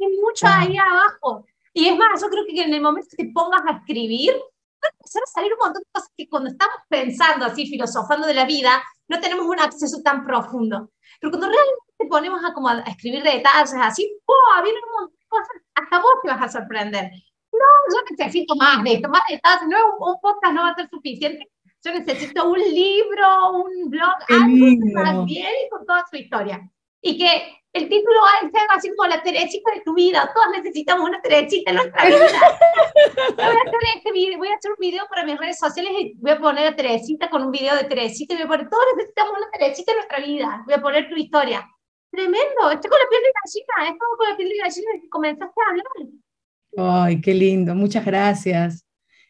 Hay 0.00 0.16
mucho 0.20 0.46
ahí 0.48 0.76
abajo. 0.76 1.46
Y 1.76 1.88
es 1.88 1.96
más, 1.98 2.22
yo 2.22 2.28
creo 2.30 2.46
que 2.46 2.62
en 2.62 2.72
el 2.72 2.80
momento 2.80 3.06
que 3.10 3.26
te 3.26 3.32
pongas 3.34 3.60
a 3.66 3.72
escribir, 3.72 4.32
empezar 4.32 5.22
a 5.22 5.26
salir 5.26 5.52
un 5.52 5.58
montón 5.58 5.82
de 5.82 5.88
cosas 5.92 6.10
que 6.16 6.26
cuando 6.26 6.48
estamos 6.48 6.76
pensando 6.88 7.44
así, 7.44 7.66
filosofando 7.66 8.26
de 8.26 8.32
la 8.32 8.46
vida, 8.46 8.82
no 9.08 9.20
tenemos 9.20 9.44
un 9.44 9.60
acceso 9.60 10.00
tan 10.02 10.24
profundo. 10.24 10.90
Pero 11.20 11.32
cuando 11.32 11.48
realmente 11.48 12.08
ponemos 12.08 12.42
a, 12.42 12.54
como 12.54 12.70
a 12.70 12.78
escribir 12.80 13.22
detalles 13.22 13.74
así, 13.78 14.10
¡oh! 14.24 14.62
Vienen 14.62 14.82
un 14.84 15.02
montón 15.02 15.18
de 15.20 15.26
cosas, 15.28 15.62
hasta 15.74 15.98
vos 16.00 16.14
te 16.22 16.30
vas 16.30 16.42
a 16.42 16.60
sorprender. 16.60 17.10
No, 17.52 17.66
yo 17.92 18.00
necesito 18.08 18.56
más 18.56 18.82
de 18.82 18.94
esto, 18.94 19.10
más 19.10 19.22
detalles, 19.28 19.68
no, 19.68 19.76
un, 19.98 20.14
un 20.14 20.20
podcast 20.22 20.54
no 20.54 20.62
va 20.62 20.70
a 20.70 20.76
ser 20.76 20.88
suficiente. 20.88 21.46
Yo 21.84 21.92
necesito 21.92 22.48
un 22.48 22.58
libro, 22.58 23.52
un 23.52 23.90
blog, 23.90 24.14
algo 24.30 24.94
más 24.94 25.26
bien 25.26 25.52
y 25.66 25.68
con 25.68 25.84
toda 25.84 26.06
su 26.10 26.16
historia. 26.16 26.66
Y 27.02 27.18
que 27.18 27.60
el 27.76 27.88
título 27.90 28.16
va 28.22 28.48
a 28.48 28.50
ser 28.50 28.68
así 28.70 28.88
como 28.96 29.08
la 29.08 29.22
Teresita 29.22 29.70
de 29.74 29.82
tu 29.82 29.94
vida. 29.94 30.30
Todos 30.34 30.46
necesitamos 30.56 31.08
una 31.08 31.20
Teresita 31.20 31.70
en 31.70 31.76
nuestra 31.76 32.06
vida. 32.06 32.18
voy, 33.36 33.44
a 33.44 33.48
hacer 33.48 33.80
este 33.96 34.12
video, 34.12 34.38
voy 34.38 34.48
a 34.48 34.54
hacer 34.54 34.70
un 34.70 34.78
video 34.80 35.04
para 35.08 35.24
mis 35.24 35.38
redes 35.38 35.58
sociales 35.58 35.92
y 35.98 36.14
voy 36.16 36.30
a 36.30 36.38
poner 36.38 36.68
a 36.68 36.76
Teresita 36.76 37.28
con 37.28 37.42
un 37.42 37.50
video 37.50 37.76
de 37.76 37.84
Teresita 37.84 38.34
y 38.34 38.38
voy 38.38 38.44
a 38.44 38.48
poner, 38.48 38.70
todos 38.70 38.84
necesitamos 38.96 39.32
una 39.36 39.50
Teresita 39.50 39.92
en 39.92 39.98
nuestra 39.98 40.20
vida. 40.20 40.62
Voy 40.64 40.74
a 40.74 40.80
poner 40.80 41.08
tu 41.08 41.16
historia. 41.16 41.68
Tremendo, 42.10 42.70
estoy 42.72 42.90
con 42.90 42.98
la 42.98 43.08
piel 43.10 43.22
de 43.22 43.32
gallina, 43.44 43.92
estoy 43.92 44.08
con 44.16 44.28
la 44.30 44.36
piel 44.36 44.48
de 44.48 44.56
gallina 44.56 44.86
desde 44.92 45.02
que 45.02 45.08
comenzaste 45.10 45.60
a 45.60 45.70
hablar. 45.70 47.04
Ay, 47.06 47.20
qué 47.20 47.34
lindo, 47.34 47.74
muchas 47.74 48.04
gracias. 48.06 48.86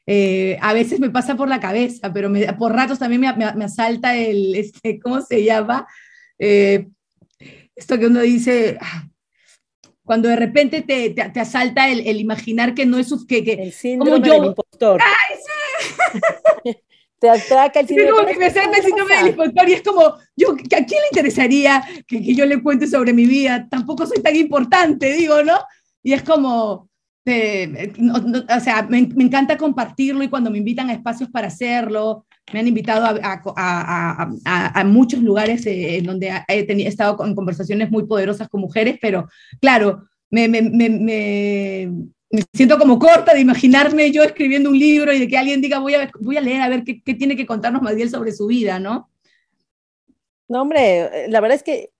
Eh, 0.09 0.57
a 0.63 0.73
veces 0.73 1.01
me 1.01 1.11
pasa 1.11 1.35
por 1.35 1.49
la 1.49 1.59
cabeza, 1.59 2.13
pero 2.13 2.31
me, 2.31 2.47
por 2.53 2.73
ratos 2.73 3.01
también 3.01 3.21
me, 3.21 3.33
me, 3.33 3.53
me 3.55 3.65
asalta 3.65 4.17
el, 4.17 4.55
este, 4.55 5.01
¿cómo 5.01 5.21
se 5.21 5.43
llama? 5.43 5.85
Eh, 6.39 6.87
esto 7.77 7.99
que 7.99 8.07
uno 8.07 8.21
dice, 8.21 8.79
ah, 8.81 9.09
cuando 10.05 10.29
de 10.29 10.37
repente 10.37 10.83
te, 10.83 11.11
te, 11.11 11.41
asalta 11.41 11.89
el, 11.89 12.07
el, 12.07 12.21
imaginar 12.21 12.75
que 12.75 12.87
no 12.87 12.99
es 12.99 13.13
que, 13.29 13.45
que 13.45 13.53
el 13.53 13.73
síndrome 13.73 14.13
como 14.13 14.27
yo, 14.27 14.33
del 14.35 14.45
impostor. 14.47 15.01
¡Ay, 15.03 15.37
sí! 16.65 16.77
te 17.19 17.31
atraca 17.31 17.81
el 17.81 17.89
síndrome, 17.89 18.11
sí, 18.11 18.17
como 18.17 18.29
que 18.29 18.39
me 18.39 18.51
salta 18.51 18.79
el 18.79 18.85
síndrome 18.85 19.17
del 19.17 19.29
impostor 19.29 19.69
y 19.69 19.73
es 19.73 19.83
como, 19.83 20.17
yo, 20.37 20.53
¿a 20.53 20.57
quién 20.57 21.01
le 21.01 21.09
interesaría 21.11 21.85
que, 22.07 22.23
que, 22.23 22.35
yo 22.35 22.47
le 22.47 22.63
cuente 22.63 22.87
sobre 22.87 23.13
mi 23.13 23.27
vida? 23.27 23.67
Tampoco 23.71 24.07
soy 24.07 24.23
tan 24.23 24.37
importante, 24.37 25.13
digo, 25.13 25.43
¿no? 25.43 25.59
Y 26.03 26.13
es 26.13 26.23
como, 26.23 26.89
eh, 27.25 27.93
no, 27.99 28.19
no, 28.19 28.45
o 28.49 28.61
sea, 28.61 28.83
me, 28.85 29.03
me, 29.09 29.25
encanta 29.25 29.57
compartirlo 29.57 30.23
y 30.23 30.29
cuando 30.29 30.51
me 30.51 30.59
invitan 30.59 30.89
a 30.89 30.93
espacios 30.93 31.29
para 31.29 31.49
hacerlo, 31.49 32.25
me 32.53 32.61
han 32.61 32.69
invitado 32.69 33.07
a, 33.07 33.43
a, 33.57 34.31
a, 34.45 34.81
a 34.81 34.85
muchos 34.85 35.21
lugares 35.21 35.67
eh, 35.67 35.97
en 35.99 36.05
donde 36.05 36.31
he, 36.49 36.87
estado 36.87 37.25
en 37.25 37.35
conversaciones 37.35 37.91
muy 37.91 38.07
poderosas 38.07 38.49
con 38.49 38.61
mujeres, 38.61 38.99
pero 39.01 39.29
claro, 39.61 40.05
me, 40.31 40.49
me, 40.49 40.63
me, 40.63 41.93
siento 42.53 42.79
como 42.79 42.99
corta 42.99 43.35
de 43.35 43.41
imaginarme 43.41 44.11
yo 44.13 44.23
escribiendo 44.23 44.71
un 44.71 44.79
libro 44.79 45.13
y 45.13 45.19
de 45.19 45.29
que 45.29 45.39
alguien 45.39 45.61
diga, 45.61 45.79
voy 45.81 45.95
a, 45.95 46.11
voy 46.21 46.37
a 46.37 46.41
leer 46.41 46.61
a 46.63 46.69
ver 46.69 46.85
qué, 46.85 47.03
qué 47.03 47.15
tiene 47.15 47.37
que 47.37 47.47
contarnos 47.47 47.83
Madiel 47.83 48.11
sobre 48.11 48.33
su 48.33 48.47
vida, 48.47 48.79
¿no? 48.79 49.11
No, 50.49 50.63
hombre, 50.63 51.29
la 51.29 51.41
verdad 51.41 51.57
es 51.57 51.63
que 51.65 51.91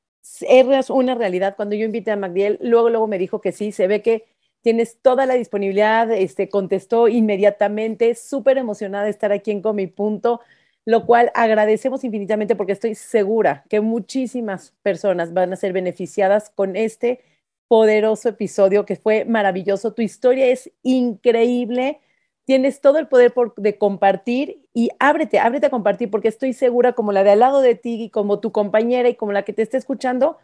es 0.41 0.91
una 0.91 1.15
realidad. 1.15 1.55
Cuando 1.57 1.75
yo 1.75 1.85
invité 1.85 2.11
a 2.11 2.17
Magdiel, 2.17 2.59
luego, 2.61 2.91
luego 2.91 3.07
me 3.07 3.19
dijo 3.19 3.41
que 3.41 3.53
sí, 3.53 3.73
se 3.73 3.87
ve 3.87 4.03
que 4.03 4.25
tienes 4.63 4.99
toda 5.01 5.27
la 5.27 5.35
disponibilidad, 5.35 6.11
este, 6.11 6.49
contestó 6.49 7.09
inmediatamente, 7.09 8.15
súper 8.15 8.59
emocionada 8.59 9.05
de 9.05 9.11
estar 9.11 9.33
aquí 9.33 9.51
en 9.51 9.63
Comi 9.63 9.87
Punto, 9.87 10.41
lo 10.85 11.07
cual 11.07 11.31
agradecemos 11.35 12.05
infinitamente 12.05 12.57
porque 12.57 12.73
estoy 12.73 12.95
segura 12.95 13.65
que 13.69 13.81
muchísimas 13.81 14.75
personas 14.83 15.33
van 15.35 15.53
a 15.53 15.57
ser 15.57 15.73
beneficiadas 15.73 16.51
con 16.51 16.77
este 16.77 17.21
poderoso 17.69 18.29
episodio 18.29 18.87
que 18.87 18.97
fue 18.97 19.25
maravilloso. 19.25 19.93
Tu 19.93 20.03
historia 20.03 20.47
es 20.47 20.71
increíble 20.83 22.01
tienes 22.47 22.81
todo 22.81 22.99
el 22.99 23.09
poder 23.09 23.35
de 23.57 23.77
compartir 23.77 24.63
y 24.73 24.91
ábrete, 25.01 25.39
ábrete 25.39 25.67
a 25.67 25.71
compartir, 25.71 26.11
porque 26.11 26.29
estoy 26.29 26.53
segura, 26.53 26.93
como 26.93 27.13
la 27.13 27.25
de 27.25 27.33
al 27.33 27.41
lado 27.41 27.61
de 27.61 27.75
ti 27.75 28.05
y 28.05 28.11
como 28.11 28.39
tu 28.41 28.53
compañera 28.53 29.09
y 29.09 29.17
como 29.17 29.33
la 29.33 29.43
que 29.43 29.53
te 29.53 29.63
esté 29.63 29.77
escuchando, 29.77 30.39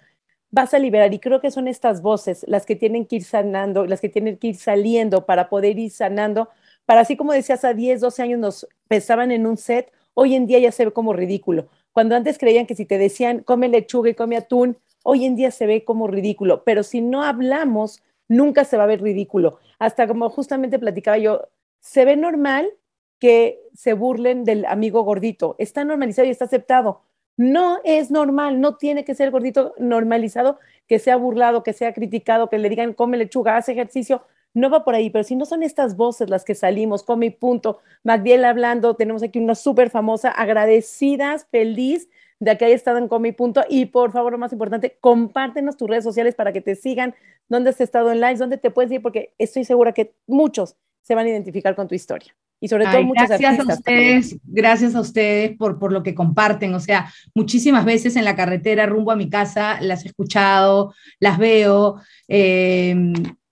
vas 0.53 0.73
a 0.75 0.79
liberar. 0.79 1.13
Y 1.13 1.19
creo 1.19 1.41
que 1.41 1.51
son 1.51 1.67
estas 1.67 2.03
voces 2.03 2.45
las 2.47 2.65
que 2.65 2.77
tienen 2.77 3.07
que 3.07 3.17
ir 3.17 3.25
sanando, 3.25 3.87
las 3.87 4.01
que 4.01 4.09
tienen 4.09 4.37
que 4.37 4.49
ir 4.49 4.57
saliendo 4.57 5.27
para 5.27 5.49
poder 5.49 5.79
ir 5.79 5.91
sanando. 5.91 6.49
Para 6.87 7.01
así 7.01 7.17
como 7.17 7.33
decías, 7.33 7.65
a 7.65 7.75
10, 7.75 8.01
12 8.01 8.23
años 8.23 8.39
nos 8.39 8.69
pesaban 8.87 9.33
en 9.33 9.47
un 9.47 9.57
set, 9.57 9.91
hoy 10.15 10.37
en 10.37 10.47
día 10.47 10.61
ya 10.61 10.71
se 10.71 10.85
ve 10.85 10.93
como 10.93 11.13
ridículo. 11.13 11.67
Cuando 11.93 12.15
antes 12.15 12.39
creían 12.39 12.67
que 12.67 12.77
si 12.77 12.87
te 12.87 12.99
decían 12.99 13.41
come 13.41 13.69
lechuga 13.69 14.11
y 14.11 14.15
come 14.15 14.37
atún, 14.37 14.77
hoy 15.03 15.25
en 15.25 15.35
día 15.35 15.51
se 15.51 15.67
ve 15.67 15.85
como 15.85 16.07
ridículo. 16.07 16.63
Pero 16.65 16.83
si 16.83 17.01
no 17.01 17.25
hablamos, 17.25 18.03
nunca 18.29 18.65
se 18.65 18.77
va 18.77 18.85
a 18.85 18.87
ver 18.87 19.03
ridículo. 19.03 19.59
Hasta 19.79 20.07
como 20.07 20.31
justamente 20.31 20.79
platicaba 20.79 21.19
yo, 21.19 21.49
se 21.81 22.05
ve 22.05 22.17
normal 22.17 22.71
que 23.19 23.61
se 23.75 23.95
burlen 23.95 24.45
del 24.45 24.65
amigo 24.67 25.03
gordito. 25.03 25.55
Está 25.59 25.85
normalizado 25.85 26.29
y 26.29 26.31
está 26.31 26.45
aceptado. 26.45 27.03
No 27.37 27.80
es 27.85 28.11
normal, 28.11 28.61
no 28.61 28.76
tiene 28.76 29.05
que 29.05 29.14
ser 29.14 29.30
gordito 29.30 29.74
normalizado, 29.78 30.59
que 30.87 30.99
sea 30.99 31.16
burlado, 31.16 31.62
que 31.62 31.72
sea 31.72 31.93
criticado, 31.93 32.49
que 32.49 32.59
le 32.59 32.68
digan 32.68 32.93
come 32.93 33.16
lechuga, 33.16 33.57
hace 33.57 33.72
ejercicio. 33.72 34.22
No 34.55 34.68
va 34.68 34.85
por 34.85 34.95
ahí, 34.95 35.09
pero 35.09 35.24
si 35.24 35.35
no 35.35 35.47
son 35.47 35.62
estas 35.62 35.97
voces 35.97 36.28
las 36.28 36.45
que 36.45 36.55
salimos, 36.55 37.03
come 37.03 37.26
y 37.26 37.30
punto. 37.30 37.80
Magdiel 38.05 38.45
hablando, 38.45 38.95
tenemos 38.97 39.22
aquí 39.22 39.39
una 39.39 39.55
súper 39.55 39.89
famosa, 39.89 40.30
agradecidas, 40.30 41.47
feliz 41.51 42.09
de 42.43 42.59
que 42.59 42.64
haya 42.64 42.74
estado 42.74 42.99
en 42.99 43.07
Come 43.07 43.28
y 43.28 43.33
Punto. 43.33 43.62
Y 43.68 43.87
por 43.87 44.11
favor, 44.11 44.33
lo 44.33 44.39
más 44.39 44.53
importante, 44.53 44.99
compártenos 45.01 45.76
tus 45.76 45.89
redes 45.89 46.03
sociales 46.03 46.35
para 46.35 46.53
que 46.53 46.61
te 46.61 46.74
sigan, 46.74 47.14
dónde 47.49 47.70
has 47.70 47.80
estado 47.80 48.11
en 48.11 48.20
live, 48.20 48.35
dónde 48.35 48.59
te 48.59 48.72
puedes 48.72 48.91
ir, 48.91 49.01
porque 49.01 49.33
estoy 49.39 49.64
segura 49.64 49.93
que 49.93 50.16
muchos 50.26 50.76
se 51.03 51.14
van 51.14 51.26
a 51.26 51.28
identificar 51.30 51.76
con 51.76 51.87
tu 51.87 51.95
historia. 51.95 52.35
Y 52.63 52.69
sobre 52.69 52.87
todo 52.87 53.03
muchas 53.03 53.29
gracias 53.29 53.59
a 53.59 53.75
ustedes, 53.75 54.37
gracias 54.45 54.95
a 54.95 55.01
ustedes 55.01 55.57
por, 55.57 55.81
por 55.81 55.91
lo 55.93 56.05
que 56.05 56.15
comparten. 56.15 56.73
O 56.75 56.81
sea, 56.81 57.13
muchísimas 57.35 57.85
veces 57.85 58.15
en 58.15 58.25
la 58.25 58.37
carretera 58.37 58.87
rumbo 58.87 59.11
a 59.11 59.17
mi 59.17 59.29
casa 59.29 59.81
las 59.81 60.05
he 60.05 60.09
escuchado, 60.09 60.95
las 61.19 61.39
veo. 61.39 62.01
Eh, 62.29 62.95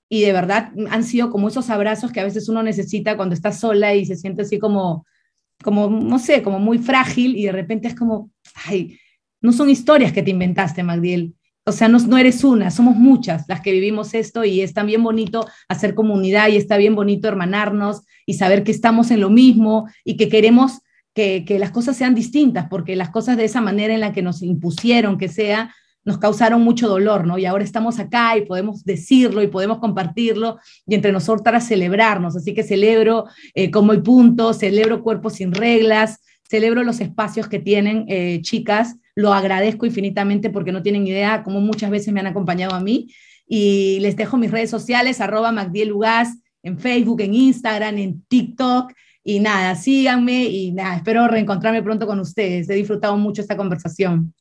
y 0.09 0.23
de 0.23 0.33
verdad 0.33 0.71
han 0.91 1.03
sido 1.03 1.29
como 1.29 1.49
esos 1.49 1.71
abrazos 1.71 2.13
que 2.13 2.21
a 2.21 2.25
veces 2.25 2.49
uno 2.49 2.63
necesita 2.63 3.17
cuando 3.17 3.35
está 3.35 3.51
sola 3.51 3.97
y 3.97 4.07
se 4.07 4.15
siente 4.15 4.43
así 4.43 4.61
como, 4.61 5.05
como, 5.61 5.91
no 5.91 6.21
sé, 6.21 6.45
como 6.45 6.61
muy 6.61 6.79
frágil 6.79 7.37
y 7.37 7.47
de 7.47 7.53
repente 7.53 7.89
es 7.89 7.97
como, 7.97 8.31
ay, 8.67 8.97
no 9.41 9.51
son 9.51 9.71
historias 9.71 10.13
que 10.13 10.23
te 10.23 10.31
inventaste, 10.31 10.85
Magdiel, 10.85 11.35
o 11.67 11.73
sea, 11.73 11.89
no, 11.89 12.19
eres 12.19 12.43
una, 12.43 12.71
somos 12.71 12.97
muchas 12.97 13.45
las 13.49 13.61
que 13.61 13.73
vivimos 13.73 14.15
esto 14.15 14.45
y 14.45 14.63
es 14.63 14.73
bien 14.87 15.03
bonito 15.03 15.47
hacer 15.69 15.95
comunidad 15.95 16.49
y 16.49 16.57
está 16.57 16.77
bien 16.77 16.95
bonito 16.95 17.29
hermanarnos 17.29 18.03
y 18.27 18.35
saber 18.35 18.65
que 18.65 18.73
estamos 18.73 19.11
en 19.11 19.21
lo 19.21 19.31
mismo 19.31 19.89
y 20.05 20.17
que 20.17 20.29
queremos 20.29 20.81
que, 21.15 21.45
las 21.59 21.71
cosas 21.71 21.99
sean 21.99 22.15
distintas, 22.15 22.67
porque 22.71 22.97
las 22.97 23.11
cosas 23.11 23.37
de 23.37 23.45
esa 23.45 23.61
manera 23.61 23.93
en 23.93 24.01
la 24.01 24.13
que 24.13 24.23
nos 24.23 24.43
impusieron 24.43 25.19
que 25.19 25.29
sea, 25.29 25.75
nos 26.03 26.17
causaron 26.17 26.63
mucho 26.63 26.89
dolor, 26.89 27.27
¿no? 27.27 27.37
Y 27.37 27.45
ahora 27.45 27.63
estamos 27.63 27.99
acá 27.99 28.39
y 28.39 28.47
podemos 28.47 28.85
decirlo 28.85 29.43
y 29.43 29.49
podemos 29.49 29.81
compartirlo 29.81 30.59
y 30.87 30.95
entre 30.95 31.13
nosotras 31.13 31.69
celebrarnos. 31.69 32.37
Así 32.37 32.55
que 32.55 32.63
celebro 32.63 33.27
eh, 33.55 33.71
como 33.71 33.93
el 33.93 34.03
punto, 34.03 34.55
celebro 34.55 35.03
cuerpos 35.03 35.35
sin 35.35 35.53
reglas, 35.53 36.21
celebro 36.49 36.85
los 36.85 37.01
espacios 37.01 37.49
que 37.49 37.59
tienen 37.59 38.07
eh, 38.09 38.41
chicas 38.41 38.97
lo 39.21 39.35
agradezco 39.35 39.85
infinitamente 39.85 40.49
porque 40.49 40.73
no 40.73 40.83
tienen 40.83 41.07
idea 41.07 41.43
cómo 41.43 41.61
muchas 41.61 41.91
veces 41.91 42.13
me 42.13 42.21
han 42.21 42.27
acompañado 42.27 42.75
a 42.75 42.81
mí. 42.81 43.13
Y 43.47 43.99
les 44.01 44.17
dejo 44.17 44.37
mis 44.37 44.51
redes 44.51 44.71
sociales, 44.71 45.21
arroba 45.21 45.53
Magdielugas, 45.53 46.39
en 46.63 46.79
Facebook, 46.79 47.21
en 47.21 47.35
Instagram, 47.35 47.99
en 47.99 48.23
TikTok. 48.23 48.93
Y 49.23 49.41
nada, 49.41 49.75
síganme 49.75 50.45
y 50.45 50.73
nada, 50.73 50.97
espero 50.97 51.29
reencontrarme 51.29 51.83
pronto 51.83 52.07
con 52.07 52.19
ustedes. 52.21 52.71
He 52.71 52.75
disfrutado 52.75 53.17
mucho 53.19 53.43
esta 53.43 53.57
conversación. 53.57 54.33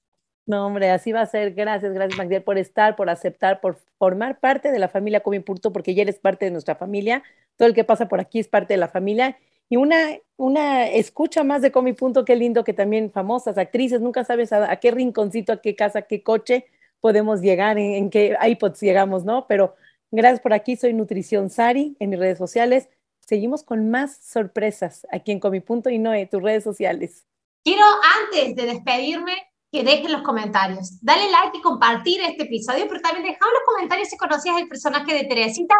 No, 0.45 0.65
hombre, 0.65 0.89
así 0.89 1.11
va 1.11 1.21
a 1.21 1.25
ser. 1.25 1.53
Gracias, 1.53 1.93
gracias, 1.93 2.17
Magdiel, 2.17 2.41
por 2.41 2.57
estar, 2.57 2.95
por 2.95 3.09
aceptar, 3.09 3.59
por 3.59 3.77
formar 3.97 4.39
parte 4.39 4.71
de 4.71 4.79
la 4.79 4.87
familia 4.87 5.21
Purto, 5.21 5.73
porque 5.73 5.93
ya 5.93 6.03
eres 6.03 6.19
parte 6.19 6.45
de 6.45 6.51
nuestra 6.51 6.75
familia. 6.75 7.21
Todo 7.57 7.67
el 7.67 7.75
que 7.75 7.83
pasa 7.83 8.07
por 8.07 8.19
aquí 8.21 8.39
es 8.39 8.47
parte 8.47 8.73
de 8.73 8.79
la 8.79 8.87
familia 8.87 9.37
y 9.69 9.75
una, 9.75 9.97
una 10.39 10.87
escucha 10.87 11.43
más 11.43 11.61
de 11.61 11.69
Comi 11.69 11.91
Punto, 11.91 12.23
qué 12.23 12.33
lindo 12.37 12.63
que 12.63 12.73
también 12.73 13.11
famosas 13.11 13.57
actrices, 13.57 13.99
nunca 13.99 14.23
sabes 14.23 14.53
a, 14.53 14.73
qué 14.77 14.89
rinconcito, 14.89 15.51
a 15.51 15.61
qué 15.61 15.75
casa, 15.75 15.99
a 15.99 16.01
qué 16.03 16.23
coche 16.23 16.65
podemos 17.01 17.41
llegar, 17.41 17.77
en, 17.77 18.09
qué 18.09 18.37
iPods 18.41 18.79
llegamos, 18.79 19.25
¿no? 19.25 19.47
Pero 19.47 19.75
gracias 20.11 20.39
por 20.39 20.53
aquí, 20.53 20.77
soy 20.77 20.93
Nutrición 20.93 21.49
Sari 21.49 21.97
en 21.99 22.09
mis 22.09 22.19
redes 22.19 22.37
sociales. 22.37 22.87
Seguimos 23.19 23.63
con 23.63 23.91
más 23.91 24.17
sorpresas 24.23 25.05
aquí 25.11 25.33
en 25.33 25.41
Comi 25.41 25.59
Punto 25.59 25.89
y 25.89 25.99
no 25.99 26.13
en 26.13 26.29
tus 26.29 26.41
redes 26.41 26.63
sociales. 26.63 27.25
Quiero 27.65 27.83
antes 28.23 28.55
de 28.55 28.65
despedirme 28.65 29.33
que 29.73 29.83
dejen 29.83 30.13
los 30.13 30.21
comentarios. 30.21 31.01
Dale 31.01 31.29
like 31.29 31.57
y 31.57 31.61
compartir 31.61 32.21
este 32.21 32.43
episodio, 32.43 32.85
pero 32.87 33.01
también 33.01 33.25
deja 33.25 33.45
los 33.45 33.63
comentarios 33.65 34.07
si 34.07 34.15
conocías 34.15 34.57
el 34.57 34.69
personaje 34.69 35.13
de 35.13 35.25
Teresita 35.25 35.75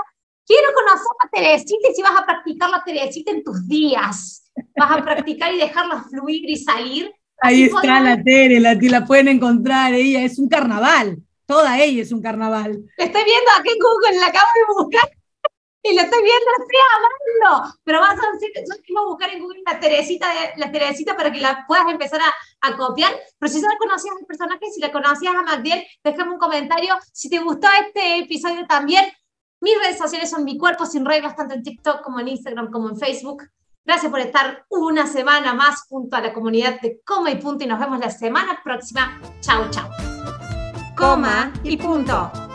Quiero 0.45 0.73
conocer 0.73 1.07
a 1.23 1.29
Teresita 1.29 1.89
y 1.89 1.95
si 1.95 2.01
vas 2.01 2.19
a 2.19 2.25
practicar 2.25 2.69
la 2.69 2.83
Teresita 2.83 3.31
en 3.31 3.43
tus 3.43 3.67
días. 3.67 4.51
Vas 4.75 4.91
a 4.91 5.03
practicar 5.03 5.53
y 5.53 5.59
dejarla 5.59 6.03
fluir 6.09 6.49
y 6.49 6.55
salir. 6.55 7.13
Ahí 7.41 7.63
está 7.63 7.99
la 7.99 8.21
Tere, 8.21 8.59
la, 8.59 8.73
la 8.75 9.05
pueden 9.05 9.27
encontrar. 9.27 9.93
Ella 9.93 10.23
es 10.23 10.39
un 10.39 10.49
carnaval. 10.49 11.17
Toda 11.45 11.79
ella 11.79 12.01
es 12.01 12.11
un 12.11 12.21
carnaval. 12.21 12.83
La 12.97 13.05
estoy 13.05 13.23
viendo 13.23 13.51
aquí 13.57 13.69
en 13.69 13.79
Google, 13.79 14.19
la 14.19 14.27
acabo 14.27 14.47
de 14.53 14.83
buscar. 14.83 15.09
Y 15.81 15.95
la 15.95 16.01
estoy 16.03 16.21
viendo, 16.21 16.45
la 16.45 16.63
estoy 16.63 16.77
amando. 16.97 17.75
Pero 17.83 17.99
vas 18.01 18.19
a 18.19 18.31
decir, 18.33 18.49
yo 18.87 19.07
buscar 19.07 19.29
en 19.31 19.39
Google 19.39 19.61
la 19.65 19.79
Teresita, 19.79 20.27
la 20.57 20.71
Teresita 20.71 21.15
para 21.15 21.31
que 21.31 21.39
la 21.39 21.65
puedas 21.67 21.87
empezar 21.89 22.19
a, 22.21 22.67
a 22.67 22.77
copiar. 22.77 23.13
Pero 23.39 23.51
si 23.51 23.61
ya 23.61 23.67
conocías 23.79 24.15
al 24.19 24.25
personaje, 24.25 24.65
si 24.73 24.81
la 24.81 24.91
conocías 24.91 25.33
a 25.33 25.41
Magdiel, 25.41 25.83
déjame 26.03 26.33
un 26.33 26.37
comentario. 26.37 26.95
Si 27.13 27.29
te 27.29 27.39
gustó 27.39 27.67
este 27.85 28.19
episodio 28.19 28.67
también, 28.67 29.05
mis 29.61 29.77
redes 29.77 29.97
sociales 29.97 30.29
son 30.29 30.43
Mi 30.43 30.57
Cuerpo 30.57 30.85
Sin 30.85 31.05
Reglas, 31.05 31.35
tanto 31.35 31.53
en 31.53 31.63
TikTok 31.63 32.01
como 32.01 32.19
en 32.19 32.29
Instagram 32.29 32.71
como 32.71 32.89
en 32.89 32.97
Facebook. 32.97 33.43
Gracias 33.85 34.11
por 34.11 34.19
estar 34.19 34.65
una 34.69 35.07
semana 35.07 35.53
más 35.53 35.83
junto 35.87 36.15
a 36.15 36.21
la 36.21 36.33
comunidad 36.33 36.79
de 36.81 37.01
Coma 37.03 37.31
y 37.31 37.37
Punto 37.37 37.63
y 37.63 37.67
nos 37.67 37.79
vemos 37.79 37.99
la 37.99 38.11
semana 38.11 38.59
próxima. 38.63 39.19
Chao, 39.41 39.69
chao. 39.71 39.89
Coma 40.95 41.51
y 41.63 41.75
Punto. 41.77 42.48